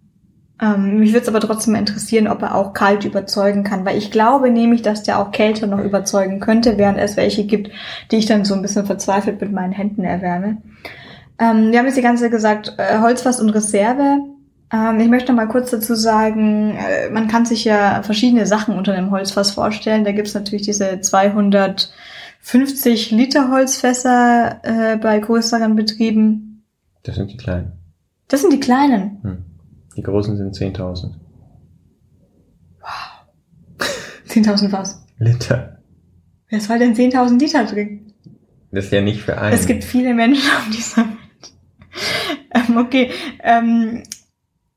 Ähm, 0.62 1.00
mich 1.00 1.12
würde 1.12 1.22
es 1.22 1.28
aber 1.28 1.40
trotzdem 1.40 1.74
interessieren, 1.74 2.28
ob 2.28 2.42
er 2.42 2.54
auch 2.54 2.74
kalt 2.74 3.04
überzeugen 3.04 3.64
kann, 3.64 3.84
weil 3.84 3.98
ich 3.98 4.12
glaube 4.12 4.50
nämlich, 4.50 4.82
dass 4.82 5.02
der 5.02 5.18
auch 5.18 5.32
kälter 5.32 5.66
noch 5.66 5.80
überzeugen 5.80 6.38
könnte, 6.38 6.78
während 6.78 6.98
es 6.98 7.16
welche 7.16 7.44
gibt, 7.44 7.72
die 8.10 8.16
ich 8.16 8.26
dann 8.26 8.44
so 8.44 8.54
ein 8.54 8.62
bisschen 8.62 8.86
verzweifelt 8.86 9.40
mit 9.40 9.50
meinen 9.52 9.72
Händen 9.72 10.04
erwärme. 10.04 10.58
Ähm, 11.40 11.72
wir 11.72 11.78
haben 11.78 11.86
jetzt 11.86 11.96
die 11.96 12.02
ganze 12.02 12.22
Zeit 12.22 12.30
gesagt, 12.30 12.74
äh, 12.78 13.00
Holzfass 13.00 13.40
und 13.40 13.50
Reserve. 13.50 14.20
Ähm, 14.72 15.00
ich 15.00 15.08
möchte 15.08 15.32
mal 15.32 15.48
kurz 15.48 15.72
dazu 15.72 15.96
sagen, 15.96 16.76
äh, 16.76 17.10
man 17.10 17.26
kann 17.26 17.46
sich 17.46 17.64
ja 17.64 18.04
verschiedene 18.04 18.46
Sachen 18.46 18.78
unter 18.78 18.94
einem 18.94 19.10
Holzfass 19.10 19.50
vorstellen. 19.50 20.04
Da 20.04 20.12
gibt's 20.12 20.34
natürlich 20.34 20.62
diese 20.62 21.00
250 21.00 23.10
Liter 23.10 23.50
Holzfässer 23.50 24.60
äh, 24.62 24.96
bei 24.98 25.18
größeren 25.18 25.74
Betrieben. 25.74 26.62
Das 27.02 27.16
sind 27.16 27.32
die 27.32 27.36
kleinen. 27.36 27.72
Das 28.28 28.40
sind 28.40 28.52
die 28.52 28.60
kleinen. 28.60 29.18
Hm. 29.22 29.38
Die 29.96 30.02
großen 30.02 30.36
sind 30.36 30.54
10.000. 30.54 31.10
Wow. 32.80 32.88
10.000 34.28 34.72
was? 34.72 35.04
Liter. 35.18 35.78
Wer 36.48 36.60
soll 36.60 36.78
denn 36.78 36.94
10.000 36.94 37.38
Liter 37.38 37.66
trinken? 37.66 38.12
Das 38.70 38.86
ist 38.86 38.92
ja 38.92 39.00
nicht 39.00 39.22
für 39.22 39.38
einen. 39.38 39.54
Es 39.54 39.66
gibt 39.66 39.84
viele 39.84 40.14
Menschen 40.14 40.50
auf 40.56 40.68
dieser 40.70 41.02
Welt. 41.02 41.14
Ähm, 42.54 42.76
okay, 42.76 43.10
ähm, 43.42 44.02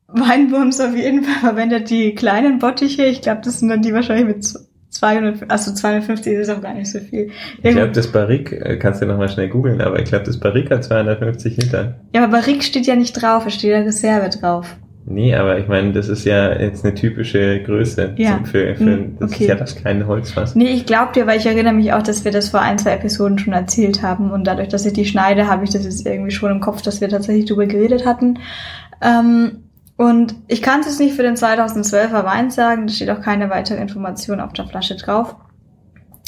Weinwurms 0.07 0.79
auf 0.79 0.95
jeden 0.95 1.23
Fall 1.23 1.39
verwendet 1.39 1.89
die 1.89 2.13
kleinen 2.15 2.59
Bottiche. 2.59 3.05
Ich 3.05 3.21
glaube, 3.21 3.41
das 3.43 3.59
sind 3.59 3.69
dann 3.69 3.81
die 3.81 3.93
wahrscheinlich 3.93 4.27
mit 4.27 4.45
200, 4.89 5.51
also 5.51 5.73
250 5.73 6.33
ist 6.33 6.49
auch 6.49 6.61
gar 6.61 6.73
nicht 6.73 6.89
so 6.89 6.99
viel. 6.99 7.31
Ich 7.61 7.71
glaube, 7.71 7.91
das 7.91 8.11
Barrique, 8.11 8.53
äh, 8.53 8.77
kannst 8.77 9.01
du 9.01 9.05
nochmal 9.05 9.29
schnell 9.29 9.49
googeln, 9.49 9.81
aber 9.81 9.99
ich 9.99 10.05
glaube, 10.05 10.25
das 10.25 10.39
Barrique 10.39 10.73
hat 10.73 10.83
250 10.83 11.57
Liter. 11.57 11.99
Ja, 12.13 12.23
aber 12.23 12.31
Barrique 12.31 12.63
steht 12.63 12.87
ja 12.87 12.95
nicht 12.95 13.13
drauf, 13.13 13.45
es 13.45 13.55
steht 13.55 13.71
ja 13.71 13.79
Reserve 13.79 14.29
drauf. 14.29 14.77
Nee, 15.09 15.33
aber 15.35 15.57
ich 15.57 15.69
meine, 15.69 15.93
das 15.93 16.09
ist 16.09 16.25
ja 16.25 16.51
jetzt 16.59 16.83
eine 16.83 16.93
typische 16.93 17.63
Größe 17.63 18.15
Ja. 18.17 18.41
für, 18.43 18.75
für 18.75 18.83
Hm, 18.83 19.15
das 19.19 19.31
okay. 19.31 19.43
ist 19.45 19.49
ja 19.49 19.55
das 19.55 19.75
kleine 19.77 20.05
Holzfass. 20.05 20.53
Nee, 20.53 20.71
ich 20.71 20.85
glaube 20.85 21.13
dir, 21.13 21.25
weil 21.25 21.39
ich 21.39 21.45
erinnere 21.45 21.73
mich 21.73 21.93
auch, 21.93 22.03
dass 22.03 22.25
wir 22.25 22.31
das 22.33 22.49
vor 22.49 22.59
ein, 22.59 22.77
zwei 22.77 22.91
Episoden 22.91 23.39
schon 23.39 23.53
erzählt 23.53 24.01
haben 24.03 24.31
und 24.31 24.45
dadurch, 24.45 24.67
dass 24.67 24.85
ich 24.85 24.91
die 24.91 25.05
schneide, 25.05 25.47
habe 25.47 25.63
ich 25.63 25.69
das 25.69 25.85
jetzt 25.85 26.05
irgendwie 26.05 26.31
schon 26.31 26.51
im 26.51 26.59
Kopf, 26.59 26.81
dass 26.81 26.99
wir 26.99 27.07
tatsächlich 27.07 27.45
drüber 27.45 27.67
geredet 27.67 28.05
hatten. 28.05 28.39
Ähm, 29.01 29.63
und 29.95 30.35
ich 30.49 30.61
kann 30.61 30.81
es 30.81 30.87
jetzt 30.87 30.99
nicht 30.99 31.15
für 31.15 31.23
den 31.23 31.35
2012er 31.35 32.25
Wein 32.25 32.51
sagen, 32.51 32.87
da 32.87 32.93
steht 32.93 33.09
auch 33.09 33.21
keine 33.21 33.49
weitere 33.49 33.81
Information 33.81 34.41
auf 34.41 34.51
der 34.51 34.67
Flasche 34.67 34.97
drauf. 34.97 35.37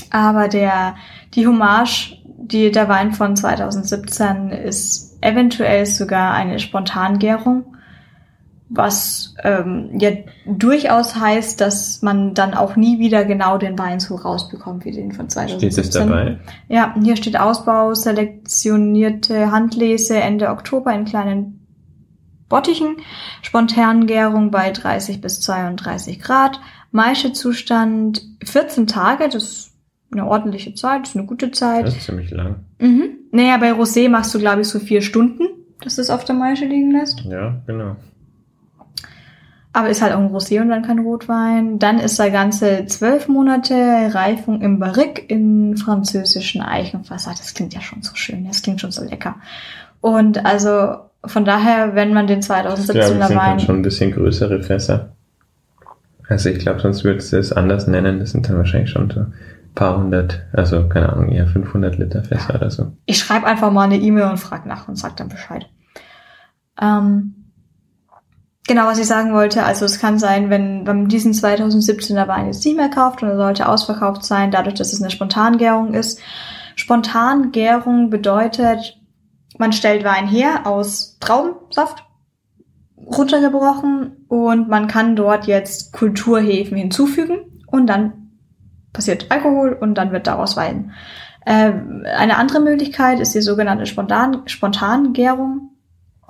Aber 0.10 0.48
der, 0.48 0.96
die 1.36 1.46
Hommage, 1.46 2.16
die, 2.38 2.72
der 2.72 2.88
Wein 2.88 3.12
von 3.12 3.36
2017 3.36 4.52
ist 4.52 5.18
eventuell 5.22 5.86
sogar 5.86 6.34
eine 6.34 6.60
Spontangärung, 6.60 7.76
was 8.70 9.34
ähm, 9.44 9.90
ja 10.00 10.12
durchaus 10.46 11.16
heißt, 11.16 11.60
dass 11.60 12.02
man 12.04 12.36
dann 12.36 12.54
auch 12.54 12.76
nie 12.76 13.00
wieder 13.00 13.26
genau 13.26 13.58
den 13.58 13.78
Wein 13.80 14.00
so 14.00 14.16
rausbekommt 14.16 14.86
wie 14.86 14.92
den 14.92 15.12
von 15.12 15.28
2017. 15.28 15.72
Steht 15.72 15.86
es 15.86 15.92
dabei? 15.92 16.38
Ja, 16.68 16.96
hier 17.02 17.16
steht 17.16 17.40
Ausbau, 17.40 17.96
selektionierte 17.96 19.52
Handlese 19.52 20.18
Ende 20.18 20.50
Oktober 20.50 20.94
in 20.94 21.06
kleinen 21.06 21.68
Bottichen, 22.48 22.98
Spontangärung 23.42 24.52
bei 24.52 24.72
30 24.72 25.22
bis 25.22 25.42
32 25.42 26.20
Grad, 26.20 26.60
Maischezustand 26.92 28.22
14 28.44 28.88
Tage, 28.88 29.30
das 29.30 29.44
ist 29.44 29.74
eine 30.12 30.26
ordentliche 30.26 30.74
Zeit, 30.74 31.04
das 31.04 31.10
ist 31.10 31.16
eine 31.16 31.28
gute 31.28 31.52
Zeit. 31.52 31.86
Das 31.86 31.96
ist 31.96 32.06
ziemlich 32.06 32.32
lang. 32.32 32.66
Mhm. 32.80 33.18
Naja, 33.32 33.58
bei 33.58 33.72
Rosé 33.72 34.10
machst 34.10 34.34
du, 34.34 34.40
glaube 34.40 34.62
ich, 34.62 34.68
so 34.68 34.80
vier 34.80 35.02
Stunden, 35.02 35.44
dass 35.84 35.96
du 35.96 36.02
es 36.02 36.10
auf 36.10 36.26
der 36.26 36.36
Maische 36.36 36.66
liegen 36.66 36.92
lässt. 36.92 37.22
Ja, 37.22 37.62
genau. 37.68 37.96
Aber 39.72 39.90
ist 39.90 40.02
halt 40.02 40.14
auch 40.14 40.20
ein 40.20 40.30
Rosé 40.30 40.60
und 40.62 40.70
dann 40.70 40.82
kein 40.82 41.00
Rotwein. 41.00 41.78
Dann 41.78 42.00
ist 42.00 42.18
der 42.18 42.32
ganze 42.32 42.86
zwölf 42.88 43.28
Monate 43.28 43.74
Reifung 44.14 44.62
im 44.62 44.80
Barrique 44.80 45.20
in 45.28 45.78
französischen 45.78 46.62
Eichenfass. 46.62 47.28
Ah, 47.28 47.36
Das 47.38 47.54
klingt 47.54 47.74
ja 47.76 47.82
schon 47.82 48.02
so 48.02 48.16
schön, 48.16 48.48
das 48.48 48.64
klingt 48.64 48.82
schon 48.82 48.92
so 48.92 49.04
lecker. 49.04 49.36
Und 50.02 50.44
also 50.46 50.96
von 51.26 51.46
daher, 51.46 51.94
wenn 51.96 52.14
man 52.14 52.28
den 52.28 52.40
Ich 52.40 52.48
glaube, 52.48 52.70
2017er 52.70 52.94
das 52.94 53.28
sind 53.28 53.38
Wein... 53.38 53.60
schon 53.60 53.76
ein 53.78 53.82
bisschen 53.84 54.12
größere 54.12 54.64
Fässer. 54.64 55.12
Also 56.28 56.50
ich 56.50 56.60
glaube, 56.60 56.80
sonst 56.80 57.04
würdest 57.04 57.34
du 57.34 57.38
es 57.38 57.52
anders 57.52 57.88
nennen. 57.88 58.20
Das 58.20 58.32
sind 58.32 58.48
dann 58.48 58.58
wahrscheinlich 58.58 58.90
schon 58.92 59.10
so 59.10 59.20
ein 59.22 59.34
paar 59.76 59.98
hundert, 59.98 60.44
also 60.54 60.88
keine 60.88 61.12
Ahnung, 61.14 61.30
eher 61.30 61.48
500 61.48 61.98
Liter 61.98 62.24
Fässer 62.24 62.56
oder 62.56 62.72
so. 62.72 62.94
Ich 63.06 63.20
schreibe 63.20 63.46
einfach 63.46 63.72
mal 63.72 63.84
eine 63.84 63.98
E-Mail 63.98 64.30
und 64.32 64.38
frage 64.38 64.68
nach 64.68 64.88
und 64.88 64.96
sag 64.96 65.18
dann 65.18 65.30
Bescheid. 65.30 65.68
Ähm, 66.82 67.36
genau, 68.70 68.86
was 68.86 69.00
ich 69.00 69.08
sagen 69.08 69.34
wollte, 69.34 69.64
also 69.64 69.84
es 69.84 70.00
kann 70.00 70.20
sein, 70.20 70.50
wenn, 70.50 70.84
man 70.84 71.08
diesen 71.08 71.34
2017er 71.34 72.28
Wein 72.28 72.46
jetzt 72.46 72.64
nicht 72.64 72.78
mehr 72.78 72.90
kauft 72.90 73.22
und 73.22 73.30
er 73.30 73.36
sollte 73.36 73.68
ausverkauft 73.68 74.24
sein, 74.24 74.52
dadurch, 74.52 74.76
dass 74.76 74.94
es 74.94 75.02
eine 75.02 75.10
Spontangärung 75.10 75.94
ist. 75.94 76.22
Spontangärung 76.76 78.12
bedeutet, 78.12 78.98
man 79.58 79.74
stellt 79.74 80.06
Wein 80.06 80.28
her 80.28 80.68
aus 80.68 81.18
Traubensaft, 81.20 82.06
runtergebrochen 82.96 84.26
und 84.28 84.70
man 84.70 84.88
kann 84.88 85.16
dort 85.16 85.48
jetzt 85.48 85.92
Kulturhefen 85.92 86.78
hinzufügen 86.78 87.64
und 87.68 87.88
dann 87.88 88.30
passiert 88.94 89.32
Alkohol 89.32 89.74
und 89.74 89.96
dann 89.96 90.12
wird 90.12 90.28
daraus 90.28 90.56
Wein. 90.56 90.92
Ähm, 91.46 92.04
eine 92.16 92.38
andere 92.38 92.60
Möglichkeit 92.60 93.20
ist 93.20 93.34
die 93.34 93.42
sogenannte 93.42 93.88
Spontan 93.88 94.44
Spontangärung. 94.46 95.72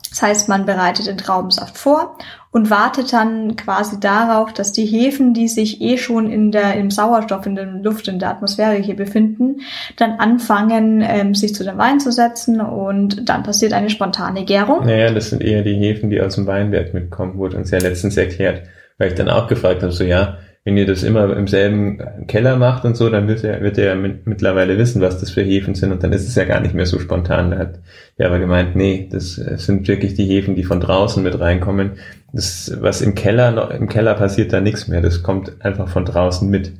Das 0.09 0.21
heißt, 0.21 0.49
man 0.49 0.65
bereitet 0.65 1.07
den 1.07 1.17
Traubensaft 1.17 1.77
vor 1.77 2.17
und 2.51 2.69
wartet 2.69 3.13
dann 3.13 3.55
quasi 3.55 3.99
darauf, 3.99 4.53
dass 4.53 4.71
die 4.71 4.85
Hefen, 4.85 5.33
die 5.33 5.47
sich 5.47 5.81
eh 5.81 5.97
schon 5.97 6.31
in 6.31 6.51
der, 6.51 6.73
im 6.75 6.89
Sauerstoff, 6.89 7.45
in 7.45 7.55
der 7.55 7.65
Luft, 7.65 8.07
in 8.07 8.17
der 8.17 8.31
Atmosphäre 8.31 8.75
hier 8.75 8.95
befinden, 8.95 9.61
dann 9.97 10.13
anfangen, 10.13 11.03
ähm, 11.07 11.35
sich 11.35 11.53
zu 11.53 11.63
dem 11.63 11.77
Wein 11.77 11.99
zu 11.99 12.11
setzen 12.11 12.59
und 12.59 13.29
dann 13.29 13.43
passiert 13.43 13.73
eine 13.73 13.89
spontane 13.89 14.45
Gärung. 14.45 14.85
Naja, 14.85 15.11
das 15.11 15.29
sind 15.29 15.43
eher 15.43 15.61
die 15.61 15.75
Hefen, 15.75 16.09
die 16.09 16.21
aus 16.21 16.35
dem 16.35 16.47
Weinberg 16.47 16.93
mitkommen, 16.93 17.37
wurde 17.37 17.57
uns 17.57 17.69
ja 17.69 17.77
letztens 17.77 18.17
erklärt. 18.17 18.63
Weil 18.97 19.09
ich 19.09 19.15
dann 19.15 19.29
auch 19.29 19.47
gefragt 19.47 19.81
habe, 19.81 19.93
so 19.93 20.03
ja, 20.03 20.39
wenn 20.69 20.77
ihr 20.77 20.85
das 20.85 21.01
immer 21.01 21.35
im 21.35 21.47
selben 21.47 21.97
Keller 22.27 22.55
macht 22.55 22.85
und 22.85 22.95
so, 22.95 23.09
dann 23.09 23.27
wird 23.27 23.43
er, 23.43 23.61
wird 23.61 23.79
er 23.79 23.95
mittlerweile 23.95 24.77
wissen, 24.77 25.01
was 25.01 25.19
das 25.19 25.31
für 25.31 25.41
Hefen 25.41 25.73
sind 25.73 25.91
und 25.91 26.03
dann 26.03 26.13
ist 26.13 26.27
es 26.27 26.35
ja 26.35 26.45
gar 26.45 26.59
nicht 26.59 26.75
mehr 26.75 26.85
so 26.85 26.99
spontan. 26.99 27.49
Da 27.49 27.57
hat 27.57 27.79
er 28.17 28.27
aber 28.27 28.37
gemeint, 28.37 28.75
nee, 28.75 29.09
das 29.11 29.33
sind 29.33 29.87
wirklich 29.87 30.13
die 30.13 30.25
Hefen, 30.25 30.53
die 30.53 30.63
von 30.63 30.79
draußen 30.79 31.23
mit 31.23 31.39
reinkommen. 31.39 31.93
Das, 32.33 32.71
was 32.81 33.01
im 33.01 33.15
Keller 33.15 33.71
im 33.71 33.89
Keller 33.89 34.13
passiert 34.13 34.53
da 34.53 34.61
nichts 34.61 34.87
mehr. 34.87 35.01
Das 35.01 35.23
kommt 35.23 35.65
einfach 35.65 35.89
von 35.89 36.05
draußen 36.05 36.47
mit. 36.47 36.73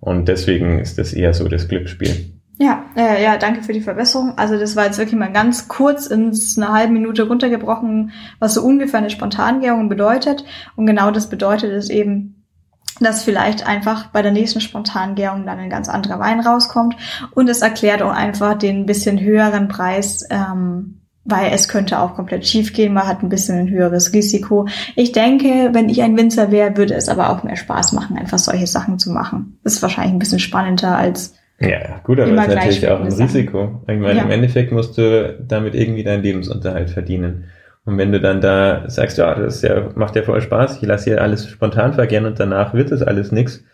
Und 0.00 0.26
deswegen 0.26 0.80
ist 0.80 0.98
das 0.98 1.12
eher 1.12 1.32
so 1.32 1.46
das 1.46 1.68
Glücksspiel. 1.68 2.32
Ja, 2.58 2.86
äh, 2.96 3.22
ja, 3.22 3.36
danke 3.36 3.62
für 3.62 3.74
die 3.74 3.80
Verbesserung. 3.80 4.36
Also 4.38 4.58
das 4.58 4.74
war 4.74 4.86
jetzt 4.86 4.98
wirklich 4.98 5.18
mal 5.18 5.32
ganz 5.32 5.68
kurz 5.68 6.08
ins 6.08 6.58
eine 6.58 6.72
halbe 6.72 6.94
Minute 6.94 7.28
runtergebrochen, 7.28 8.10
was 8.40 8.54
so 8.54 8.62
ungefähr 8.62 8.98
eine 8.98 9.10
Spontangärung 9.10 9.88
bedeutet. 9.88 10.44
Und 10.74 10.86
genau 10.86 11.12
das 11.12 11.28
bedeutet 11.28 11.70
es 11.70 11.90
eben, 11.90 12.35
dass 13.00 13.22
vielleicht 13.22 13.66
einfach 13.66 14.06
bei 14.08 14.22
der 14.22 14.32
nächsten 14.32 14.60
Spontangärung 14.60 15.46
dann 15.46 15.58
ein 15.58 15.70
ganz 15.70 15.88
anderer 15.88 16.18
Wein 16.18 16.40
rauskommt. 16.40 16.96
Und 17.32 17.48
es 17.48 17.62
erklärt 17.62 18.02
auch 18.02 18.12
einfach 18.12 18.54
den 18.54 18.86
bisschen 18.86 19.20
höheren 19.20 19.68
Preis, 19.68 20.26
ähm, 20.30 21.00
weil 21.24 21.52
es 21.52 21.68
könnte 21.68 21.98
auch 21.98 22.14
komplett 22.14 22.46
schief 22.46 22.72
gehen. 22.72 22.94
Man 22.94 23.06
hat 23.06 23.22
ein 23.22 23.28
bisschen 23.28 23.58
ein 23.58 23.68
höheres 23.68 24.12
Risiko. 24.12 24.68
Ich 24.94 25.12
denke, 25.12 25.70
wenn 25.72 25.88
ich 25.88 26.02
ein 26.02 26.16
Winzer 26.16 26.50
wäre, 26.52 26.76
würde 26.76 26.94
es 26.94 27.08
aber 27.08 27.30
auch 27.30 27.42
mehr 27.42 27.56
Spaß 27.56 27.92
machen, 27.92 28.16
einfach 28.16 28.38
solche 28.38 28.66
Sachen 28.68 28.98
zu 28.98 29.10
machen. 29.10 29.58
Das 29.64 29.74
ist 29.74 29.82
wahrscheinlich 29.82 30.12
ein 30.14 30.18
bisschen 30.20 30.38
spannender 30.38 30.96
als 30.96 31.34
Ja, 31.58 32.00
gut, 32.04 32.20
aber 32.20 32.30
das 32.32 32.46
ist 32.48 32.54
natürlich 32.54 32.88
auch 32.88 33.00
ein 33.00 33.10
Sachen. 33.10 33.26
Risiko. 33.26 33.82
Ich 33.88 33.98
meine, 33.98 34.18
Ja. 34.18 34.22
im 34.22 34.30
Endeffekt 34.30 34.70
musst 34.72 34.96
du 34.98 35.36
damit 35.46 35.74
irgendwie 35.74 36.04
deinen 36.04 36.22
Lebensunterhalt 36.22 36.90
verdienen. 36.90 37.44
Und 37.86 37.98
wenn 37.98 38.12
du 38.12 38.20
dann 38.20 38.40
da 38.40 38.90
sagst, 38.90 39.16
ja, 39.16 39.34
das 39.34 39.62
ja, 39.62 39.88
macht 39.94 40.16
ja 40.16 40.22
voll 40.22 40.40
Spaß, 40.40 40.78
ich 40.82 40.86
lasse 40.86 41.04
hier 41.04 41.22
alles 41.22 41.48
spontan 41.48 41.94
vergehen 41.94 42.26
und 42.26 42.38
danach 42.38 42.74
wird 42.74 42.90
es 42.90 43.00
alles 43.00 43.30
nix, 43.30 43.64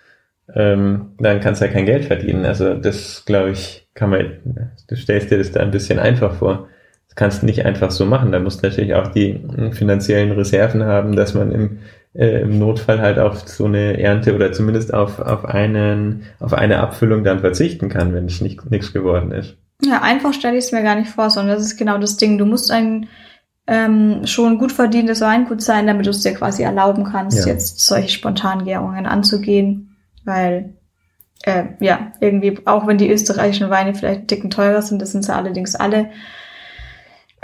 ähm, 0.55 1.13
dann 1.19 1.41
kannst 1.41 1.61
du 1.61 1.65
ja 1.65 1.73
kein 1.73 1.87
Geld 1.87 2.05
verdienen. 2.05 2.45
Also 2.45 2.75
das, 2.75 3.25
glaube 3.25 3.51
ich, 3.51 3.89
kann 3.95 4.11
man, 4.11 4.67
du 4.87 4.97
stellst 4.97 5.31
dir 5.31 5.39
das 5.39 5.53
da 5.53 5.61
ein 5.61 5.71
bisschen 5.71 5.99
einfach 5.99 6.35
vor. 6.35 6.69
Das 7.09 7.17
kannst 7.17 7.43
du 7.43 7.47
nicht 7.47 7.65
einfach 7.65 7.91
so 7.91 8.05
machen. 8.05 8.33
Da 8.33 8.39
musst 8.39 8.63
du 8.63 8.69
natürlich 8.69 8.95
auch 8.95 9.09
die 9.09 9.41
finanziellen 9.73 10.33
Reserven 10.33 10.85
haben, 10.85 11.17
dass 11.17 11.33
man 11.33 11.51
im, 11.51 11.79
äh, 12.15 12.43
im 12.43 12.59
Notfall 12.59 13.01
halt 13.01 13.19
auf 13.19 13.49
so 13.49 13.65
eine 13.65 13.99
Ernte 13.99 14.35
oder 14.35 14.53
zumindest 14.53 14.93
auf, 14.93 15.21
auf 15.21 15.47
einen, 15.47 16.25
auf 16.39 16.53
eine 16.53 16.81
Abfüllung 16.81 17.25
dann 17.25 17.41
verzichten 17.41 17.89
kann, 17.89 18.13
wenn 18.15 18.27
es 18.27 18.43
nicht 18.43 18.71
nichts 18.71 18.93
geworden 18.93 19.33
ist. 19.33 19.57
Ja, 19.83 20.03
einfach 20.03 20.33
stelle 20.33 20.59
ich 20.59 20.65
es 20.65 20.73
mir 20.73 20.83
gar 20.83 20.97
nicht 20.97 21.11
vor, 21.11 21.31
sondern 21.31 21.57
das 21.57 21.65
ist 21.65 21.77
genau 21.77 21.99
das 21.99 22.17
Ding. 22.19 22.39
Du 22.39 22.45
musst 22.45 22.71
ein 22.71 23.09
ähm, 23.67 24.27
schon 24.27 24.59
gut 24.59 24.73
verdientes 24.73 25.21
Weingut 25.21 25.63
sein, 25.63 25.87
damit 25.87 26.07
du 26.07 26.11
es 26.11 26.23
dir 26.23 26.35
quasi 26.35 26.63
erlauben 26.63 27.05
kannst, 27.05 27.47
Ja. 27.47 27.53
jetzt 27.53 27.81
solche 27.81 28.09
Spontangärungen 28.09 29.07
anzugehen. 29.07 29.97
Weil, 30.25 30.75
äh, 31.45 31.65
ja, 31.81 32.13
irgendwie, 32.21 32.59
auch 32.67 32.87
wenn 32.87 32.99
die 32.99 33.11
österreichischen 33.11 33.71
Weine 33.71 33.95
vielleicht 33.95 34.19
einen 34.21 34.29
Ticken 34.29 34.51
teurer 34.51 34.83
sind, 34.83 35.01
das 35.01 35.13
sind 35.13 35.25
sie 35.25 35.35
allerdings 35.35 35.75
alle. 35.75 36.11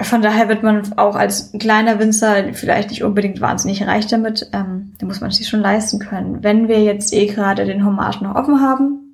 Von 0.01 0.23
daher 0.23 0.49
wird 0.49 0.63
man 0.63 0.97
auch 0.97 1.17
als 1.17 1.53
kleiner 1.59 1.99
Winzer 1.99 2.53
vielleicht 2.53 2.91
nicht 2.91 3.03
unbedingt 3.03 3.41
wahnsinnig 3.41 3.85
reich 3.85 4.07
damit. 4.07 4.49
Ähm, 4.53 4.95
da 4.99 5.07
muss 5.07 5.21
man 5.21 5.33
sich 5.33 5.49
schon 5.49 5.61
leisten 5.61 5.99
können. 5.99 6.45
Wenn 6.45 6.69
wir 6.69 6.83
jetzt 6.85 7.13
eh 7.13 7.27
gerade 7.27 7.65
den 7.65 7.85
Hommage 7.85 8.23
noch 8.23 8.37
offen 8.37 8.61
haben, 8.61 9.08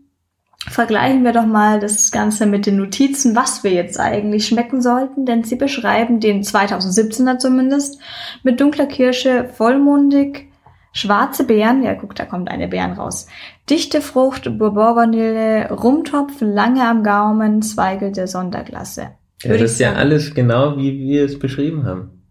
vergleichen 0.71 1.25
wir 1.25 1.33
doch 1.33 1.47
mal 1.47 1.81
das 1.81 2.11
Ganze 2.11 2.47
mit 2.47 2.67
den 2.67 2.77
Notizen, 2.77 3.37
was 3.37 3.65
wir 3.65 3.73
jetzt 3.73 3.99
eigentlich 4.01 4.47
schmecken 4.47 4.81
sollten, 4.81 5.27
denn 5.27 5.45
sie 5.45 5.57
beschreiben 5.57 6.21
den 6.21 6.43
2017er 6.43 7.39
zumindest 7.39 8.01
mit 8.43 8.61
dunkler 8.61 8.87
Kirsche, 8.87 9.49
vollmundig, 9.53 10.49
schwarze 10.93 11.45
Beeren, 11.45 11.83
ja 11.83 11.95
guck, 11.95 12.15
da 12.15 12.25
kommt 12.25 12.51
eine 12.51 12.69
Beeren 12.69 12.93
raus, 12.93 13.27
dichte 13.69 14.01
Frucht, 14.01 14.59
Bourbon-Vanille, 14.59 15.71
Rumtopf, 15.71 16.41
lange 16.41 16.89
am 16.89 17.03
Gaumen, 17.03 17.63
Zweigel 17.63 18.13
der 18.13 18.27
Sonderklasse. 18.27 19.11
Ja, 19.43 19.53
das 19.53 19.73
ist 19.73 19.81
ja 19.81 19.93
alles 19.93 20.35
genau, 20.35 20.77
wie 20.77 20.99
wir 20.99 21.25
es 21.25 21.39
beschrieben 21.39 21.85
haben. 21.85 22.23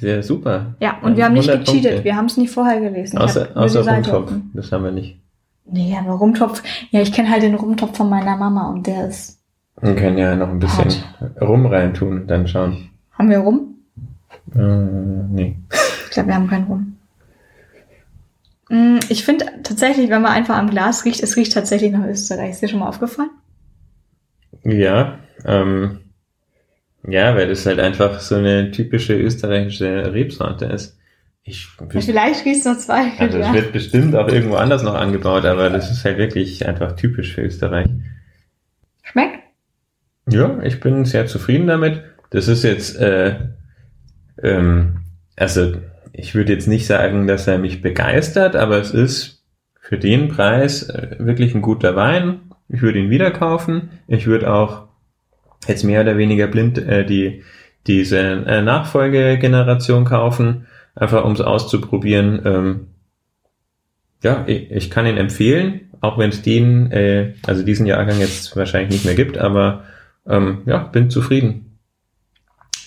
Ja 0.00 0.22
super. 0.22 0.74
Ja, 0.80 0.98
und 1.02 1.16
wir 1.16 1.24
haben 1.24 1.34
nicht 1.34 1.48
100 1.48 1.66
gecheatet, 1.66 1.90
Punkte. 1.90 2.04
wir 2.04 2.16
haben 2.16 2.26
es 2.26 2.36
nicht 2.36 2.50
vorher 2.50 2.80
gelesen. 2.80 3.18
Außer, 3.18 3.56
außer 3.56 3.86
Rumtopf. 3.86 4.32
Das 4.54 4.72
haben 4.72 4.84
wir 4.84 4.90
nicht. 4.90 5.21
Nee, 5.64 5.96
aber 5.98 6.12
Rumtopf, 6.14 6.62
ja, 6.90 7.00
ich 7.00 7.12
kenne 7.12 7.30
halt 7.30 7.42
den 7.42 7.54
Rumtopf 7.54 7.96
von 7.96 8.08
meiner 8.10 8.36
Mama 8.36 8.68
und 8.70 8.86
der 8.86 9.08
ist, 9.08 9.40
Wir 9.80 9.94
können 9.94 10.18
ja 10.18 10.34
noch 10.36 10.48
ein 10.48 10.58
bisschen 10.58 10.90
Hart. 11.20 11.40
Rum 11.40 11.66
reintun, 11.66 12.26
dann 12.26 12.46
schauen. 12.48 12.90
haben 13.12 13.30
wir 13.30 13.38
Rum? 13.38 13.76
Äh, 14.54 14.58
nee. 14.58 15.56
Ich 16.06 16.10
glaube, 16.10 16.28
wir 16.28 16.34
haben 16.34 16.48
keinen 16.48 16.66
Rum. 16.66 16.96
Mm, 18.68 18.98
Ich 19.08 19.24
finde 19.24 19.46
tatsächlich, 19.62 20.10
wenn 20.10 20.22
man 20.22 20.32
einfach 20.32 20.56
am 20.58 20.68
Glas 20.70 21.04
riecht, 21.04 21.22
es 21.22 21.36
riecht 21.36 21.52
tatsächlich 21.52 21.92
nach 21.92 22.06
Österreich. 22.06 22.50
Ist 22.50 22.62
dir 22.62 22.68
schon 22.68 22.80
mal 22.80 22.88
aufgefallen? 22.88 23.30
Ja, 24.64 25.18
ähm, 25.44 26.00
ja, 27.06 27.34
weil 27.34 27.48
das 27.48 27.66
halt 27.66 27.80
einfach 27.80 28.20
so 28.20 28.34
eine 28.36 28.70
typische 28.70 29.14
österreichische 29.14 30.12
Rebsorte 30.12 30.66
ist. 30.66 30.98
Ich, 31.44 31.68
vielleicht 31.90 32.44
riecht 32.44 32.60
es 32.60 32.64
nach 32.64 32.78
zwei. 32.78 33.12
also 33.18 33.38
es 33.38 33.46
ja. 33.46 33.54
wird 33.54 33.72
bestimmt 33.72 34.14
auch 34.14 34.28
irgendwo 34.28 34.54
anders 34.56 34.82
noch 34.84 34.94
angebaut, 34.94 35.44
aber 35.44 35.70
das 35.70 35.90
ist 35.90 36.04
halt 36.04 36.18
wirklich 36.18 36.66
einfach 36.66 36.94
typisch 36.94 37.34
für 37.34 37.42
Österreich. 37.42 37.88
Schmeckt? 39.02 39.40
Ja, 40.30 40.60
ich 40.62 40.78
bin 40.78 41.04
sehr 41.04 41.26
zufrieden 41.26 41.66
damit. 41.66 42.02
Das 42.30 42.46
ist 42.46 42.62
jetzt, 42.62 42.96
äh, 42.96 43.36
ähm, 44.40 45.00
also 45.36 45.74
ich 46.12 46.34
würde 46.34 46.52
jetzt 46.52 46.68
nicht 46.68 46.86
sagen, 46.86 47.26
dass 47.26 47.48
er 47.48 47.58
mich 47.58 47.82
begeistert, 47.82 48.54
aber 48.54 48.78
es 48.78 48.92
ist 48.92 49.42
für 49.80 49.98
den 49.98 50.28
Preis 50.28 50.88
äh, 50.88 51.16
wirklich 51.18 51.54
ein 51.54 51.62
guter 51.62 51.96
Wein. 51.96 52.40
Ich 52.68 52.82
würde 52.82 53.00
ihn 53.00 53.10
wieder 53.10 53.32
kaufen. 53.32 53.90
Ich 54.06 54.26
würde 54.26 54.52
auch 54.52 54.84
jetzt 55.66 55.82
mehr 55.82 56.02
oder 56.02 56.16
weniger 56.16 56.46
blind 56.46 56.78
äh, 56.78 57.04
die 57.04 57.42
diese 57.86 58.18
äh, 58.18 58.62
Nachfolgegeneration 58.62 60.04
kaufen, 60.04 60.66
einfach 60.94 61.24
um 61.24 61.32
es 61.32 61.40
auszuprobieren. 61.40 62.42
Ähm, 62.44 62.86
ja, 64.22 64.44
ich, 64.46 64.70
ich 64.70 64.90
kann 64.90 65.06
ihn 65.06 65.16
empfehlen, 65.16 65.90
auch 66.00 66.18
wenn 66.18 66.30
es 66.30 66.42
den, 66.42 66.90
äh, 66.92 67.34
also 67.46 67.62
diesen 67.62 67.86
Jahrgang 67.86 68.18
jetzt 68.18 68.56
wahrscheinlich 68.56 68.90
nicht 68.92 69.04
mehr 69.04 69.14
gibt, 69.14 69.38
aber 69.38 69.84
ähm, 70.26 70.62
ja, 70.66 70.78
bin 70.78 71.10
zufrieden. 71.10 71.78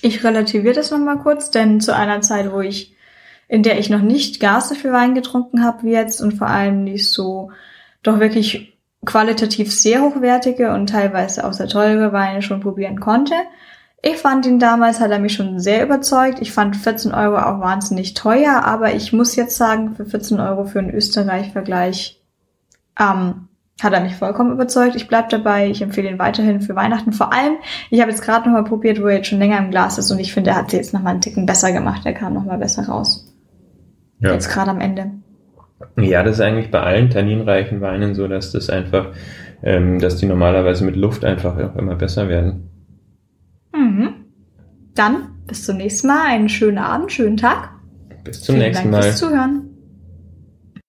Ich 0.01 0.24
relativiere 0.24 0.76
das 0.76 0.91
nochmal 0.91 1.18
kurz, 1.18 1.51
denn 1.51 1.82
zu 1.82 1.95
einer 1.95 2.22
Zeit, 2.22 2.51
wo 2.51 2.62
ich, 2.62 2.95
in 3.47 3.64
der 3.64 3.80
ich 3.80 3.89
noch 3.89 4.01
nicht 4.01 4.39
gar 4.39 4.62
so 4.62 4.76
viel 4.76 4.91
Wein 4.91 5.16
getrunken 5.16 5.64
habe 5.64 5.84
wie 5.84 5.91
jetzt 5.91 6.22
und 6.22 6.34
vor 6.34 6.47
allem 6.47 6.84
nicht 6.84 7.10
so 7.10 7.51
doch 8.03 8.20
wirklich 8.20 8.78
qualitativ 9.06 9.72
sehr 9.72 10.01
hochwertige 10.01 10.72
und 10.72 10.88
teilweise 10.88 11.45
auch 11.45 11.53
sehr 11.53 11.68
teure 11.68 12.12
Weine 12.12 12.41
schon 12.41 12.60
probieren 12.60 12.99
konnte. 12.99 13.36
Ich 14.08 14.18
fand 14.18 14.45
ihn 14.45 14.60
damals, 14.60 14.99
hat 14.99 15.10
er 15.10 15.18
mich 15.18 15.34
schon 15.34 15.60
sehr 15.60 15.84
überzeugt. 15.84 16.39
Ich 16.39 16.51
fand 16.51 16.78
14 16.78 17.12
Euro 17.12 17.38
auch 17.38 17.60
wahnsinnig 17.60 18.14
teuer, 18.14 18.62
aber 18.64 18.93
ich 18.93 19.14
muss 19.14 19.36
jetzt 19.36 19.58
sagen, 19.58 19.95
für 19.95 20.06
14 20.06 20.39
Euro 20.39 20.66
für 20.66 20.78
einen 20.78 20.93
Österreich-Vergleich 20.93 22.22
ähm, 22.99 23.47
hat 23.82 23.93
er 23.93 24.01
mich 24.01 24.16
vollkommen 24.16 24.51
überzeugt. 24.51 24.95
Ich 24.95 25.08
bleib 25.08 25.30
dabei. 25.30 25.72
Ich 25.72 25.82
empfehle 25.82 26.08
ihn 26.08 26.20
weiterhin 26.20 26.62
für 26.62 26.76
Weihnachten. 26.76 27.14
Vor 27.14 27.34
allem, 27.34 27.56
ich 27.89 27.99
habe 27.99 28.12
jetzt 28.12 28.22
gerade 28.22 28.47
noch 28.47 28.53
mal 28.53 28.64
probiert, 28.64 29.01
wo 29.01 29.08
er 29.08 29.18
jetzt 29.18 29.30
schon 29.30 29.39
länger 29.39 29.58
im 29.58 29.72
Glas 29.72 29.97
ist 29.97 30.12
und 30.12 30.20
ich 30.20 30.36
finde, 30.36 30.51
er 30.51 30.58
hat 30.58 30.70
sie 30.70 30.78
jetzt 30.78 30.93
noch 30.93 31.01
mal 31.01 31.10
einen 31.10 31.22
Ticken 31.22 31.47
besser 31.47 31.72
gemacht. 31.72 32.06
Er 32.06 32.14
kam 32.14 32.36
noch 32.36 32.45
mal 32.45 32.60
besser 32.60 32.86
raus. 32.86 33.34
Ja. 34.20 34.34
Jetzt 34.34 34.53
gerade 34.53 34.70
am 34.70 34.82
Ende. 34.82 35.10
ja, 35.97 36.22
das 36.22 36.36
ist 36.36 36.41
eigentlich 36.41 36.70
bei 36.70 36.82
allen 36.82 37.10
tanninreichen 37.10 37.82
Weinen 37.82 38.14
so, 38.14 38.28
dass 38.28 38.51
das 38.51 38.70
einfach, 38.70 39.14
ähm, 39.64 39.97
dass 39.97 40.18
die 40.18 40.28
normalerweise 40.28 40.86
mit 40.86 40.95
Luft 40.95 41.26
einfach 41.26 41.58
auch 41.58 41.76
immer 41.76 41.95
besser 41.95 42.30
werden. 42.30 42.70
Mhm. 43.76 44.26
Dann 44.95 45.43
bis 45.47 45.65
zum 45.65 45.78
nächsten 45.78 46.07
Mal. 46.07 46.26
Einen 46.28 46.49
schönen 46.49 46.78
Abend, 46.78 47.11
schönen 47.11 47.38
Tag. 47.38 47.71
Bis 48.23 48.41
zum 48.41 48.55
Vielen 48.55 48.67
nächsten 48.67 48.91
Dank 48.91 49.03
Mal. 49.03 49.03
fürs 49.03 49.17
Zuhören. 49.19 49.74